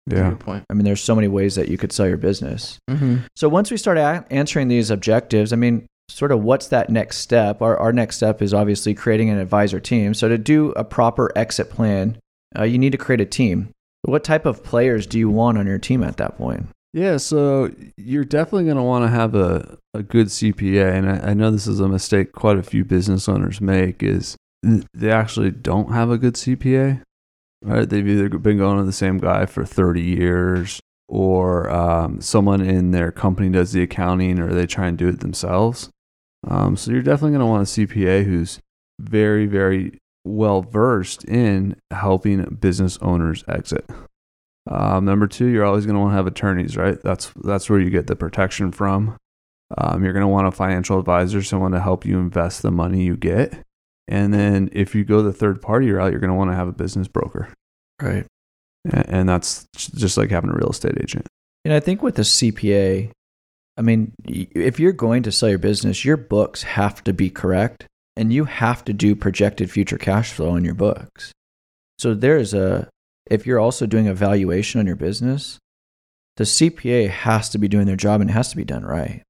Yeah. 0.07 0.29
Good 0.29 0.39
point. 0.39 0.63
I 0.69 0.73
mean, 0.73 0.85
there's 0.85 1.03
so 1.03 1.15
many 1.15 1.27
ways 1.27 1.55
that 1.55 1.69
you 1.69 1.77
could 1.77 1.91
sell 1.91 2.07
your 2.07 2.17
business. 2.17 2.79
Mm-hmm. 2.89 3.17
So 3.35 3.49
once 3.49 3.69
we 3.69 3.77
start 3.77 3.97
a- 3.97 4.25
answering 4.31 4.67
these 4.67 4.89
objectives, 4.89 5.53
I 5.53 5.55
mean, 5.57 5.85
sort 6.09 6.31
of 6.31 6.43
what's 6.43 6.67
that 6.67 6.89
next 6.89 7.17
step? 7.17 7.61
Our, 7.61 7.77
our 7.77 7.93
next 7.93 8.17
step 8.17 8.41
is 8.41 8.53
obviously 8.53 8.93
creating 8.93 9.29
an 9.29 9.37
advisor 9.37 9.79
team. 9.79 10.13
So 10.13 10.27
to 10.27 10.37
do 10.37 10.71
a 10.71 10.83
proper 10.83 11.31
exit 11.35 11.69
plan, 11.69 12.17
uh, 12.57 12.63
you 12.63 12.77
need 12.77 12.91
to 12.91 12.97
create 12.97 13.21
a 13.21 13.25
team. 13.25 13.69
What 14.03 14.23
type 14.23 14.45
of 14.45 14.63
players 14.63 15.05
do 15.05 15.19
you 15.19 15.29
want 15.29 15.57
on 15.57 15.67
your 15.67 15.77
team 15.77 16.03
at 16.03 16.17
that 16.17 16.37
point? 16.37 16.67
Yeah, 16.93 17.17
so 17.17 17.71
you're 17.95 18.25
definitely 18.25 18.65
going 18.65 18.77
to 18.77 18.83
want 18.83 19.05
to 19.05 19.09
have 19.09 19.35
a, 19.35 19.77
a 19.93 20.03
good 20.03 20.27
CPA. 20.27 20.93
And 20.93 21.09
I, 21.09 21.29
I 21.29 21.33
know 21.33 21.51
this 21.51 21.67
is 21.67 21.79
a 21.79 21.87
mistake 21.87 22.33
quite 22.33 22.57
a 22.57 22.63
few 22.63 22.83
business 22.83 23.29
owners 23.29 23.61
make 23.61 24.03
is 24.03 24.31
th- 24.31 24.37
they 24.63 25.11
actually 25.11 25.51
don't 25.51 25.91
have 25.91 26.09
a 26.09 26.17
good 26.17 26.35
CPA, 26.35 27.01
right? 27.63 27.89
They've 27.89 28.07
either 28.07 28.29
been 28.29 28.57
going 28.57 28.77
to 28.77 28.83
the 28.83 28.91
same 28.91 29.17
guy 29.17 29.45
for 29.45 29.65
30 29.65 30.01
years 30.01 30.79
or 31.07 31.69
um, 31.69 32.21
someone 32.21 32.61
in 32.61 32.91
their 32.91 33.11
company 33.11 33.49
does 33.49 33.73
the 33.73 33.83
accounting 33.83 34.39
or 34.39 34.53
they 34.53 34.65
try 34.65 34.87
and 34.87 34.97
do 34.97 35.09
it 35.09 35.19
themselves. 35.19 35.89
Um, 36.47 36.75
so 36.77 36.91
you're 36.91 37.01
definitely 37.01 37.37
going 37.37 37.41
to 37.41 37.45
want 37.45 37.67
a 37.67 37.85
CPA 37.85 38.23
who's 38.23 38.59
very, 38.99 39.45
very 39.45 39.99
well 40.23 40.61
versed 40.61 41.25
in 41.25 41.75
helping 41.91 42.43
business 42.59 42.97
owners 43.01 43.43
exit. 43.47 43.89
Um, 44.69 45.05
number 45.05 45.27
two, 45.27 45.47
you're 45.47 45.65
always 45.65 45.85
going 45.85 45.95
to 45.95 45.99
want 45.99 46.11
to 46.11 46.15
have 46.15 46.27
attorneys, 46.27 46.77
right? 46.77 47.01
That's 47.01 47.31
that's 47.43 47.69
where 47.69 47.79
you 47.79 47.89
get 47.89 48.07
the 48.07 48.15
protection 48.15 48.71
from. 48.71 49.17
Um, 49.77 50.03
you're 50.03 50.13
going 50.13 50.21
to 50.21 50.27
want 50.27 50.47
a 50.47 50.51
financial 50.51 50.99
advisor, 50.99 51.41
someone 51.41 51.71
to 51.71 51.79
help 51.79 52.05
you 52.05 52.19
invest 52.19 52.61
the 52.61 52.71
money 52.71 53.03
you 53.03 53.17
get. 53.17 53.63
And 54.07 54.33
then 54.33 54.69
if 54.73 54.93
you 54.95 55.03
go 55.05 55.21
the 55.21 55.33
third 55.33 55.61
party 55.61 55.89
route, 55.91 56.11
you're 56.11 56.19
going 56.19 56.31
to 56.31 56.35
want 56.35 56.51
to 56.51 56.55
have 56.55 56.67
a 56.67 56.73
business 56.73 57.07
broker, 57.07 57.49
Right. 58.01 58.25
and, 58.85 59.09
and 59.09 59.29
that's 59.29 59.65
just 59.75 60.17
like 60.17 60.31
having 60.31 60.49
a 60.49 60.53
real 60.53 60.69
estate 60.71 60.97
agent. 61.01 61.27
And 61.63 61.73
I 61.73 61.79
think 61.79 62.01
with 62.01 62.15
the 62.15 62.23
CPA, 62.23 63.11
I 63.77 63.81
mean, 63.81 64.13
if 64.25 64.79
you're 64.79 64.91
going 64.91 65.23
to 65.23 65.31
sell 65.31 65.49
your 65.49 65.59
business, 65.59 66.03
your 66.03 66.17
books 66.17 66.63
have 66.63 67.03
to 67.05 67.13
be 67.13 67.29
correct 67.29 67.85
and 68.17 68.33
you 68.33 68.45
have 68.45 68.83
to 68.85 68.93
do 68.93 69.15
projected 69.15 69.71
future 69.71 69.97
cash 69.97 70.33
flow 70.33 70.49
on 70.49 70.65
your 70.65 70.73
books. 70.73 71.31
So 71.99 72.13
there's 72.13 72.53
a, 72.53 72.89
if 73.29 73.45
you're 73.45 73.59
also 73.59 73.85
doing 73.85 74.07
a 74.07 74.13
valuation 74.13 74.79
on 74.79 74.87
your 74.87 74.95
business, 74.97 75.57
the 76.37 76.43
CPA 76.43 77.09
has 77.09 77.49
to 77.49 77.57
be 77.57 77.67
doing 77.67 77.85
their 77.85 77.95
job 77.95 78.19
and 78.19 78.29
it 78.29 78.33
has 78.33 78.49
to 78.49 78.57
be 78.57 78.65
done 78.65 78.83
right. 78.83 79.21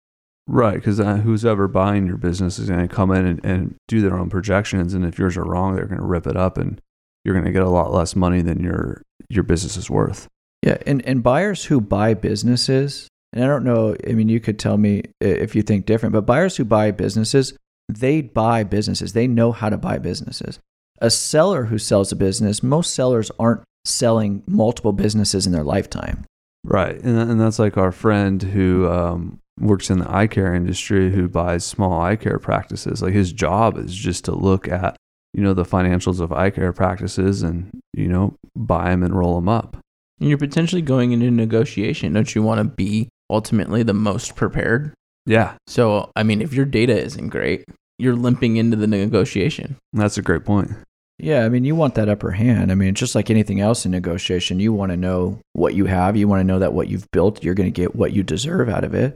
Right, 0.48 0.76
because 0.76 1.00
uh, 1.00 1.18
who's 1.18 1.46
ever 1.46 1.68
buying 1.68 2.08
your 2.08 2.18
business 2.18 2.60
is 2.60 2.70
going 2.70 2.88
to 2.88 2.94
come 2.94 3.12
in 3.12 3.26
and, 3.26 3.46
and 3.46 3.76
do 3.88 4.02
their 4.02 4.18
own 4.18 4.30
projections, 4.30 4.94
and 4.94 5.06
if 5.06 5.18
yours 5.18 5.38
are 5.38 5.46
wrong, 5.46 5.76
they're 5.76 5.86
going 5.86 6.02
to 6.02 6.06
rip 6.06 6.28
it 6.28 6.36
up, 6.36 6.58
and 6.58 6.82
you're 7.24 7.36
going 7.36 7.46
to 7.46 7.52
get 7.52 7.64
a 7.64 7.70
lot 7.70 7.94
less 7.94 8.16
money 8.16 8.42
than 8.42 8.60
your 8.60 9.02
your 9.30 9.44
business 9.44 9.78
is 9.78 9.90
worth. 9.90 10.28
Yeah, 10.64 10.78
and, 10.86 11.06
and 11.06 11.24
buyers 11.24 11.66
who 11.66 11.80
buy 11.80 12.14
businesses, 12.14 13.08
and 13.34 13.44
I 13.44 13.48
don't 13.48 13.64
know, 13.64 13.96
I 14.08 14.12
mean, 14.12 14.30
you 14.30 14.40
could 14.40 14.60
tell 14.60 14.78
me 14.78 15.04
if 15.22 15.56
you 15.56 15.62
think 15.62 15.86
different, 15.86 16.14
but 16.14 16.26
buyers 16.26 16.58
who 16.58 16.66
buy 16.66 16.92
businesses, 16.92 17.54
they 17.88 18.22
buy 18.22 18.64
businesses. 18.64 19.14
They 19.14 19.28
know 19.28 19.52
how 19.52 19.70
to 19.70 19.78
buy 19.78 20.00
businesses. 20.00 20.60
A 21.00 21.10
seller 21.10 21.66
who 21.66 21.78
sells 21.78 22.12
a 22.12 22.16
business, 22.16 22.62
most 22.62 22.94
sellers 22.94 23.32
aren't 23.40 23.64
selling 23.86 24.44
multiple 24.48 24.94
businesses 24.94 25.46
in 25.46 25.52
their 25.52 25.64
lifetime. 25.64 26.26
Right, 26.64 27.02
and 27.02 27.18
and 27.18 27.42
that's 27.42 27.58
like 27.58 27.78
our 27.78 27.92
friend 27.92 28.42
who 28.42 28.88
um, 28.88 29.40
works 29.62 29.90
in 29.90 30.00
the 30.00 30.12
eye 30.14 30.28
care 30.28 30.54
industry 30.54 31.12
who 31.12 31.28
buys 31.30 31.64
small 31.64 32.02
eye 32.02 32.16
care 32.16 32.40
practices. 32.40 33.02
Like 33.02 33.14
his 33.14 33.32
job 33.32 33.78
is 33.78 33.94
just 33.96 34.26
to 34.26 34.32
look 34.34 34.68
at 34.68 34.96
you 35.34 35.42
know 35.44 35.54
the 35.54 35.64
financials 35.64 36.20
of 36.20 36.32
eye 36.34 36.50
care 36.50 36.74
practices 36.74 37.42
and 37.44 37.70
you 37.94 38.08
know 38.08 38.34
buy 38.56 38.90
them 38.90 39.04
and 39.04 39.18
roll 39.18 39.36
them 39.36 39.48
up. 39.50 39.78
And 40.20 40.30
you're 40.30 40.38
potentially 40.38 40.82
going 40.82 41.12
into 41.14 41.32
negotiation. 41.32 42.14
Don't 42.14 42.36
you 42.36 42.44
want 42.44 42.60
to 42.60 42.64
be 42.66 43.10
ultimately 43.30 43.82
the 43.84 43.94
most 43.94 44.36
prepared? 44.36 44.94
Yeah, 45.26 45.54
So, 45.68 46.12
I 46.16 46.24
mean, 46.24 46.42
if 46.42 46.52
your 46.52 46.66
data 46.66 47.00
isn't 47.00 47.30
great, 47.30 47.64
you're 48.00 48.16
limping 48.16 48.58
into 48.58 48.76
the 48.76 48.88
negotiation. 48.88 49.78
that's 49.94 50.18
a 50.18 50.22
great 50.24 50.44
point. 50.46 50.72
Yeah, 51.20 51.46
I 51.46 51.50
mean, 51.50 51.64
you 51.64 51.76
want 51.76 51.94
that 51.96 52.10
upper 52.10 52.32
hand. 52.32 52.72
I 52.72 52.76
mean, 52.76 52.96
just 52.96 53.14
like 53.14 53.30
anything 53.30 53.62
else 53.62 53.86
in 53.86 53.92
negotiation, 53.92 54.60
you 54.60 54.74
want 54.74 54.92
to 54.92 54.98
know 54.98 55.40
what 55.54 55.76
you 55.76 55.86
have. 55.86 56.18
You 56.18 56.28
want 56.28 56.40
to 56.40 56.44
know 56.44 56.58
that 56.58 56.74
what 56.74 56.88
you've 56.88 57.10
built, 57.12 57.44
you're 57.44 57.54
going 57.54 57.72
to 57.72 57.82
get 57.82 57.96
what 57.96 58.14
you 58.14 58.24
deserve 58.24 58.68
out 58.68 58.84
of 58.84 58.96
it. 58.96 59.16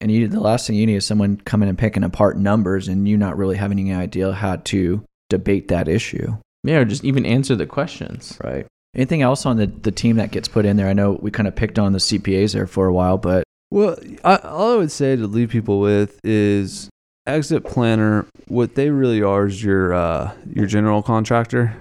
And 0.00 0.10
you, 0.10 0.28
the 0.28 0.40
last 0.40 0.66
thing 0.66 0.76
you 0.76 0.86
need 0.86 0.96
is 0.96 1.06
someone 1.06 1.38
coming 1.38 1.68
and 1.68 1.78
picking 1.78 2.04
apart 2.04 2.36
numbers 2.36 2.88
and 2.88 3.08
you 3.08 3.16
not 3.16 3.36
really 3.36 3.56
having 3.56 3.78
any 3.78 3.94
idea 3.94 4.32
how 4.32 4.56
to 4.56 5.02
debate 5.30 5.68
that 5.68 5.88
issue. 5.88 6.36
Yeah, 6.64 6.78
or 6.78 6.84
just 6.84 7.04
even 7.04 7.24
answer 7.24 7.54
the 7.56 7.66
questions. 7.66 8.38
Right. 8.42 8.66
Anything 8.94 9.22
else 9.22 9.46
on 9.46 9.56
the, 9.56 9.66
the 9.66 9.92
team 9.92 10.16
that 10.16 10.30
gets 10.30 10.48
put 10.48 10.64
in 10.64 10.76
there? 10.76 10.88
I 10.88 10.92
know 10.92 11.12
we 11.20 11.30
kind 11.30 11.46
of 11.46 11.54
picked 11.54 11.78
on 11.78 11.92
the 11.92 11.98
CPAs 11.98 12.54
there 12.54 12.66
for 12.66 12.86
a 12.86 12.92
while, 12.92 13.18
but 13.18 13.44
Well, 13.70 13.96
I, 14.24 14.36
all 14.36 14.74
I 14.74 14.76
would 14.76 14.90
say 14.90 15.16
to 15.16 15.26
leave 15.26 15.50
people 15.50 15.80
with 15.80 16.18
is 16.24 16.88
exit 17.26 17.64
planner. 17.64 18.26
What 18.48 18.74
they 18.74 18.90
really 18.90 19.22
are 19.22 19.46
is 19.46 19.62
your 19.62 19.92
uh, 19.92 20.32
your 20.50 20.66
general 20.66 21.02
contractor, 21.02 21.76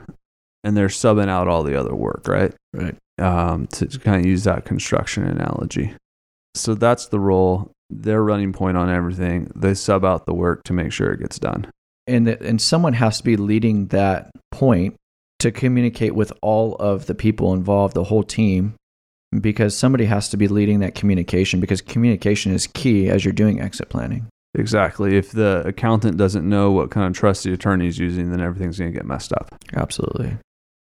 and 0.64 0.76
they're 0.76 0.88
subbing 0.88 1.30
out 1.30 1.48
all 1.48 1.64
the 1.64 1.80
other 1.80 1.96
work, 1.96 2.28
right? 2.28 2.54
Right. 2.74 2.96
Um, 3.18 3.68
to, 3.68 3.86
to 3.88 4.00
kind 4.00 4.20
of 4.20 4.26
use 4.26 4.44
that 4.44 4.66
construction 4.66 5.26
analogy. 5.26 5.94
So 6.54 6.76
that's 6.76 7.08
the 7.08 7.20
role. 7.20 7.72
They're 7.90 8.24
running 8.24 8.54
point 8.54 8.78
on 8.78 8.90
everything. 8.90 9.52
They 9.56 9.74
sub 9.74 10.04
out 10.04 10.26
the 10.26 10.34
work 10.34 10.64
to 10.64 10.74
make 10.74 10.92
sure 10.92 11.12
it 11.12 11.20
gets 11.20 11.40
done. 11.40 11.68
and 12.08 12.28
that- 12.28 12.42
and 12.42 12.62
someone 12.62 12.94
has 12.94 13.18
to 13.18 13.24
be 13.24 13.36
leading 13.36 13.88
that 13.88 14.30
point 14.52 14.94
to 15.40 15.52
communicate 15.52 16.14
with 16.14 16.32
all 16.44 16.76
of 16.76 17.08
the 17.08 17.16
people 17.16 17.52
involved, 17.54 17.96
the 17.96 18.04
whole 18.04 18.22
team, 18.22 18.76
because 19.42 19.76
somebody 19.76 20.06
has 20.06 20.30
to 20.30 20.38
be 20.38 20.48
leading 20.48 20.82
that 20.82 20.94
communication 20.94 21.60
because 21.60 21.82
communication 21.82 22.54
is 22.54 22.68
key 22.68 23.10
as 23.10 23.26
you're 23.26 23.34
doing 23.34 23.60
exit 23.60 23.90
planning. 23.90 24.28
Exactly. 24.54 25.18
If 25.18 25.32
the 25.32 25.64
accountant 25.66 26.16
doesn't 26.18 26.48
know 26.48 26.72
what 26.72 26.92
kind 26.92 27.08
of 27.08 27.14
trust 27.14 27.44
the 27.44 27.54
attorney 27.54 27.88
is 27.88 27.98
using, 27.98 28.30
then 28.30 28.40
everything's 28.40 28.78
going 28.78 28.92
to 28.92 28.98
get 28.98 29.08
messed 29.08 29.34
up. 29.34 29.56
Absolutely. 29.74 30.38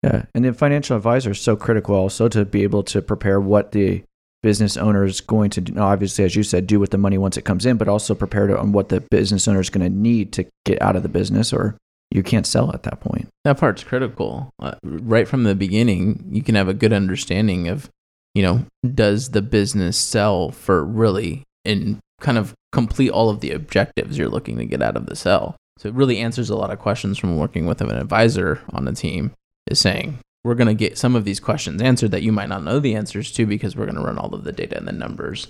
Yeah. 0.02 0.24
And 0.34 0.44
the 0.44 0.54
financial 0.54 0.96
advisor 0.96 1.32
is 1.32 1.40
so 1.40 1.54
critical 1.54 1.94
also 1.94 2.28
to 2.28 2.46
be 2.46 2.62
able 2.62 2.82
to 2.84 3.02
prepare 3.02 3.38
what 3.40 3.72
the 3.72 4.02
business 4.42 4.76
owner 4.76 5.05
is 5.05 5.20
going 5.20 5.50
to. 5.50 5.79
Obviously, 5.79 6.24
as 6.24 6.37
you 6.37 6.42
said, 6.42 6.66
do 6.66 6.81
with 6.81 6.90
the 6.90 6.98
money 6.98 7.18
once 7.18 7.37
it 7.37 7.44
comes 7.44 7.66
in, 7.66 7.76
but 7.76 7.88
also 7.88 8.14
prepare 8.14 8.46
to, 8.46 8.59
on 8.59 8.72
what 8.72 8.88
the 8.88 9.00
business 9.00 9.46
owner 9.46 9.61
is 9.61 9.70
going 9.70 9.85
to 9.85 9.96
need 9.96 10.33
to 10.33 10.46
get 10.64 10.81
out 10.83 10.96
of 10.96 11.03
the 11.03 11.09
business 11.09 11.53
or 11.53 11.76
you 12.11 12.22
can't 12.22 12.46
sell 12.46 12.72
at 12.72 12.83
that 12.83 13.00
point. 13.00 13.29
That 13.44 13.59
part's 13.59 13.85
critical. 13.85 14.53
Uh, 14.61 14.74
right 14.83 15.29
from 15.29 15.44
the 15.44 15.55
beginning, 15.55 16.24
you 16.31 16.42
can 16.42 16.55
have 16.55 16.68
a 16.68 16.74
good 16.74 16.92
understanding 16.92 17.68
of, 17.68 17.88
you 18.35 18.42
know, 18.42 18.64
does 18.94 19.31
the 19.31 19.42
business 19.42 19.96
sell 19.96 20.50
for 20.50 20.85
really 20.85 21.44
and 21.64 21.98
kind 22.20 22.38
of 22.38 22.55
complete 22.72 23.11
all 23.11 23.31
of 23.31 23.40
the 23.40 23.53
objectives 23.53 24.18
you're 24.18 24.29
looking 24.29 24.59
to 24.59 24.64
get 24.64 24.83
out 24.83 24.96
of 24.96 25.07
the 25.07 25.16
sell. 25.16 25.57
So 25.79 25.88
it 25.88 25.94
really 25.94 26.18
answers 26.18 26.50
a 26.50 26.57
lot 26.57 26.70
of 26.70 26.79
questions 26.79 27.18
from 27.18 27.37
working 27.37 27.66
with 27.66 27.81
an 27.81 27.90
advisor 27.90 28.61
on 28.70 28.85
the 28.85 28.92
team 28.92 29.33
is 29.66 29.79
saying, 29.79 30.18
we're 30.44 30.55
going 30.55 30.68
to 30.68 30.74
get 30.74 30.98
some 30.98 31.16
of 31.16 31.24
these 31.24 31.40
questions 31.40 31.83
answered 31.83 32.11
that 32.12 32.22
you 32.22 32.33
might 32.33 32.48
not 32.48 32.64
know 32.64 32.79
the 32.79 32.94
answers 32.94 33.31
to 33.33 33.46
because 33.46 33.76
we're 33.76 33.87
going 33.87 33.96
to 33.96 34.03
run 34.03 34.18
all 34.18 34.35
of 34.35 34.44
the 34.44 34.53
data 34.53 34.76
and 34.76 34.88
the 34.88 34.92
numbers 34.92 35.48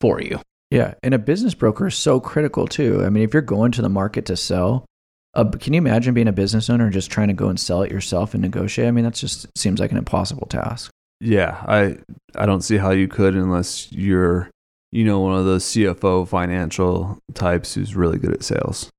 for 0.00 0.20
you. 0.20 0.40
Yeah, 0.70 0.94
and 1.02 1.14
a 1.14 1.18
business 1.18 1.54
broker 1.54 1.88
is 1.88 1.96
so 1.96 2.20
critical 2.20 2.66
too. 2.68 3.04
I 3.04 3.10
mean, 3.10 3.24
if 3.24 3.34
you're 3.34 3.42
going 3.42 3.72
to 3.72 3.82
the 3.82 3.88
market 3.88 4.26
to 4.26 4.36
sell, 4.36 4.84
uh, 5.34 5.44
can 5.44 5.72
you 5.72 5.78
imagine 5.78 6.14
being 6.14 6.28
a 6.28 6.32
business 6.32 6.70
owner 6.70 6.84
and 6.84 6.92
just 6.92 7.10
trying 7.10 7.28
to 7.28 7.34
go 7.34 7.48
and 7.48 7.58
sell 7.58 7.82
it 7.82 7.90
yourself 7.90 8.34
and 8.34 8.42
negotiate? 8.42 8.86
I 8.86 8.92
mean, 8.92 9.04
that 9.04 9.14
just 9.14 9.46
seems 9.56 9.80
like 9.80 9.90
an 9.90 9.98
impossible 9.98 10.46
task. 10.46 10.90
Yeah, 11.20 11.62
I 11.66 11.98
I 12.34 12.46
don't 12.46 12.62
see 12.62 12.78
how 12.78 12.90
you 12.92 13.08
could 13.08 13.34
unless 13.34 13.90
you're 13.92 14.48
you 14.92 15.04
know 15.04 15.20
one 15.20 15.38
of 15.38 15.44
those 15.44 15.64
CFO 15.64 16.26
financial 16.26 17.18
types 17.34 17.74
who's 17.74 17.96
really 17.96 18.18
good 18.18 18.32
at 18.32 18.42
sales. 18.44 18.90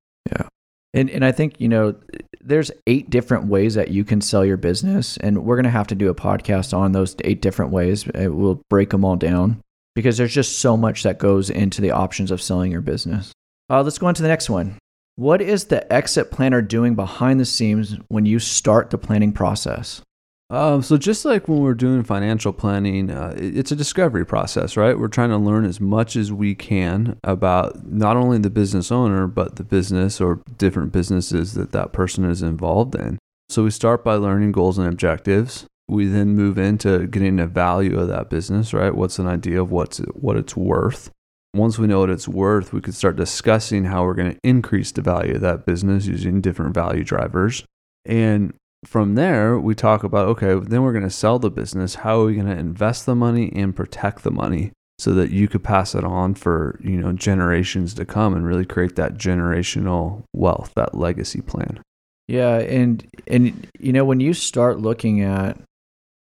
And 0.94 1.08
and 1.10 1.24
I 1.24 1.32
think, 1.32 1.60
you 1.60 1.68
know, 1.68 1.94
there's 2.40 2.70
eight 2.86 3.08
different 3.08 3.46
ways 3.46 3.74
that 3.74 3.88
you 3.88 4.04
can 4.04 4.20
sell 4.20 4.44
your 4.44 4.56
business 4.56 5.16
and 5.18 5.44
we're 5.44 5.56
going 5.56 5.64
to 5.64 5.70
have 5.70 5.86
to 5.88 5.94
do 5.94 6.10
a 6.10 6.14
podcast 6.14 6.76
on 6.76 6.92
those 6.92 7.16
eight 7.24 7.40
different 7.40 7.70
ways. 7.70 8.06
We'll 8.06 8.60
break 8.68 8.90
them 8.90 9.04
all 9.04 9.16
down 9.16 9.62
because 9.94 10.16
there's 10.16 10.34
just 10.34 10.58
so 10.58 10.76
much 10.76 11.02
that 11.02 11.18
goes 11.18 11.50
into 11.50 11.80
the 11.80 11.92
options 11.92 12.30
of 12.30 12.42
selling 12.42 12.72
your 12.72 12.80
business. 12.80 13.32
Uh, 13.70 13.82
let's 13.82 13.98
go 13.98 14.06
on 14.06 14.14
to 14.14 14.22
the 14.22 14.28
next 14.28 14.50
one. 14.50 14.76
What 15.16 15.40
is 15.40 15.64
the 15.64 15.90
exit 15.92 16.30
planner 16.30 16.62
doing 16.62 16.94
behind 16.94 17.38
the 17.38 17.44
scenes 17.44 17.96
when 18.08 18.26
you 18.26 18.38
start 18.38 18.90
the 18.90 18.98
planning 18.98 19.32
process? 19.32 20.02
Um, 20.52 20.82
so 20.82 20.98
just 20.98 21.24
like 21.24 21.48
when 21.48 21.60
we're 21.60 21.72
doing 21.72 22.04
financial 22.04 22.52
planning, 22.52 23.10
uh, 23.10 23.32
it's 23.38 23.72
a 23.72 23.76
discovery 23.76 24.26
process, 24.26 24.76
right? 24.76 24.98
We're 24.98 25.08
trying 25.08 25.30
to 25.30 25.38
learn 25.38 25.64
as 25.64 25.80
much 25.80 26.14
as 26.14 26.30
we 26.30 26.54
can 26.54 27.18
about 27.24 27.86
not 27.86 28.18
only 28.18 28.36
the 28.36 28.50
business 28.50 28.92
owner, 28.92 29.26
but 29.26 29.56
the 29.56 29.64
business 29.64 30.20
or 30.20 30.42
different 30.58 30.92
businesses 30.92 31.54
that 31.54 31.72
that 31.72 31.94
person 31.94 32.26
is 32.26 32.42
involved 32.42 32.94
in. 32.94 33.18
So 33.48 33.64
we 33.64 33.70
start 33.70 34.04
by 34.04 34.16
learning 34.16 34.52
goals 34.52 34.76
and 34.76 34.86
objectives. 34.86 35.64
We 35.88 36.04
then 36.04 36.34
move 36.34 36.58
into 36.58 37.06
getting 37.06 37.36
the 37.36 37.46
value 37.46 37.98
of 37.98 38.08
that 38.08 38.28
business, 38.28 38.74
right? 38.74 38.94
What's 38.94 39.18
an 39.18 39.26
idea 39.26 39.62
of 39.62 39.72
what's 39.72 39.98
what 40.12 40.36
it's 40.36 40.54
worth? 40.54 41.10
Once 41.54 41.78
we 41.78 41.86
know 41.86 42.00
what 42.00 42.10
it's 42.10 42.28
worth, 42.28 42.74
we 42.74 42.82
could 42.82 42.94
start 42.94 43.16
discussing 43.16 43.84
how 43.84 44.04
we're 44.04 44.14
going 44.14 44.34
to 44.34 44.40
increase 44.44 44.92
the 44.92 45.02
value 45.02 45.34
of 45.34 45.40
that 45.40 45.64
business 45.64 46.06
using 46.06 46.42
different 46.42 46.74
value 46.74 47.04
drivers. 47.04 47.64
And 48.04 48.52
from 48.84 49.14
there, 49.14 49.58
we 49.58 49.74
talk 49.74 50.04
about 50.04 50.28
okay, 50.28 50.54
then 50.54 50.82
we're 50.82 50.92
going 50.92 51.04
to 51.04 51.10
sell 51.10 51.38
the 51.38 51.50
business. 51.50 51.96
How 51.96 52.20
are 52.20 52.26
we 52.26 52.34
going 52.34 52.46
to 52.46 52.58
invest 52.58 53.06
the 53.06 53.14
money 53.14 53.52
and 53.54 53.74
protect 53.74 54.22
the 54.22 54.30
money 54.30 54.72
so 54.98 55.12
that 55.14 55.30
you 55.30 55.48
could 55.48 55.64
pass 55.64 55.94
it 55.94 56.04
on 56.04 56.34
for 56.34 56.78
you 56.82 56.96
know 56.96 57.12
generations 57.12 57.94
to 57.94 58.04
come 58.04 58.34
and 58.34 58.46
really 58.46 58.64
create 58.64 58.96
that 58.96 59.14
generational 59.14 60.22
wealth, 60.32 60.72
that 60.76 60.94
legacy 60.94 61.40
plan. 61.40 61.80
Yeah, 62.28 62.58
and 62.58 63.06
and 63.26 63.68
you 63.78 63.92
know 63.92 64.04
when 64.04 64.20
you 64.20 64.34
start 64.34 64.80
looking 64.80 65.22
at 65.22 65.60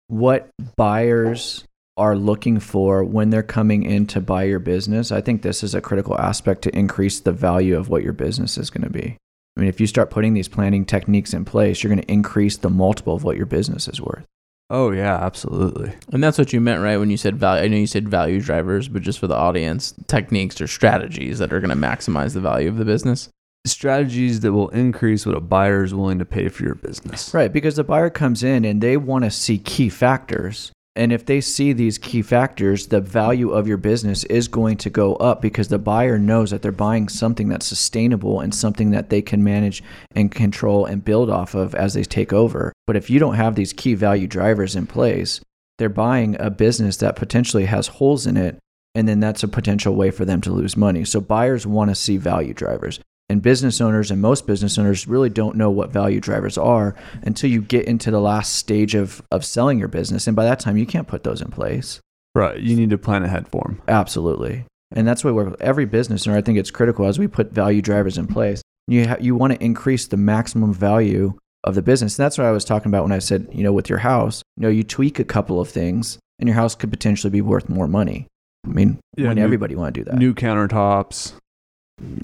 what 0.08 0.50
buyers 0.76 1.63
are 1.97 2.15
looking 2.15 2.60
for 2.60 3.04
when 3.04 3.30
they're 3.30 3.43
coming 3.43 3.84
in 3.84 4.08
to 4.08 4.21
buy 4.21 4.43
your 4.43 4.60
business, 4.60 5.12
I 5.12 5.21
think 5.21 5.41
this 5.41 5.63
is 5.63 5.76
a 5.76 5.82
critical 5.82 6.19
aspect 6.19 6.63
to 6.63 6.76
increase 6.76 7.19
the 7.19 7.32
value 7.32 7.78
of 7.78 7.89
what 7.89 8.04
your 8.04 8.13
business 8.13 8.58
is 8.58 8.69
going 8.69 8.84
to 8.84 8.89
be. 8.89 9.17
I 9.56 9.60
mean, 9.60 9.70
if 9.70 9.82
you 9.82 9.88
start 9.88 10.10
putting 10.10 10.34
these 10.34 10.48
planning 10.48 10.86
techniques 10.86 11.34
in 11.34 11.46
place, 11.46 11.84
you're 11.84 11.94
going 11.94 12.02
to 12.02 12.12
increase 12.12 12.58
the 12.58 12.70
multiple 12.70 13.16
of 13.16 13.24
what 13.24 13.38
your 13.38 13.46
business 13.46 13.88
is 13.88 14.02
worth. 14.02 14.26
Oh 14.70 14.92
yeah, 14.92 15.18
absolutely. 15.18 15.92
And 16.14 16.24
that's 16.24 16.38
what 16.38 16.54
you 16.54 16.62
meant, 16.62 16.82
right? 16.82 16.96
When 16.96 17.10
you 17.10 17.18
said 17.18 17.36
value, 17.36 17.64
I 17.66 17.68
know 17.68 17.76
you 17.76 17.88
said 17.88 18.08
value 18.08 18.40
drivers, 18.40 18.88
but 18.88 19.02
just 19.02 19.20
for 19.20 19.28
the 19.28 19.36
audience, 19.36 19.94
techniques 20.08 20.62
or 20.62 20.68
strategies 20.68 21.40
that 21.40 21.52
are 21.52 21.60
going 21.60 21.72
to 21.72 21.76
maximize 21.76 22.34
the 22.34 22.40
value 22.40 22.70
of 22.70 22.78
the 22.78 22.86
business. 22.86 23.28
Strategies 23.66 24.40
that 24.40 24.54
will 24.54 24.70
increase 24.70 25.26
what 25.26 25.36
a 25.36 25.42
buyer 25.42 25.84
is 25.84 25.94
willing 25.94 26.20
to 26.20 26.26
pay 26.26 26.48
for 26.48 26.64
your 26.64 26.76
business. 26.76 27.34
Right, 27.34 27.52
because 27.52 27.76
the 27.76 27.84
buyer 27.84 28.10
comes 28.10 28.44
in 28.44 28.64
and 28.64 28.82
they 28.82 28.96
want 28.96 29.26
to 29.26 29.30
see 29.30 29.58
key 29.58 29.90
factors. 29.90 30.72
And 30.95 31.13
if 31.13 31.25
they 31.25 31.39
see 31.39 31.71
these 31.71 31.97
key 31.97 32.21
factors, 32.21 32.88
the 32.88 32.99
value 32.99 33.51
of 33.51 33.67
your 33.67 33.77
business 33.77 34.25
is 34.25 34.49
going 34.49 34.75
to 34.77 34.89
go 34.89 35.15
up 35.15 35.41
because 35.41 35.69
the 35.69 35.80
buyer 35.80 36.19
knows 36.19 36.51
that 36.51 36.62
they're 36.62 36.71
buying 36.73 37.08
something 37.08 37.47
that's 37.47 37.65
sustainable 37.65 38.41
and 38.41 38.54
something 38.54 38.91
that 38.91 39.10
they 39.10 39.21
can 39.21 39.41
manage 39.41 39.82
and 40.15 40.32
control 40.32 40.86
and 40.86 41.06
build 41.06 41.30
off 41.30 41.56
of 41.56 41.73
as 41.75 41.93
they 41.93 42.04
take 42.04 42.34
over. 42.34 42.73
But 42.88 42.97
if 42.97 43.10
you 43.10 43.19
don't 43.19 43.36
have 43.36 43.56
these 43.56 43.71
key 43.71 43.93
value 43.93 44.27
drivers 44.27 44.75
in 44.75 44.86
place, 44.86 45.39
they're 45.77 45.88
buying 45.88 46.36
a 46.39 46.49
business 46.49 46.97
that 46.97 47.15
potentially 47.15 47.65
has 47.65 47.88
holes 47.88 48.27
in 48.27 48.36
it. 48.36 48.58
And 48.93 49.08
then 49.08 49.21
that's 49.21 49.43
a 49.43 49.47
potential 49.47 49.95
way 49.95 50.12
for 50.12 50.25
them 50.25 50.41
to 50.41 50.51
lose 50.51 50.75
money. 50.75 51.06
So 51.06 51.21
buyers 51.21 51.65
want 51.65 51.89
to 51.89 51.95
see 51.95 52.17
value 52.17 52.54
drivers. 52.54 52.99
And 53.32 53.41
business 53.41 53.80
owners 53.80 54.12
and 54.12 54.22
most 54.22 54.46
business 54.46 54.78
owners 54.78 55.08
really 55.08 55.30
don't 55.30 55.56
know 55.56 55.72
what 55.72 55.89
value 55.89 56.20
drivers 56.20 56.58
are 56.58 56.96
until 57.22 57.50
you 57.50 57.62
get 57.62 57.86
into 57.86 58.12
the 58.12 58.20
last 58.20 58.58
stage 58.58 58.94
of, 58.94 59.22
of 59.32 59.46
selling 59.46 59.80
your 59.80 59.88
business. 59.88 60.28
And 60.28 60.36
by 60.36 60.44
that 60.44 60.60
time, 60.60 60.76
you 60.76 60.86
can't 60.86 61.08
put 61.08 61.24
those 61.24 61.41
in 61.41 61.50
place. 61.50 62.02
Right. 62.36 62.60
You 62.60 62.76
need 62.76 62.89
to 62.89 62.98
plan 62.98 63.24
ahead 63.24 63.48
for 63.48 63.63
them. 63.63 63.82
Absolutely. 63.88 64.65
And 64.94 65.08
that's 65.08 65.24
why 65.24 65.32
we're, 65.32 65.56
every 65.62 65.86
business 65.86 66.28
owner, 66.28 66.38
I 66.38 66.41
think 66.41 66.58
it's 66.58 66.72
critical 66.72 67.06
as 67.06 67.17
we 67.20 67.28
put 67.28 67.54
value 67.54 67.82
drivers 67.82 68.17
in 68.17 68.28
place. 68.28 68.62
You, 68.89 69.08
ha- 69.08 69.15
you 69.22 69.34
want 69.34 69.54
to 69.54 69.63
increase 69.63 70.08
the 70.08 70.17
maximum 70.17 70.74
value 70.74 71.36
of 71.63 71.76
the 71.76 71.82
business. 71.82 72.20
And 72.20 72.26
that's 72.26 72.38
what 72.38 72.48
I 72.48 72.52
was 72.52 72.65
talking 72.65 72.89
about 72.91 73.04
when 73.04 73.13
I 73.13 73.20
said, 73.20 73.48
you 73.54 73.63
know, 73.63 73.72
with 73.72 73.88
your 73.88 74.00
house, 74.00 74.44
you 74.58 74.63
know, 74.63 74.70
you 74.70 74.84
tweak 74.84 75.20
a 75.20 75.24
couple 75.24 75.62
of 75.62 75.70
things 75.70 76.20
and 76.38 76.50
your 76.50 76.56
house 76.56 76.76
could 76.76 76.89
potentially 76.89 77.32
be 77.32 77.39
worth 77.41 77.70
more 77.70 77.88
money. 77.88 78.28
I 78.65 78.70
mean, 78.72 79.00
Yeah, 79.15 79.28
when 79.30 79.38
new- 79.38 79.44
everybody 79.44 79.76
want 79.76 79.96
to 79.96 80.02
do 80.02 80.04
that. 80.12 80.17
New 80.17 80.34
countertops. 80.34 81.32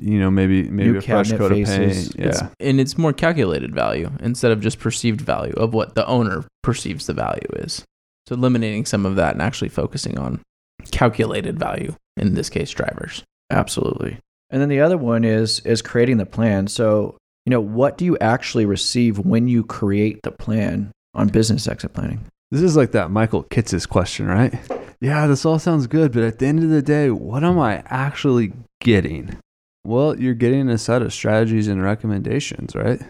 You 0.01 0.19
know, 0.19 0.31
maybe 0.31 0.63
maybe 0.69 0.91
New 0.91 0.97
a 0.97 1.01
fresh 1.01 1.29
cabinet 1.31 1.37
coat 1.37 1.51
faces. 1.51 2.07
of 2.09 2.15
paint. 2.15 2.27
It's, 2.27 2.41
Yeah. 2.41 2.49
and 2.59 2.79
it's 2.79 2.97
more 2.97 3.13
calculated 3.13 3.73
value 3.73 4.11
instead 4.21 4.51
of 4.51 4.61
just 4.61 4.79
perceived 4.79 5.21
value 5.21 5.53
of 5.53 5.73
what 5.73 5.95
the 5.95 6.05
owner 6.07 6.45
perceives 6.63 7.05
the 7.07 7.13
value 7.13 7.47
is. 7.55 7.83
So 8.27 8.35
eliminating 8.35 8.85
some 8.85 9.05
of 9.05 9.15
that 9.15 9.33
and 9.33 9.41
actually 9.41 9.69
focusing 9.69 10.17
on 10.17 10.41
calculated 10.91 11.57
value, 11.59 11.95
in 12.17 12.33
this 12.33 12.49
case, 12.49 12.71
drivers. 12.71 13.23
Absolutely. 13.51 14.17
And 14.49 14.61
then 14.61 14.69
the 14.69 14.81
other 14.81 14.97
one 14.97 15.23
is 15.23 15.59
is 15.61 15.81
creating 15.81 16.17
the 16.17 16.25
plan. 16.25 16.67
So, 16.67 17.17
you 17.45 17.49
know, 17.51 17.61
what 17.61 17.97
do 17.97 18.05
you 18.05 18.17
actually 18.19 18.65
receive 18.65 19.19
when 19.19 19.47
you 19.47 19.63
create 19.63 20.19
the 20.23 20.31
plan 20.31 20.91
on 21.13 21.27
business 21.29 21.67
exit 21.67 21.93
planning? 21.93 22.21
This 22.51 22.61
is 22.61 22.77
like 22.77 22.91
that 22.91 23.11
Michael 23.11 23.43
Kitces 23.43 23.87
question, 23.87 24.27
right? 24.27 24.53
Yeah, 25.01 25.27
this 25.27 25.45
all 25.45 25.59
sounds 25.59 25.85
good, 25.87 26.11
but 26.13 26.23
at 26.23 26.39
the 26.39 26.45
end 26.47 26.63
of 26.63 26.69
the 26.69 26.81
day, 26.81 27.11
what 27.11 27.43
am 27.43 27.59
I 27.59 27.83
actually 27.87 28.53
getting? 28.81 29.37
Well, 29.87 30.19
you're 30.19 30.33
getting 30.33 30.67
a 30.67 30.77
set 30.77 31.01
of 31.01 31.13
strategies 31.13 31.69
and 31.69 31.81
recommendations, 31.81 32.75
right? 32.75 33.01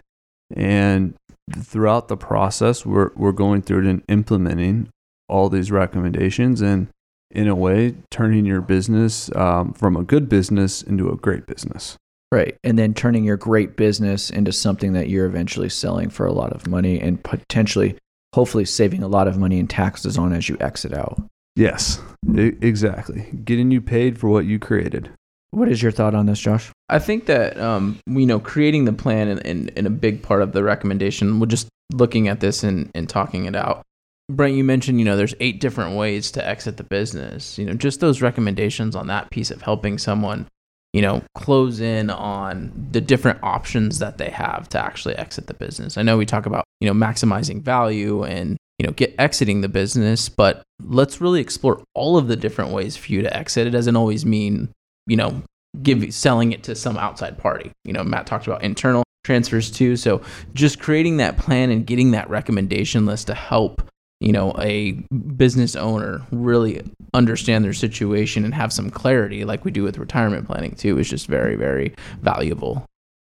And 0.55 1.15
throughout 1.59 2.07
the 2.07 2.15
process, 2.15 2.85
we're 2.85 3.09
we're 3.15 3.31
going 3.31 3.63
through 3.63 3.79
it 3.79 3.89
and 3.89 4.03
implementing 4.07 4.89
all 5.27 5.49
these 5.49 5.71
recommendations 5.71 6.61
and 6.61 6.87
in 7.31 7.47
a 7.47 7.55
way 7.55 7.95
turning 8.11 8.45
your 8.45 8.61
business 8.61 9.35
um, 9.35 9.73
from 9.73 9.95
a 9.95 10.03
good 10.03 10.29
business 10.29 10.83
into 10.83 11.09
a 11.09 11.15
great 11.15 11.47
business. 11.47 11.97
Right. 12.31 12.55
And 12.63 12.77
then 12.77 12.93
turning 12.93 13.23
your 13.23 13.37
great 13.37 13.75
business 13.75 14.29
into 14.29 14.51
something 14.51 14.93
that 14.93 15.09
you're 15.09 15.25
eventually 15.25 15.69
selling 15.69 16.11
for 16.11 16.27
a 16.27 16.31
lot 16.31 16.53
of 16.53 16.67
money 16.67 17.01
and 17.01 17.23
potentially 17.23 17.97
hopefully 18.35 18.65
saving 18.65 19.01
a 19.01 19.07
lot 19.07 19.27
of 19.27 19.35
money 19.35 19.57
in 19.57 19.67
taxes 19.67 20.15
on 20.15 20.31
as 20.31 20.47
you 20.47 20.57
exit 20.59 20.93
out. 20.93 21.19
Yes, 21.55 21.99
exactly. 22.35 23.31
Getting 23.43 23.71
you 23.71 23.81
paid 23.81 24.19
for 24.19 24.29
what 24.29 24.45
you 24.45 24.59
created. 24.59 25.09
What 25.57 25.69
is 25.69 25.81
your 25.81 25.91
thought 25.91 26.13
on 26.13 26.27
this, 26.27 26.39
Josh? 26.39 26.69
I 26.87 26.99
think 26.99 27.25
that 27.25 27.59
um, 27.59 27.97
you 28.05 28.27
know 28.27 28.39
creating 28.39 28.85
the 28.85 28.93
plan 28.93 29.27
and, 29.27 29.43
and, 29.43 29.71
and 29.75 29.87
a 29.87 29.89
big 29.89 30.21
part 30.21 30.43
of 30.43 30.51
the 30.51 30.63
recommendation. 30.63 31.39
We're 31.39 31.47
just 31.47 31.67
looking 31.91 32.27
at 32.27 32.41
this 32.41 32.61
and, 32.61 32.91
and 32.93 33.09
talking 33.09 33.45
it 33.45 33.55
out. 33.55 33.81
Brent, 34.29 34.53
you 34.53 34.63
mentioned 34.63 34.99
you 34.99 35.05
know 35.05 35.17
there's 35.17 35.33
eight 35.39 35.59
different 35.59 35.97
ways 35.97 36.29
to 36.33 36.47
exit 36.47 36.77
the 36.77 36.83
business. 36.83 37.57
You 37.57 37.65
know, 37.65 37.73
just 37.73 38.01
those 38.01 38.21
recommendations 38.21 38.95
on 38.95 39.07
that 39.07 39.31
piece 39.31 39.49
of 39.49 39.63
helping 39.63 39.97
someone, 39.97 40.45
you 40.93 41.01
know, 41.01 41.23
close 41.33 41.79
in 41.79 42.11
on 42.11 42.89
the 42.91 43.01
different 43.01 43.39
options 43.41 43.97
that 43.97 44.19
they 44.19 44.29
have 44.29 44.69
to 44.69 44.79
actually 44.79 45.15
exit 45.15 45.47
the 45.47 45.55
business. 45.55 45.97
I 45.97 46.03
know 46.03 46.19
we 46.19 46.27
talk 46.27 46.45
about 46.45 46.65
you 46.81 46.87
know 46.87 46.93
maximizing 46.93 47.63
value 47.63 48.23
and 48.23 48.57
you 48.77 48.85
know 48.85 48.93
get 48.93 49.15
exiting 49.17 49.61
the 49.61 49.69
business, 49.69 50.29
but 50.29 50.61
let's 50.83 51.19
really 51.19 51.41
explore 51.41 51.81
all 51.95 52.15
of 52.15 52.27
the 52.27 52.35
different 52.35 52.69
ways 52.69 52.95
for 52.95 53.11
you 53.11 53.23
to 53.23 53.35
exit. 53.35 53.65
It 53.65 53.71
doesn't 53.71 53.95
always 53.95 54.23
mean 54.23 54.69
you 55.07 55.15
know 55.15 55.41
give 55.81 56.13
selling 56.13 56.51
it 56.51 56.63
to 56.63 56.75
some 56.75 56.97
outside 56.97 57.37
party. 57.37 57.71
You 57.83 57.93
know, 57.93 58.03
Matt 58.03 58.27
talked 58.27 58.47
about 58.47 58.63
internal 58.63 59.03
transfers 59.23 59.69
too. 59.69 59.95
So 59.95 60.21
just 60.53 60.79
creating 60.79 61.17
that 61.17 61.37
plan 61.37 61.69
and 61.69 61.85
getting 61.85 62.11
that 62.11 62.29
recommendation 62.29 63.05
list 63.05 63.27
to 63.27 63.33
help, 63.33 63.81
you 64.19 64.31
know, 64.31 64.55
a 64.57 64.93
business 65.35 65.75
owner 65.75 66.21
really 66.31 66.81
understand 67.13 67.63
their 67.65 67.73
situation 67.73 68.45
and 68.45 68.53
have 68.53 68.71
some 68.73 68.89
clarity 68.89 69.45
like 69.45 69.65
we 69.65 69.71
do 69.71 69.83
with 69.83 69.97
retirement 69.97 70.47
planning 70.47 70.75
too 70.75 70.97
is 70.97 71.09
just 71.09 71.27
very 71.27 71.55
very 71.55 71.93
valuable. 72.21 72.85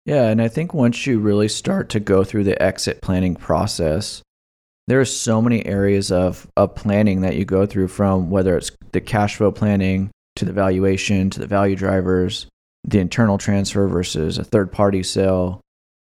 Yeah, 0.06 0.28
and 0.28 0.42
I 0.42 0.50
think 0.50 0.74
once 0.74 1.08
you 1.08 1.20
really 1.20 1.48
start 1.48 1.90
to 1.90 2.00
go 2.02 2.26
through 2.26 2.44
the 2.44 2.62
exit 2.62 3.02
planning 3.02 3.36
process, 3.36 4.22
there 4.88 5.00
are 5.00 5.06
so 5.06 5.42
many 5.42 5.66
areas 5.66 6.12
of, 6.12 6.46
of 6.58 6.76
planning 6.76 7.22
that 7.22 7.38
you 7.38 7.46
go 7.46 7.66
through 7.66 7.88
from 7.88 8.30
whether 8.30 8.58
it's 8.58 8.72
the 8.92 9.00
cash 9.00 9.38
flow 9.38 9.52
planning 9.52 10.12
to 10.36 10.46
the 10.46 10.54
valuation 10.54 11.30
to 11.30 11.40
the 11.40 11.48
value 11.48 11.76
drivers, 11.76 12.48
the 12.84 13.00
internal 13.00 13.38
transfer 13.38 13.88
versus 13.88 14.38
a 14.38 14.44
third 14.44 14.72
party 14.72 15.04
sale, 15.04 15.62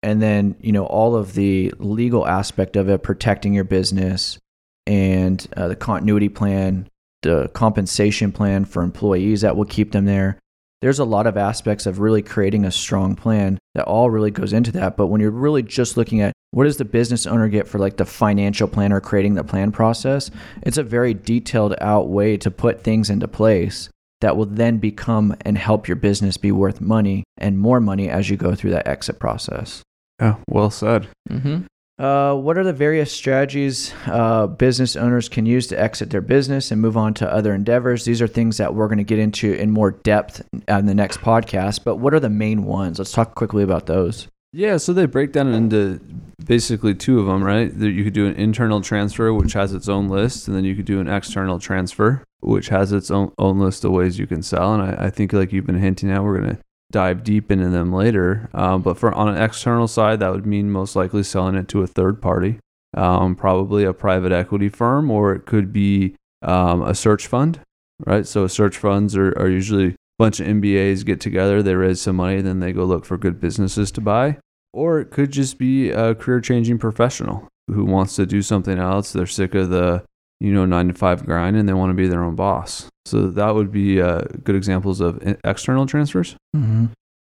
and 0.03 0.23
then, 0.23 0.55
you 0.61 0.73
know, 0.73 0.87
all 0.87 1.17
of 1.17 1.35
the 1.35 1.73
legal 1.79 2.27
aspect 2.27 2.77
of 2.77 2.89
it, 2.89 3.03
protecting 3.03 3.53
your 3.53 3.65
business 3.65 4.39
and 4.87 5.47
uh, 5.57 5.69
the 5.69 5.77
continuity 5.77 6.29
plan, 6.29 6.89
the 7.23 7.49
compensation 7.49 8.33
plan 8.33 8.65
for 8.65 8.83
employees 8.83 9.41
that 9.41 9.57
will 9.57 9.65
keep 9.65 9.93
them 9.93 10.05
there 10.05 10.39
there's 10.81 10.99
a 10.99 11.05
lot 11.05 11.27
of 11.27 11.37
aspects 11.37 11.87
of 11.87 11.99
really 11.99 12.23
creating 12.23 12.65
a 12.65 12.71
strong 12.71 13.17
plan 13.17 13.59
that 13.75 13.85
all 13.87 14.11
really 14.11 14.31
goes 14.31 14.53
into 14.53 14.73
that. 14.73 14.97
But 14.97 15.09
when 15.09 15.21
you're 15.21 15.31
really 15.31 15.63
just 15.63 15.97
looking 15.97 16.21
at 16.21 16.33
what 16.53 16.65
does 16.65 16.77
the 16.77 16.85
business 16.85 17.27
owner 17.27 17.49
get 17.49 17.67
for 17.67 17.79
like 17.79 17.97
the 17.97 18.05
financial 18.05 18.69
plan 18.69 18.93
or 18.93 19.01
creating 19.01 19.35
the 19.35 19.45
plan 19.45 19.73
process, 19.73 20.31
it's 20.63 20.79
a 20.79 20.83
very 20.83 21.15
detailed 21.15 21.75
out 21.81 22.09
way 22.09 22.37
to 22.39 22.51
put 22.51 22.83
things 22.83 23.11
into 23.11 23.29
place 23.29 23.91
that 24.21 24.37
will 24.37 24.47
then 24.47 24.79
become 24.79 25.37
and 25.43 25.57
help 25.57 25.89
your 25.89 25.97
business 25.97 26.37
be 26.37 26.53
worth 26.53 26.81
money 26.81 27.25
and 27.37 27.59
more 27.59 27.81
money 27.81 28.09
as 28.09 28.29
you 28.31 28.37
go 28.37 28.55
through 28.55 28.71
that 28.71 28.89
exit 28.89 29.19
process. 29.19 29.83
Yeah, 30.21 30.37
well 30.49 30.71
said. 30.71 31.09
Mm-hmm. 31.31 31.65
Uh, 31.99 32.33
what 32.33 32.57
are 32.57 32.63
the 32.63 32.73
various 32.73 33.11
strategies 33.11 33.93
uh, 34.07 34.47
business 34.47 34.95
owners 34.95 35.29
can 35.29 35.47
use 35.47 35.67
to 35.67 35.81
exit 35.81 36.11
their 36.11 36.21
business 36.21 36.71
and 36.71 36.81
move 36.81 36.97
on 36.97 37.13
to 37.13 37.33
other 37.33 37.53
endeavors? 37.53 38.05
These 38.05 38.23
are 38.23 38.29
things 38.29 38.57
that 38.59 38.75
we're 38.75 38.87
going 38.87 38.99
to 38.99 39.05
get 39.05 39.19
into 39.19 39.53
in 39.55 39.71
more 39.71 39.91
depth 39.91 40.47
in 40.69 40.87
the 40.87 40.95
next 40.95 41.21
podcast. 41.21 41.83
But 41.85 41.97
what 41.97 42.15
are 42.15 42.21
the 42.21 42.31
main 42.31 42.65
ones? 42.65 43.01
Let's 43.01 43.11
talk 43.11 43.35
quickly 43.35 43.65
about 43.65 43.87
those. 43.87 44.29
Yeah, 44.53 44.79
so 44.79 44.93
they 44.93 45.07
break 45.07 45.33
down 45.33 45.49
into 45.49 46.01
basically 46.45 46.95
two 46.95 47.21
of 47.21 47.27
them, 47.27 47.45
right? 47.45 47.73
You 47.73 48.03
could 48.03 48.15
do 48.15 48.27
an 48.27 48.35
internal 48.35 48.81
transfer, 48.81 49.33
which 49.33 49.53
has 49.53 49.75
its 49.75 49.89
own 49.89 50.09
list, 50.09 50.49
and 50.49 50.57
then 50.57 50.65
you 50.65 50.75
could 50.75 50.87
do 50.87 51.01
an 51.01 51.09
external 51.09 51.59
transfer, 51.59 52.25
which 52.41 52.69
has 52.69 52.93
its 52.93 53.11
own, 53.11 53.33
own 53.39 53.59
list 53.59 53.85
of 53.85 53.93
ways 53.93 54.19
you 54.19 54.27
can 54.27 54.43
sell. 54.43 54.75
And 54.75 54.83
I, 54.83 55.07
I 55.07 55.11
think, 55.11 55.35
like 55.35 55.53
you've 55.53 55.67
been 55.67 55.79
hinting 55.79 56.11
at, 56.11 56.25
we're 56.25 56.41
going 56.41 56.57
to 56.57 56.63
dive 56.91 57.23
deep 57.25 57.53
into 57.53 57.69
them 57.69 57.93
later. 57.93 58.49
Um, 58.55 58.81
but 58.81 58.97
for 58.97 59.15
on 59.15 59.29
an 59.29 59.43
external 59.43 59.87
side, 59.87 60.21
that 60.21 60.33
would 60.33 60.47
mean 60.47 60.71
most 60.71 60.97
likely 60.97 61.23
selling 61.23 61.55
it 61.55 61.69
to 61.69 61.83
a 61.83 61.87
third 61.87 62.23
party, 62.23 62.59
um, 62.97 63.37
probably 63.37 63.85
a 63.85 63.93
private 63.93 64.33
equity 64.33 64.71
firm, 64.71 65.11
or 65.11 65.35
it 65.35 65.45
could 65.45 65.75
be 65.75 66.17
um, 66.41 66.81
a 66.81 66.95
search 66.95 67.27
fund, 67.27 67.61
right? 68.07 68.27
So 68.27 68.47
search 68.47 68.79
funds 68.79 69.15
are, 69.15 69.39
are 69.39 69.51
usually 69.51 69.97
bunch 70.19 70.41
of 70.41 70.47
MBAs 70.47 71.05
get 71.05 71.21
together, 71.21 71.63
they 71.63 71.75
raise 71.75 72.01
some 72.01 72.17
money, 72.17 72.41
then 72.41 72.61
they 72.61 72.73
go 72.73 72.85
look 72.85 73.05
for 73.05 73.17
good 73.17 73.41
businesses 73.41 73.91
to 73.93 74.01
buy. 74.01 74.39
Or 74.73 75.01
it 75.01 75.11
could 75.11 75.31
just 75.31 75.59
be 75.59 75.91
a 75.91 76.15
career 76.15 76.41
changing 76.41 76.79
professional 76.79 77.49
who 77.69 77.85
wants 77.85 78.17
to 78.17 78.27
do 78.27 78.43
something 78.43 78.79
else. 78.79 79.13
They're 79.13 79.27
sick 79.27 79.55
of 79.55 79.71
the 79.71 80.05
you 80.41 80.53
know 80.53 80.65
nine 80.65 80.89
to 80.89 80.95
five 80.95 81.25
grind 81.25 81.57
and 81.57 81.69
they 81.69 81.73
want 81.73 81.91
to 81.91 81.95
be 81.95 82.09
their 82.09 82.23
own 82.23 82.37
boss. 82.37 82.89
So 83.07 83.29
that 83.29 83.55
would 83.55 83.73
be 83.73 84.01
uh, 84.01 84.23
good 84.45 84.55
examples 84.55 85.01
of 85.01 85.21
external 85.45 85.87
transfers. 85.87 86.37
Mm-hmm. 86.55 86.87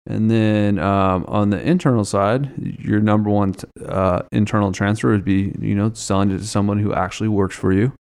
And 0.07 0.31
then 0.31 0.79
um, 0.79 1.25
on 1.29 1.51
the 1.51 1.61
internal 1.61 2.05
side, 2.05 2.53
your 2.59 3.01
number 3.01 3.31
one 3.31 3.53
t- 3.53 3.69
uh, 3.87 4.23
internal 4.33 4.73
transfer 4.73 5.11
would 5.11 5.25
be, 5.25 5.55
you 5.61 5.75
know, 5.75 5.93
selling 5.93 6.31
it 6.33 6.39
to 6.39 6.47
someone 6.47 6.79
who 6.81 6.93
actually 6.93 7.29
works 7.29 7.55
for 7.55 7.73
you. 7.73 7.93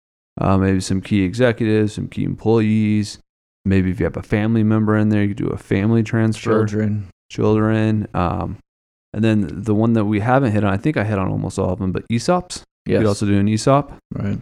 Uh, 0.41 0.57
maybe 0.57 0.81
some 0.81 1.03
key 1.03 1.23
executives, 1.23 1.95
some 1.95 2.09
key 2.09 2.25
employees. 2.25 3.19
Maybe 3.65 3.91
if 3.91 4.01
you 4.01 4.05
have 4.05 4.17
a 4.17 4.23
family 4.23 4.63
member 4.63 4.97
in 4.97 5.11
there, 5.11 5.23
you 5.23 5.35
do 5.35 5.49
a 5.49 5.59
family 5.59 6.03
transfer. 6.03 6.67
Children. 6.67 7.09
Children. 7.31 8.09
Um, 8.15 8.59
and 9.13 9.25
then 9.25 9.63
the 9.63 9.75
one 9.75 9.93
that 9.95 10.05
we 10.05 10.21
haven't 10.21 10.53
hit 10.53 10.65
on, 10.65 10.73
I 10.73 10.77
think 10.77 10.97
I 10.97 11.05
hit 11.05 11.19
on 11.19 11.29
almost 11.29 11.59
all 11.59 11.71
of 11.71 11.79
them, 11.79 11.93
but 11.93 12.07
ESOPs. 12.09 12.63
You 12.87 12.99
could 12.99 13.07
also 13.07 13.27
do 13.27 13.39
an 13.39 13.49
ESOP. 13.49 13.93
right. 14.13 14.39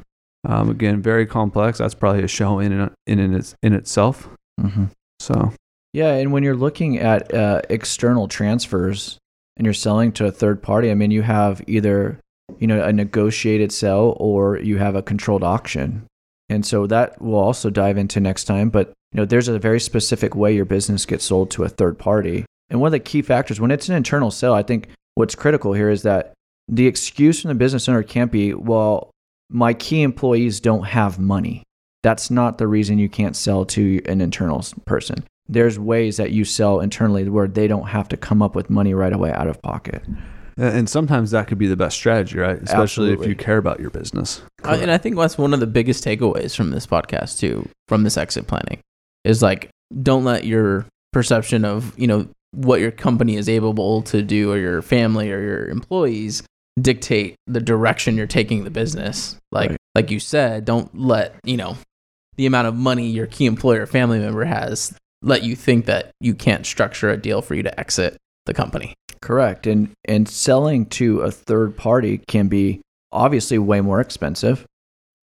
Um, 0.47 0.71
again, 0.71 1.03
very 1.03 1.27
complex. 1.27 1.79
That's 1.79 1.95
probably 1.95 2.23
a 2.23 2.29
show 2.29 2.61
in 2.61 2.73
and 2.73 2.91
in, 3.07 3.19
in, 3.19 3.35
its, 3.35 3.57
in 3.63 3.73
itself. 3.73 4.29
Mm-hmm. 4.61 4.85
So 5.21 5.53
Yeah, 5.93 6.13
and 6.13 6.33
when 6.33 6.43
you're 6.43 6.57
looking 6.57 6.99
at 6.99 7.35
uh, 7.35 7.63
external 7.69 8.29
transfers 8.29 9.19
and 9.57 9.65
you're 9.65 9.75
selling 9.75 10.13
to 10.13 10.27
a 10.27 10.31
third 10.31 10.63
party, 10.63 10.91
I 10.91 10.95
mean, 10.95 11.11
you 11.11 11.23
have 11.23 11.61
either 11.67 12.21
you 12.59 12.67
know 12.67 12.83
a 12.83 12.93
negotiated 12.93 13.73
sell 13.73 14.17
or 14.19 14.59
you 14.59 14.79
have 14.79 14.95
a 14.95 15.03
controlled 15.03 15.43
auction, 15.43 16.07
and 16.49 16.65
so 16.65 16.87
that 16.87 17.21
we'll 17.21 17.39
also 17.39 17.71
dive 17.71 17.99
into 17.99 18.21
next 18.21 18.45
time. 18.45 18.71
But 18.71 18.89
you 19.13 19.19
know, 19.19 19.25
there's 19.25 19.49
a 19.49 19.59
very 19.59 19.81
specific 19.81 20.35
way 20.35 20.55
your 20.55 20.65
business 20.65 21.07
gets 21.07 21.25
sold 21.25 21.51
to 21.53 21.65
a 21.65 21.69
third 21.69 21.99
party, 21.99 22.45
and 22.71 22.81
one 22.81 22.89
of 22.89 22.93
the 22.93 23.01
key 23.01 23.23
factors 23.23 23.61
when 23.61 23.71
it's 23.71 23.89
an 23.89 23.97
internal 23.97 24.31
sale, 24.31 24.55
I 24.55 24.63
think 24.63 24.89
what's 25.15 25.35
critical 25.35 25.73
here 25.73 25.91
is 25.91 26.03
that 26.03 26.33
the 26.69 26.87
excuse 26.87 27.41
from 27.41 27.49
the 27.49 27.55
business 27.55 27.89
owner 27.89 28.03
can't 28.03 28.31
be, 28.31 28.53
well, 28.55 29.11
my 29.49 29.73
key 29.73 30.03
employees 30.03 30.61
don't 30.61 30.85
have 30.85 31.19
money. 31.19 31.63
That's 32.03 32.31
not 32.31 32.59
the 32.59 32.69
reason 32.69 32.99
you 32.99 33.09
can't 33.09 33.35
sell 33.35 33.65
to 33.67 34.03
an 34.05 34.21
internal 34.21 34.63
person 34.85 35.25
there's 35.49 35.79
ways 35.79 36.19
that 36.19 36.33
you 36.33 36.45
sell 36.45 36.81
internally 36.81 37.29
where 37.29 37.49
they 37.49 37.67
don't 37.67 37.89
have 37.89 38.09
to 38.09 38.17
come 38.17 38.43
up 38.43 38.55
with 38.55 38.69
money 38.69 38.93
right 38.95 39.13
away 39.13 39.33
out 39.33 39.49
of 39.49 39.61
pocket. 39.63 40.03
And- 40.59 40.89
sometimes 40.89 41.31
that 41.31 41.47
could 41.47 41.59
be 41.59 41.67
the 41.69 41.77
best 41.77 41.97
strategy, 41.97 42.39
right? 42.39 42.61
Especially 42.61 43.13
Absolutely. 43.13 43.25
if 43.25 43.29
you 43.31 43.37
care 43.37 43.59
about 43.59 43.81
your 43.81 43.91
business. 43.91 44.43
Uh, 44.65 44.79
and 44.81 44.91
I 44.91 44.99
think 44.99 45.17
that's 45.17 45.39
one 45.39 45.55
of 45.55 45.61
the 45.61 45.67
biggest 45.67 46.05
takeaways 46.05 46.57
from 46.57 46.71
this 46.71 46.87
podcast 46.87 47.39
too, 47.39 47.69
from 47.87 48.03
this 48.03 48.17
exit 48.17 48.47
planning, 48.47 48.81
is 49.25 49.41
like 49.43 49.71
don't 50.03 50.25
let 50.25 50.45
your 50.45 50.87
perception 51.13 51.65
of 51.65 51.99
you 51.99 52.07
know 52.07 52.29
what 52.53 52.81
your 52.81 52.91
company 52.91 53.37
is 53.37 53.49
able 53.49 54.03
to 54.03 54.23
do, 54.23 54.51
or 54.53 54.59
your 54.59 54.83
family 54.83 55.31
or 55.31 55.41
your 55.41 55.69
employees 55.69 56.43
dictate 56.81 57.35
the 57.47 57.61
direction 57.61 58.17
you're 58.17 58.27
taking 58.27 58.65
the 58.65 58.71
business. 58.71 59.37
Like 59.53 59.71
Right. 59.71 59.79
like 59.95 60.11
you 60.11 60.19
said, 60.21 60.65
don't 60.65 60.91
let 60.99 61.35
you 61.45 61.57
know 61.57 61.77
the 62.37 62.47
amount 62.47 62.69
of 62.69 62.75
money 62.75 63.07
your 63.09 63.27
key 63.27 63.47
employer 63.47 63.83
or 63.83 63.87
family 63.87 64.19
member 64.19 64.45
has 64.45 64.95
let 65.23 65.43
you 65.43 65.57
think 65.57 65.87
that 65.87 66.11
you 66.21 66.35
can't 66.35 66.65
structure 66.65 67.11
a 67.11 67.17
deal 67.17 67.43
for 67.43 67.55
you 67.57 67.63
to 67.65 67.79
exit 67.81 68.17
the 68.47 68.55
company. 68.55 68.95
Correct. 69.21 69.67
And 69.67 69.91
and 70.05 70.29
selling 70.29 70.87
to 70.87 71.21
a 71.21 71.31
third 71.31 71.77
party 71.77 72.21
can 72.29 72.49
be 72.49 72.81
obviously 73.13 73.59
way 73.59 73.81
more 73.81 74.01
expensive 74.01 74.67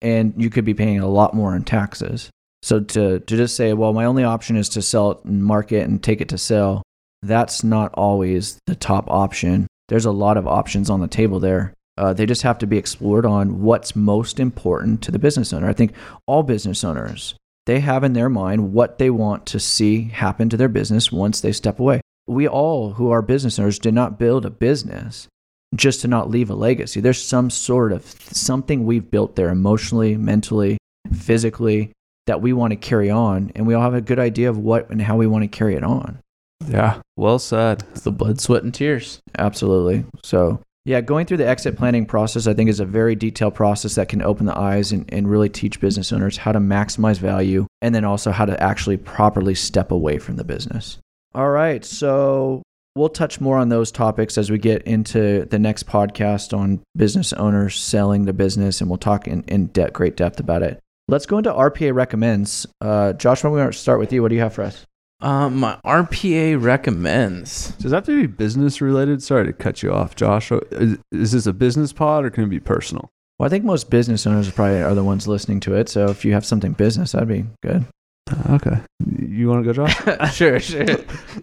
and 0.01 0.35
you 0.37 0.51
could 0.51 0.65
be 0.65 0.75
paying 0.75 1.01
a 1.01 1.09
lot 1.09 1.35
more 1.35 1.57
in 1.57 1.65
taxes. 1.65 2.31
So 2.63 2.81
to 2.81 3.21
to 3.21 3.37
just 3.37 3.57
say, 3.57 3.73
well, 3.73 3.93
my 3.93 4.05
only 4.05 4.25
option 4.25 4.57
is 4.57 4.69
to 4.71 4.83
sell 4.83 5.13
it 5.13 5.25
and 5.25 5.45
market 5.45 5.87
and 5.89 6.03
take 6.03 6.21
it 6.21 6.29
to 6.31 6.39
sell, 6.39 6.83
that's 7.23 7.65
not 7.65 7.93
always 7.95 8.59
the 8.67 8.77
top 8.77 9.11
option. 9.11 9.67
There's 9.89 10.07
a 10.07 10.13
lot 10.13 10.37
of 10.37 10.47
options 10.47 10.89
on 10.89 11.01
the 11.01 11.09
table 11.09 11.41
there. 11.41 11.75
Uh, 11.97 12.13
they 12.13 12.27
just 12.27 12.43
have 12.43 12.59
to 12.59 12.67
be 12.67 12.77
explored 12.77 13.25
on 13.25 13.63
what's 13.63 13.95
most 13.95 14.41
important 14.41 15.03
to 15.03 15.11
the 15.11 15.19
business 15.19 15.53
owner. 15.53 15.69
I 15.69 15.73
think 15.73 15.93
all 16.27 16.43
business 16.43 16.83
owners 16.83 17.35
they 17.67 17.81
have 17.81 18.05
in 18.05 18.13
their 18.13 18.29
mind 18.29 18.73
what 18.73 18.99
they 18.99 19.11
want 19.11 19.47
to 19.47 19.61
see 19.61 20.05
happen 20.09 20.49
to 20.51 20.57
their 20.57 20.69
business 20.69 21.11
once 21.11 21.41
they 21.41 21.53
step 21.53 21.79
away. 21.79 22.01
We 22.27 22.49
all 22.49 22.93
who 22.93 23.11
are 23.11 23.23
business 23.23 23.59
owners 23.59 23.79
did 23.79 23.95
not 23.95 24.19
build 24.19 24.47
a 24.47 24.51
business 24.51 25.29
just 25.75 26.01
to 26.03 26.09
not 26.09 26.31
leave 26.31 26.51
a 26.51 26.55
legacy. 26.55 27.01
There's 27.01 27.23
some 27.23 27.51
sort 27.51 27.93
of 27.93 28.05
something 28.05 28.85
we've 28.85 29.11
built 29.11 29.37
there 29.37 29.51
emotionally, 29.51 30.17
mentally, 30.17 30.79
physically 31.13 31.93
that 32.27 32.41
we 32.41 32.53
want 32.53 32.71
to 32.71 32.77
carry 32.77 33.11
on, 33.11 33.53
and 33.55 33.67
we 33.67 33.75
all 33.75 33.83
have 33.83 33.95
a 33.95 34.01
good 34.01 34.19
idea 34.19 34.49
of 34.49 34.59
what 34.59 34.89
and 34.91 35.03
how 35.03 35.17
we 35.17 35.27
want 35.27 35.43
to 35.43 35.49
carry 35.49 35.75
it 35.75 35.85
on. 35.85 36.19
Yeah. 36.67 37.01
Well 37.17 37.39
said. 37.39 37.85
It's 37.91 38.03
the 38.03 38.13
blood, 38.13 38.41
sweat, 38.41 38.63
and 38.63 38.73
tears. 38.73 39.21
Absolutely. 39.37 40.05
So, 40.23 40.61
yeah, 40.87 41.01
going 41.01 41.27
through 41.27 41.39
the 41.39 41.49
exit 41.49 41.77
planning 41.77 42.07
process, 42.07 42.47
I 42.47 42.55
think, 42.55 42.71
is 42.71 42.81
a 42.81 42.87
very 42.87 43.15
detailed 43.15 43.55
process 43.55 43.97
that 43.97 44.09
can 44.09 44.23
open 44.23 44.47
the 44.47 44.57
eyes 44.57 44.93
and, 44.93 45.05
and 45.13 45.31
really 45.31 45.49
teach 45.49 45.81
business 45.81 46.13
owners 46.13 46.39
how 46.39 46.53
to 46.53 46.61
maximize 46.61 47.19
value 47.19 47.67
and 47.83 47.95
then 47.95 48.05
also 48.05 48.31
how 48.31 48.47
to 48.47 48.63
actually 48.63 48.97
properly 48.97 49.55
step 49.55 49.91
away 49.91 50.19
from 50.19 50.37
the 50.37 50.45
business. 50.45 50.99
All 51.35 51.51
right. 51.51 51.85
So, 51.85 52.63
we'll 52.97 53.09
touch 53.09 53.41
more 53.41 53.59
on 53.59 53.69
those 53.69 53.91
topics 53.91 54.39
as 54.39 54.51
we 54.51 54.59
get 54.59 54.83
into 54.83 55.45
the 55.47 55.59
next 55.59 55.87
podcast 55.87 56.57
on 56.57 56.81
business 56.97 57.33
owners 57.33 57.81
selling 57.81 58.25
the 58.25 58.33
business, 58.33 58.81
and 58.81 58.89
we'll 58.89 58.99
talk 58.99 59.27
in, 59.27 59.43
in 59.45 59.67
de- 59.69 59.91
great 59.91 60.17
depth 60.17 60.41
about 60.41 60.63
it. 60.63 60.81
Let's 61.09 61.27
go 61.27 61.39
into 61.39 61.53
RPA 61.53 61.95
recommends. 61.95 62.67
Uh, 62.81 63.13
Josh, 63.13 63.45
why 63.45 63.51
don't 63.51 63.67
we 63.67 63.73
start 63.73 63.99
with 63.99 64.13
you? 64.13 64.23
What 64.23 64.29
do 64.29 64.37
you 64.37 64.41
have 64.41 64.55
for 64.55 64.63
us? 64.63 64.87
Um, 65.21 65.57
my 65.57 65.79
RPA 65.85 66.63
recommends. 66.63 67.73
Does 67.77 67.91
that 67.91 67.99
have 67.99 68.07
to 68.07 68.21
be 68.23 68.27
business 68.27 68.81
related? 68.81 69.23
Sorry 69.23 69.47
to 69.47 69.53
cut 69.53 69.83
you 69.83 69.93
off, 69.93 70.17
Josh. 70.17 70.51
Is, 70.71 70.99
is 71.13 71.33
this 71.33 71.47
a 71.47 71.53
business 71.53 71.93
pod 71.93 72.25
or 72.25 72.31
can 72.31 72.45
it 72.45 72.49
be 72.49 72.61
personal? 72.61 73.11
Well, 73.39 73.47
I 73.47 73.51
think 73.51 73.65
most 73.65 73.91
business 73.91 74.27
owners 74.27 74.51
probably 74.51 74.83
are 74.83 74.95
the 74.95 75.05
ones 75.05 75.27
listening 75.27 75.61
to 75.61 75.75
it. 75.75 75.89
So 75.89 76.07
if 76.07 76.25
you 76.25 76.33
have 76.33 76.45
something 76.45 76.73
business, 76.73 77.13
that'd 77.13 77.29
be 77.29 77.47
good. 77.63 77.87
Uh, 78.31 78.55
Okay. 78.55 78.81
You 79.29 79.49
want 79.49 79.65
to 79.65 79.73
go, 79.73 79.87
Josh? 79.87 80.35
sure, 80.35 80.59
sure. 80.61 80.85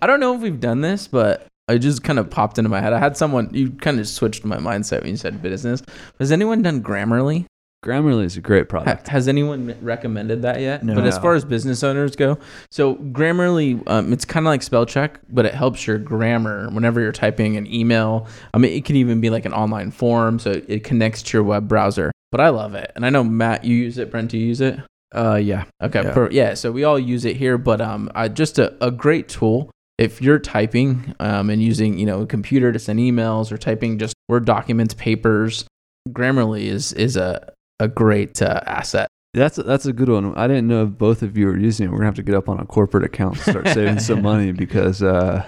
I 0.01 0.07
don't 0.07 0.19
know 0.19 0.33
if 0.35 0.41
we've 0.41 0.59
done 0.59 0.81
this, 0.81 1.07
but 1.07 1.47
it 1.67 1.79
just 1.79 2.03
kind 2.03 2.17
of 2.19 2.29
popped 2.29 2.57
into 2.57 2.69
my 2.69 2.81
head. 2.81 2.93
I 2.93 2.99
had 2.99 3.15
someone, 3.17 3.49
you 3.53 3.71
kind 3.71 3.99
of 3.99 4.07
switched 4.07 4.43
my 4.45 4.57
mindset 4.57 5.01
when 5.01 5.11
you 5.11 5.17
said 5.17 5.41
business. 5.41 5.83
Has 6.19 6.31
anyone 6.31 6.61
done 6.61 6.81
Grammarly? 6.81 7.45
Grammarly 7.83 8.25
is 8.25 8.37
a 8.37 8.41
great 8.41 8.61
Ha- 8.71 8.83
product. 8.83 9.07
has 9.07 9.27
anyone 9.27 9.75
recommended 9.81 10.41
that 10.43 10.59
yet? 10.61 10.83
No. 10.83 10.93
But 10.95 11.05
as 11.05 11.17
far 11.17 11.33
as 11.33 11.43
business 11.43 11.83
owners 11.83 12.15
go, 12.15 12.37
so 12.71 12.95
Grammarly, 12.95 13.81
um, 13.87 14.13
it's 14.13 14.25
kind 14.25 14.45
of 14.45 14.51
like 14.51 14.61
spell 14.63 14.85
check, 14.85 15.19
but 15.29 15.45
it 15.45 15.53
helps 15.55 15.85
your 15.87 15.97
grammar 15.97 16.69
whenever 16.69 17.01
you're 17.01 17.11
typing 17.11 17.57
an 17.57 17.71
email. 17.71 18.27
I 18.53 18.57
mean, 18.59 18.73
it 18.73 18.85
can 18.85 18.95
even 18.97 19.19
be 19.21 19.29
like 19.31 19.45
an 19.45 19.53
online 19.53 19.89
form, 19.91 20.37
so 20.39 20.51
it, 20.51 20.65
it 20.67 20.83
connects 20.83 21.23
to 21.23 21.37
your 21.37 21.43
web 21.43 21.67
browser. 21.67 22.11
But 22.31 22.39
I 22.41 22.49
love 22.49 22.75
it, 22.75 22.91
and 22.95 23.03
I 23.05 23.09
know 23.09 23.23
Matt, 23.23 23.65
you 23.65 23.75
use 23.75 23.97
it. 23.97 24.11
Brent, 24.11 24.29
do 24.31 24.37
you 24.37 24.45
use 24.47 24.61
it? 24.61 24.79
Uh, 25.13 25.35
yeah. 25.35 25.65
Okay, 25.81 26.01
Yeah. 26.03 26.15
yeah. 26.15 26.27
yeah. 26.31 26.53
So 26.53 26.71
we 26.71 26.83
all 26.83 26.97
use 26.99 27.25
it 27.25 27.35
here, 27.35 27.57
but 27.57 27.81
um, 27.81 28.09
I, 28.15 28.27
just 28.27 28.59
a, 28.59 28.73
a 28.85 28.91
great 28.91 29.27
tool 29.27 29.69
if 29.97 30.21
you're 30.21 30.39
typing 30.39 31.13
um, 31.19 31.49
and 31.49 31.61
using 31.61 31.97
you 31.99 32.05
know 32.05 32.21
a 32.21 32.25
computer 32.25 32.71
to 32.71 32.79
send 32.79 32.99
emails 32.99 33.51
or 33.51 33.57
typing 33.57 33.97
just 33.99 34.15
word 34.29 34.45
documents, 34.45 34.93
papers. 34.93 35.65
Grammarly 36.09 36.63
is 36.65 36.93
is 36.93 37.17
a 37.17 37.51
a 37.79 37.87
great 37.87 38.41
uh, 38.41 38.61
asset. 38.65 39.07
That's 39.33 39.57
a, 39.57 39.63
that's 39.63 39.85
a 39.85 39.93
good 39.93 40.09
one. 40.09 40.33
I 40.35 40.47
didn't 40.47 40.67
know 40.67 40.83
if 40.83 40.89
both 40.97 41.21
of 41.21 41.37
you 41.37 41.45
were 41.47 41.57
using 41.57 41.85
it. 41.87 41.89
We're 41.91 41.97
gonna 41.97 42.07
have 42.07 42.15
to 42.15 42.23
get 42.23 42.35
up 42.35 42.49
on 42.49 42.59
a 42.59 42.65
corporate 42.65 43.03
account 43.03 43.35
and 43.35 43.41
start 43.43 43.67
saving 43.69 43.99
some 43.99 44.21
money 44.31 44.51
because, 44.51 45.01
uh, 45.03 45.45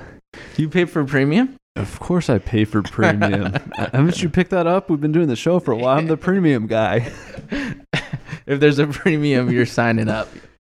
You 0.56 0.69
pay 0.69 0.86
for 0.86 1.04
premium? 1.04 1.56
of 1.76 1.99
course, 1.99 2.30
I 2.30 2.38
pay 2.38 2.63
for 2.65 2.82
premium. 2.84 3.52
Haven't 3.76 4.21
you 4.21 4.30
picked 4.30 4.52
that 4.52 4.67
up? 4.67 4.89
We've 4.89 5.02
been 5.02 5.12
doing 5.12 5.28
the 5.28 5.36
show 5.36 5.60
for 5.60 5.71
a 5.71 5.76
while. 5.78 5.97
I'm 5.97 6.08
the 6.08 6.15
premium 6.17 6.67
guy. 6.67 7.12
if 8.45 8.60
there's 8.60 8.79
a 8.79 8.88
premium, 8.88 9.51
you're 9.51 9.65
signing 9.65 10.10
up. 10.10 10.27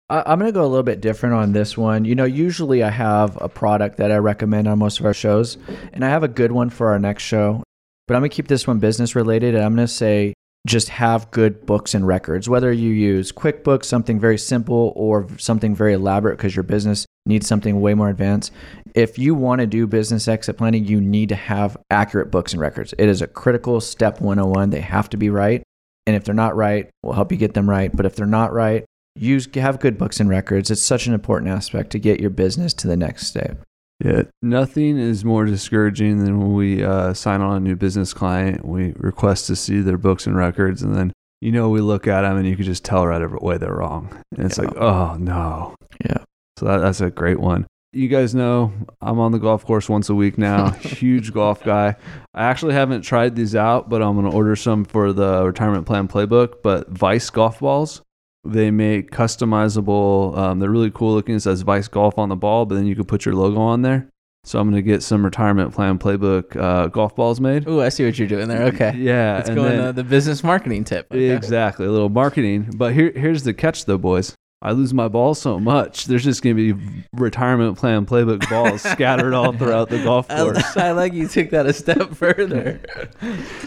I'm 0.08 0.38
going 0.38 0.50
to 0.50 0.52
go 0.52 0.64
a 0.64 0.68
little 0.68 0.84
bit 0.84 1.02
different 1.02 1.34
on 1.34 1.54
this 1.54 1.76
one. 1.76 2.06
You 2.06 2.14
know, 2.14 2.26
usually 2.26 2.84
I 2.84 2.92
have 2.92 3.42
a 3.42 3.50
product 3.50 3.98
that 3.98 4.12
I 4.12 4.18
recommend 4.18 4.68
on 4.68 4.78
most 4.78 5.00
of 5.00 5.06
our 5.06 5.16
shows, 5.16 5.58
and 5.94 6.06
I 6.06 6.10
have 6.10 6.22
a 6.22 6.28
good 6.28 6.52
one 6.52 6.70
for 6.70 6.90
our 6.90 7.00
next 7.00 7.24
show. 7.24 7.64
But 8.08 8.14
I'm 8.14 8.22
going 8.22 8.30
to 8.30 8.36
keep 8.36 8.48
this 8.48 8.68
one 8.68 8.78
business 8.78 9.16
related, 9.16 9.56
and 9.56 9.64
I'm 9.64 9.76
going 9.76 9.88
to 9.88 9.92
say 9.92 10.36
just 10.68 10.90
have 10.90 11.30
good 11.32 11.66
books 11.66 11.94
and 11.94 12.06
records, 12.06 12.50
whether 12.50 12.72
you 12.72 12.92
use 12.92 13.32
QuickBooks, 13.32 13.86
something 13.86 14.20
very 14.20 14.38
simple, 14.38 14.94
or 14.96 15.28
something 15.38 15.76
very 15.76 15.94
elaborate 15.94 16.38
because 16.38 16.56
your 16.56 16.64
business 16.64 17.06
needs 17.26 17.48
something 17.48 17.82
way 17.82 17.94
more 17.94 18.10
advanced. 18.10 18.52
If 18.94 19.18
you 19.18 19.34
want 19.36 19.62
to 19.62 19.68
do 19.68 19.88
business 19.88 20.28
exit 20.28 20.58
planning, 20.58 20.86
you 20.86 21.02
need 21.02 21.30
to 21.30 21.36
have 21.36 21.78
accurate 21.90 22.30
books 22.32 22.54
and 22.54 22.62
records. 22.62 22.94
It 22.98 23.10
is 23.10 23.22
a 23.22 23.28
critical 23.28 23.82
step 23.82 24.22
101. 24.22 24.70
They 24.70 24.82
have 24.82 25.10
to 25.12 25.18
be 25.18 25.30
right. 25.30 25.64
And 26.08 26.16
if 26.16 26.24
they're 26.24 26.36
not 26.36 26.56
right, 26.56 26.90
we'll 27.04 27.14
help 27.14 27.32
you 27.32 27.38
get 27.38 27.54
them 27.54 27.70
right. 27.70 27.96
But 27.96 28.06
if 28.06 28.16
they're 28.16 28.26
not 28.26 28.54
right, 28.54 28.86
use 29.16 29.48
have 29.56 29.80
good 29.80 29.98
books 29.98 30.20
and 30.20 30.30
records. 30.30 30.70
It's 30.70 30.82
such 30.82 31.08
an 31.08 31.14
important 31.14 31.52
aspect 31.52 31.92
to 31.92 32.00
get 32.00 32.20
your 32.20 32.30
business 32.30 32.74
to 32.76 32.88
the 32.88 32.98
next 32.98 33.28
step. 33.28 33.62
Yeah, 34.04 34.24
nothing 34.42 34.98
is 34.98 35.24
more 35.24 35.46
discouraging 35.46 36.24
than 36.24 36.38
when 36.40 36.54
we 36.54 36.84
uh, 36.84 37.14
sign 37.14 37.40
on 37.42 37.56
a 37.56 37.60
new 37.62 37.76
business 37.78 38.14
client. 38.14 38.66
We 38.66 38.94
request 38.98 39.48
to 39.48 39.56
see 39.56 39.80
their 39.80 39.98
books 39.98 40.28
and 40.28 40.36
records, 40.36 40.82
and 40.84 40.94
then 40.96 41.14
you 41.42 41.52
know 41.54 41.70
we 41.70 41.80
look 41.80 42.06
at 42.06 42.22
them 42.22 42.36
and 42.38 42.46
you 42.46 42.56
can 42.58 42.66
just 42.66 42.84
tell 42.84 43.08
right 43.08 43.22
away 43.22 43.58
they're 43.58 43.74
wrong. 43.74 44.22
And 44.38 44.46
it's 44.48 44.58
Yeah. 44.58 44.66
like, 44.66 44.76
oh 44.78 45.16
no. 45.18 45.76
Yeah. 46.04 46.18
So 46.60 46.66
that, 46.66 46.80
that's 46.80 47.00
a 47.02 47.10
great 47.10 47.40
one. 47.40 47.68
You 47.96 48.10
guys 48.10 48.36
know 48.36 48.74
I'm 49.02 49.20
on 49.20 49.32
the 49.32 49.40
golf 49.40 49.66
course 49.66 49.88
once 49.88 50.10
a 50.10 50.16
week 50.16 50.38
now. 50.38 50.72
Huge 50.82 51.32
golf 51.34 51.64
guy. 51.64 51.96
I 52.34 52.44
actually 52.44 52.74
haven't 52.74 53.04
tried 53.04 53.38
these 53.38 53.56
out, 53.56 53.90
but 53.90 54.02
I'm 54.02 54.20
going 54.20 54.30
to 54.30 54.36
order 54.36 54.58
some 54.58 54.84
for 54.84 55.14
the 55.14 55.46
retirement 55.46 55.86
plan 55.86 56.10
playbook. 56.10 56.56
But 56.62 56.90
Vice 56.90 57.30
golf 57.30 57.62
balls, 57.62 58.02
they 58.44 58.70
make 58.70 59.12
customizable. 59.12 60.38
Um, 60.38 60.60
they're 60.60 60.70
really 60.70 60.92
cool 60.92 61.14
looking. 61.14 61.36
It 61.36 61.40
says 61.40 61.62
Vice 61.62 61.88
Golf 61.88 62.18
on 62.20 62.28
the 62.28 62.36
ball, 62.36 62.66
but 62.66 62.76
then 62.76 62.86
you 62.86 62.96
can 62.96 63.06
put 63.06 63.24
your 63.26 63.34
logo 63.34 63.62
on 63.62 63.82
there. 63.82 64.10
So 64.44 64.60
I'm 64.60 64.70
going 64.70 64.84
to 64.84 64.88
get 64.88 65.02
some 65.02 65.24
retirement 65.24 65.74
plan 65.74 65.98
playbook 65.98 66.56
uh, 66.56 66.88
golf 66.88 67.16
balls 67.16 67.40
made. 67.40 67.66
Ooh, 67.66 67.82
I 67.82 67.88
see 67.88 68.04
what 68.06 68.20
you're 68.20 68.28
doing 68.28 68.50
there. 68.50 68.64
Okay. 68.64 68.94
Yeah. 68.98 69.36
Let's 69.38 69.48
and 69.50 69.56
go 69.56 69.64
in 69.66 69.78
then- 69.78 69.86
the, 69.86 69.94
the 69.94 70.04
business 70.04 70.44
marketing 70.44 70.84
tip. 70.84 71.08
Okay. 71.12 71.30
Exactly, 71.34 71.86
a 71.86 71.92
little 71.92 72.10
marketing. 72.10 72.74
But 72.76 72.94
here, 72.94 73.14
here's 73.16 73.44
the 73.44 73.54
catch, 73.54 73.86
though, 73.86 73.98
boys. 73.98 74.36
I 74.66 74.72
lose 74.72 74.96
my 74.96 75.08
ball 75.08 75.36
so 75.36 75.60
much. 75.60 76.06
There's 76.06 76.24
just 76.24 76.42
gonna 76.42 76.56
be 76.56 76.74
retirement 77.14 77.78
plan 77.78 78.08
playbook 78.08 78.50
balls 78.50 78.82
scattered 78.92 79.36
all 79.36 79.54
throughout 79.54 79.90
the 79.90 80.02
golf 80.04 80.28
course. 80.28 80.76
I 80.76 80.90
like 80.90 81.14
you 81.14 81.28
took 81.28 81.52
that 81.52 81.68
a 81.68 81.74
step 81.74 82.10
further. 82.16 82.82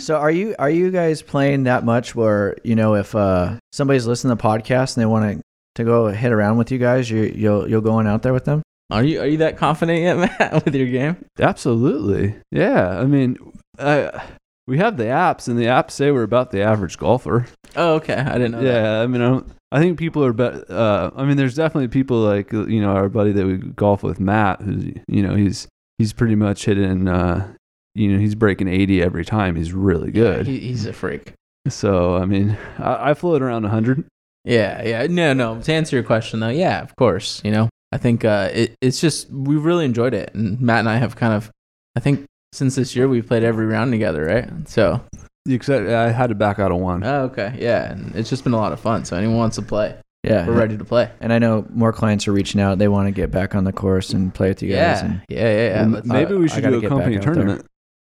So 0.00 0.16
are 0.16 0.30
you 0.32 0.56
are 0.58 0.68
you 0.68 0.90
guys 0.90 1.22
playing 1.22 1.62
that 1.64 1.84
much 1.84 2.16
where 2.16 2.56
you 2.64 2.74
know 2.74 2.96
if 2.96 3.14
uh, 3.14 3.58
somebody's 3.70 4.08
listening 4.08 4.36
to 4.36 4.42
the 4.42 4.48
podcast 4.48 4.96
and 4.96 5.02
they 5.02 5.06
want 5.06 5.38
to 5.38 5.42
to 5.76 5.84
go 5.84 6.08
hit 6.08 6.32
around 6.32 6.58
with 6.58 6.72
you 6.72 6.78
guys, 6.78 7.08
you 7.08 7.32
you'll 7.32 7.70
you'll 7.70 7.80
go 7.80 7.92
on 7.92 8.08
out 8.08 8.22
there 8.24 8.32
with 8.32 8.44
them? 8.44 8.62
Are 8.90 9.04
you 9.04 9.20
are 9.20 9.26
you 9.26 9.36
that 9.36 9.56
confident 9.56 10.00
yet, 10.00 10.16
Matt, 10.40 10.64
with 10.64 10.74
your 10.74 10.88
game? 10.88 11.24
Absolutely, 11.38 12.34
yeah. 12.50 12.98
I 12.98 13.04
mean, 13.04 13.38
I, 13.78 14.26
we 14.66 14.78
have 14.78 14.96
the 14.96 15.04
apps, 15.04 15.46
and 15.46 15.56
the 15.56 15.66
apps 15.66 15.92
say 15.92 16.10
we're 16.10 16.24
about 16.24 16.50
the 16.50 16.62
average 16.62 16.98
golfer. 16.98 17.46
Oh, 17.76 17.94
okay. 17.94 18.16
I 18.16 18.32
didn't 18.32 18.52
know. 18.52 18.62
that. 18.62 18.82
yeah, 18.82 19.00
I 19.00 19.06
mean, 19.06 19.22
I, 19.22 19.28
don't, 19.28 19.52
I 19.70 19.80
think 19.80 19.98
people 19.98 20.24
are. 20.24 20.32
Be- 20.32 20.64
uh, 20.68 21.10
I 21.14 21.24
mean, 21.24 21.36
there's 21.36 21.54
definitely 21.54 21.88
people 21.88 22.18
like 22.18 22.52
you 22.52 22.80
know 22.80 22.90
our 22.92 23.08
buddy 23.08 23.32
that 23.32 23.46
we 23.46 23.56
golf 23.56 24.02
with, 24.02 24.18
Matt, 24.20 24.62
who's 24.62 24.84
you 25.06 25.22
know 25.22 25.34
he's 25.34 25.68
he's 25.98 26.12
pretty 26.12 26.34
much 26.34 26.64
hitting. 26.64 27.08
Uh, 27.08 27.52
you 27.94 28.12
know, 28.12 28.18
he's 28.18 28.34
breaking 28.36 28.68
80 28.68 29.02
every 29.02 29.24
time. 29.24 29.56
He's 29.56 29.72
really 29.72 30.12
good. 30.12 30.46
He, 30.46 30.60
he's 30.60 30.86
a 30.86 30.92
freak. 30.92 31.32
So, 31.68 32.16
I 32.16 32.24
mean, 32.24 32.56
I, 32.78 33.10
I 33.10 33.14
float 33.14 33.42
around 33.42 33.62
100. 33.64 34.04
Yeah, 34.44 34.82
yeah. 34.84 35.06
No, 35.08 35.32
no. 35.32 35.60
To 35.60 35.72
answer 35.72 35.96
your 35.96 36.04
question 36.04 36.40
though, 36.40 36.48
yeah, 36.48 36.80
of 36.80 36.94
course. 36.96 37.42
You 37.44 37.50
know, 37.50 37.68
I 37.92 37.98
think 37.98 38.24
uh, 38.24 38.50
it, 38.52 38.76
it's 38.80 39.00
just 39.00 39.28
we 39.30 39.56
really 39.56 39.84
enjoyed 39.84 40.14
it, 40.14 40.32
and 40.32 40.60
Matt 40.60 40.80
and 40.80 40.88
I 40.88 40.96
have 40.96 41.16
kind 41.16 41.34
of, 41.34 41.50
I 41.96 42.00
think 42.00 42.24
since 42.52 42.76
this 42.76 42.96
year 42.96 43.08
we've 43.08 43.26
played 43.26 43.42
every 43.42 43.66
round 43.66 43.92
together, 43.92 44.24
right? 44.24 44.68
So, 44.68 45.02
Except 45.48 45.88
I 45.88 46.10
had 46.10 46.28
to 46.28 46.34
back 46.34 46.58
out 46.58 46.70
of 46.70 46.78
one. 46.78 47.02
oh, 47.04 47.22
okay, 47.24 47.56
yeah, 47.58 47.90
and 47.90 48.14
it's 48.14 48.28
just 48.30 48.44
been 48.44 48.52
a 48.52 48.56
lot 48.58 48.72
of 48.72 48.80
fun. 48.80 49.04
So 49.04 49.16
anyone 49.16 49.36
wants 49.38 49.56
to 49.56 49.62
play, 49.62 49.96
Yeah, 50.24 50.46
we're 50.46 50.54
ready 50.58 50.76
to 50.76 50.84
play. 50.84 51.10
And 51.20 51.32
I 51.32 51.38
know 51.38 51.66
more 51.70 51.92
clients 51.92 52.28
are 52.28 52.32
reaching 52.32 52.60
out. 52.60 52.78
They 52.78 52.88
want 52.88 53.06
to 53.08 53.12
get 53.12 53.30
back 53.30 53.54
on 53.54 53.64
the 53.64 53.72
course 53.72 54.10
and 54.10 54.34
play 54.34 54.48
with 54.48 54.62
you 54.62 54.70
guys. 54.70 54.76
Yeah, 54.78 55.04
And 55.04 55.20
yeah, 55.28 55.38
yeah, 55.38 55.68
yeah. 55.68 55.80
M- 55.82 55.92
Let's- 55.92 56.06
Maybe 56.06 56.34
we 56.34 56.48
should 56.48 56.62
gotta 56.62 56.80
do 56.80 56.86
a 56.86 56.88
company 56.88 57.16
back 57.16 57.26
out 57.28 57.34
there. 57.34 57.44
tournament. 57.44 57.66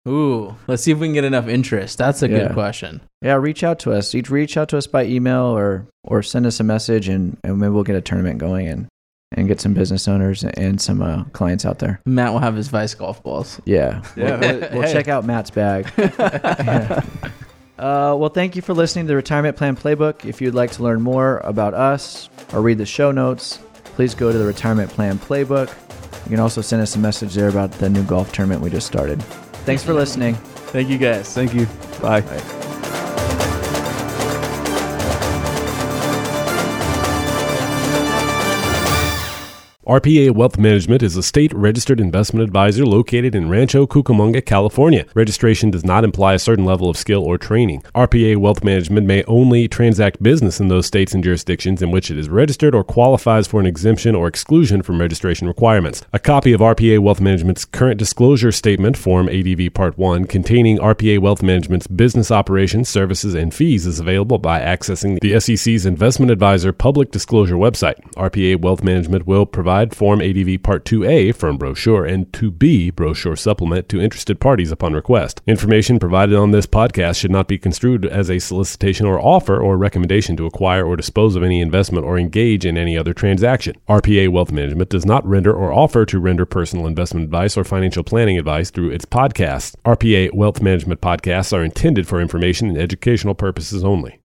Ooh, 0.08 0.54
let's 0.66 0.82
see 0.82 0.92
if 0.92 0.98
we 0.98 1.06
can 1.08 1.14
get 1.14 1.24
enough 1.24 1.46
interest. 1.46 1.98
That's 1.98 2.22
a 2.22 2.28
Yeah. 2.28 2.38
good 2.48 2.52
question. 2.54 3.00
yeah, 3.22 3.34
reach 3.34 3.62
out 3.62 3.78
to 3.80 3.92
us. 3.92 4.14
Each 4.14 4.30
reach 4.30 4.56
out 4.56 4.68
to 4.70 4.78
us 4.78 4.86
by 4.86 5.04
email 5.04 5.42
or 5.44 5.86
or 6.04 6.22
send 6.22 6.46
us 6.46 6.58
a 6.60 6.64
message, 6.64 7.08
and, 7.08 7.36
and 7.44 7.58
maybe 7.58 7.70
we'll 7.70 7.82
get 7.84 7.96
a 7.96 8.00
tournament 8.00 8.38
going 8.38 8.66
and 8.66 8.86
and 9.32 9.46
get 9.48 9.60
some 9.60 9.74
business 9.74 10.08
owners 10.08 10.42
and 10.44 10.80
some 10.80 11.00
uh, 11.02 11.24
clients 11.32 11.64
out 11.64 11.78
there. 11.78 12.00
Matt 12.04 12.32
will 12.32 12.40
have 12.40 12.56
his 12.56 12.68
vice 12.68 12.94
golf 12.94 13.22
balls. 13.22 13.60
Yeah, 13.64 14.02
Yeah, 14.16 14.36
we'll, 14.38 14.60
but- 14.60 14.72
we'll 14.72 14.82
hey. 14.82 14.92
check 14.92 15.08
out 15.08 15.24
Matt's 15.24 15.50
bag. 15.50 15.90
Yeah. 15.98 17.02
Uh, 17.80 18.14
well, 18.14 18.28
thank 18.28 18.54
you 18.56 18.60
for 18.60 18.74
listening 18.74 19.06
to 19.06 19.08
the 19.08 19.16
Retirement 19.16 19.56
Plan 19.56 19.74
Playbook. 19.74 20.26
If 20.26 20.42
you'd 20.42 20.54
like 20.54 20.70
to 20.72 20.82
learn 20.82 21.00
more 21.00 21.38
about 21.38 21.72
us 21.72 22.28
or 22.52 22.60
read 22.60 22.76
the 22.76 22.84
show 22.84 23.10
notes, 23.10 23.58
please 23.84 24.14
go 24.14 24.30
to 24.30 24.36
the 24.36 24.44
Retirement 24.44 24.90
Plan 24.90 25.18
Playbook. 25.18 25.68
You 26.26 26.30
can 26.32 26.40
also 26.40 26.60
send 26.60 26.82
us 26.82 26.94
a 26.96 26.98
message 26.98 27.32
there 27.32 27.48
about 27.48 27.72
the 27.72 27.88
new 27.88 28.02
golf 28.04 28.34
tournament 28.34 28.60
we 28.60 28.68
just 28.68 28.86
started. 28.86 29.22
Thanks 29.64 29.82
for 29.82 29.94
listening. 29.94 30.34
Thank 30.34 30.90
you 30.90 30.98
guys. 30.98 31.32
Thank 31.32 31.54
you. 31.54 31.64
Bye. 32.02 32.20
RPA 39.90 40.30
Wealth 40.36 40.56
Management 40.56 41.02
is 41.02 41.16
a 41.16 41.22
state 41.22 41.52
registered 41.52 41.98
investment 41.98 42.44
advisor 42.44 42.86
located 42.86 43.34
in 43.34 43.48
Rancho 43.48 43.88
Cucamonga, 43.88 44.46
California. 44.46 45.04
Registration 45.14 45.68
does 45.72 45.84
not 45.84 46.04
imply 46.04 46.34
a 46.34 46.38
certain 46.38 46.64
level 46.64 46.88
of 46.88 46.96
skill 46.96 47.24
or 47.24 47.36
training. 47.36 47.82
RPA 47.92 48.36
Wealth 48.36 48.62
Management 48.62 49.08
may 49.08 49.24
only 49.24 49.66
transact 49.66 50.22
business 50.22 50.60
in 50.60 50.68
those 50.68 50.86
states 50.86 51.12
and 51.12 51.24
jurisdictions 51.24 51.82
in 51.82 51.90
which 51.90 52.08
it 52.08 52.18
is 52.18 52.28
registered 52.28 52.72
or 52.72 52.84
qualifies 52.84 53.48
for 53.48 53.58
an 53.58 53.66
exemption 53.66 54.14
or 54.14 54.28
exclusion 54.28 54.80
from 54.80 55.00
registration 55.00 55.48
requirements. 55.48 56.04
A 56.12 56.20
copy 56.20 56.52
of 56.52 56.60
RPA 56.60 57.00
Wealth 57.00 57.20
Management's 57.20 57.64
current 57.64 57.98
disclosure 57.98 58.52
statement, 58.52 58.96
Form 58.96 59.28
ADV 59.28 59.74
Part 59.74 59.98
1, 59.98 60.26
containing 60.26 60.78
RPA 60.78 61.18
Wealth 61.18 61.42
Management's 61.42 61.88
business 61.88 62.30
operations, 62.30 62.88
services, 62.88 63.34
and 63.34 63.52
fees 63.52 63.86
is 63.86 63.98
available 63.98 64.38
by 64.38 64.60
accessing 64.60 65.18
the 65.18 65.40
SEC's 65.40 65.84
Investment 65.84 66.30
Advisor 66.30 66.72
public 66.72 67.10
disclosure 67.10 67.56
website. 67.56 68.00
RPA 68.12 68.60
Wealth 68.60 68.84
Management 68.84 69.26
will 69.26 69.46
provide 69.80 69.96
Form 69.96 70.20
ADV 70.20 70.62
Part 70.62 70.84
2A 70.84 71.34
firm 71.34 71.56
brochure 71.56 72.04
and 72.04 72.30
2B 72.32 72.94
brochure 72.94 73.36
supplement 73.36 73.88
to 73.88 74.00
interested 74.00 74.38
parties 74.38 74.70
upon 74.70 74.92
request. 74.92 75.40
Information 75.46 75.98
provided 75.98 76.36
on 76.36 76.50
this 76.50 76.66
podcast 76.66 77.18
should 77.18 77.30
not 77.30 77.48
be 77.48 77.56
construed 77.56 78.04
as 78.04 78.30
a 78.30 78.38
solicitation 78.38 79.06
or 79.06 79.18
offer 79.18 79.58
or 79.58 79.78
recommendation 79.78 80.36
to 80.36 80.44
acquire 80.44 80.84
or 80.84 80.96
dispose 80.96 81.34
of 81.34 81.42
any 81.42 81.60
investment 81.60 82.04
or 82.04 82.18
engage 82.18 82.66
in 82.66 82.76
any 82.76 82.98
other 82.98 83.14
transaction. 83.14 83.74
RPA 83.88 84.28
Wealth 84.28 84.52
Management 84.52 84.90
does 84.90 85.06
not 85.06 85.26
render 85.26 85.54
or 85.54 85.72
offer 85.72 86.04
to 86.04 86.18
render 86.18 86.44
personal 86.44 86.86
investment 86.86 87.24
advice 87.24 87.56
or 87.56 87.64
financial 87.64 88.04
planning 88.04 88.38
advice 88.38 88.70
through 88.70 88.90
its 88.90 89.06
podcasts. 89.06 89.74
RPA 89.86 90.34
Wealth 90.34 90.60
Management 90.60 91.00
podcasts 91.00 91.56
are 91.56 91.64
intended 91.64 92.06
for 92.06 92.20
information 92.20 92.68
and 92.68 92.76
educational 92.76 93.34
purposes 93.34 93.82
only. 93.82 94.18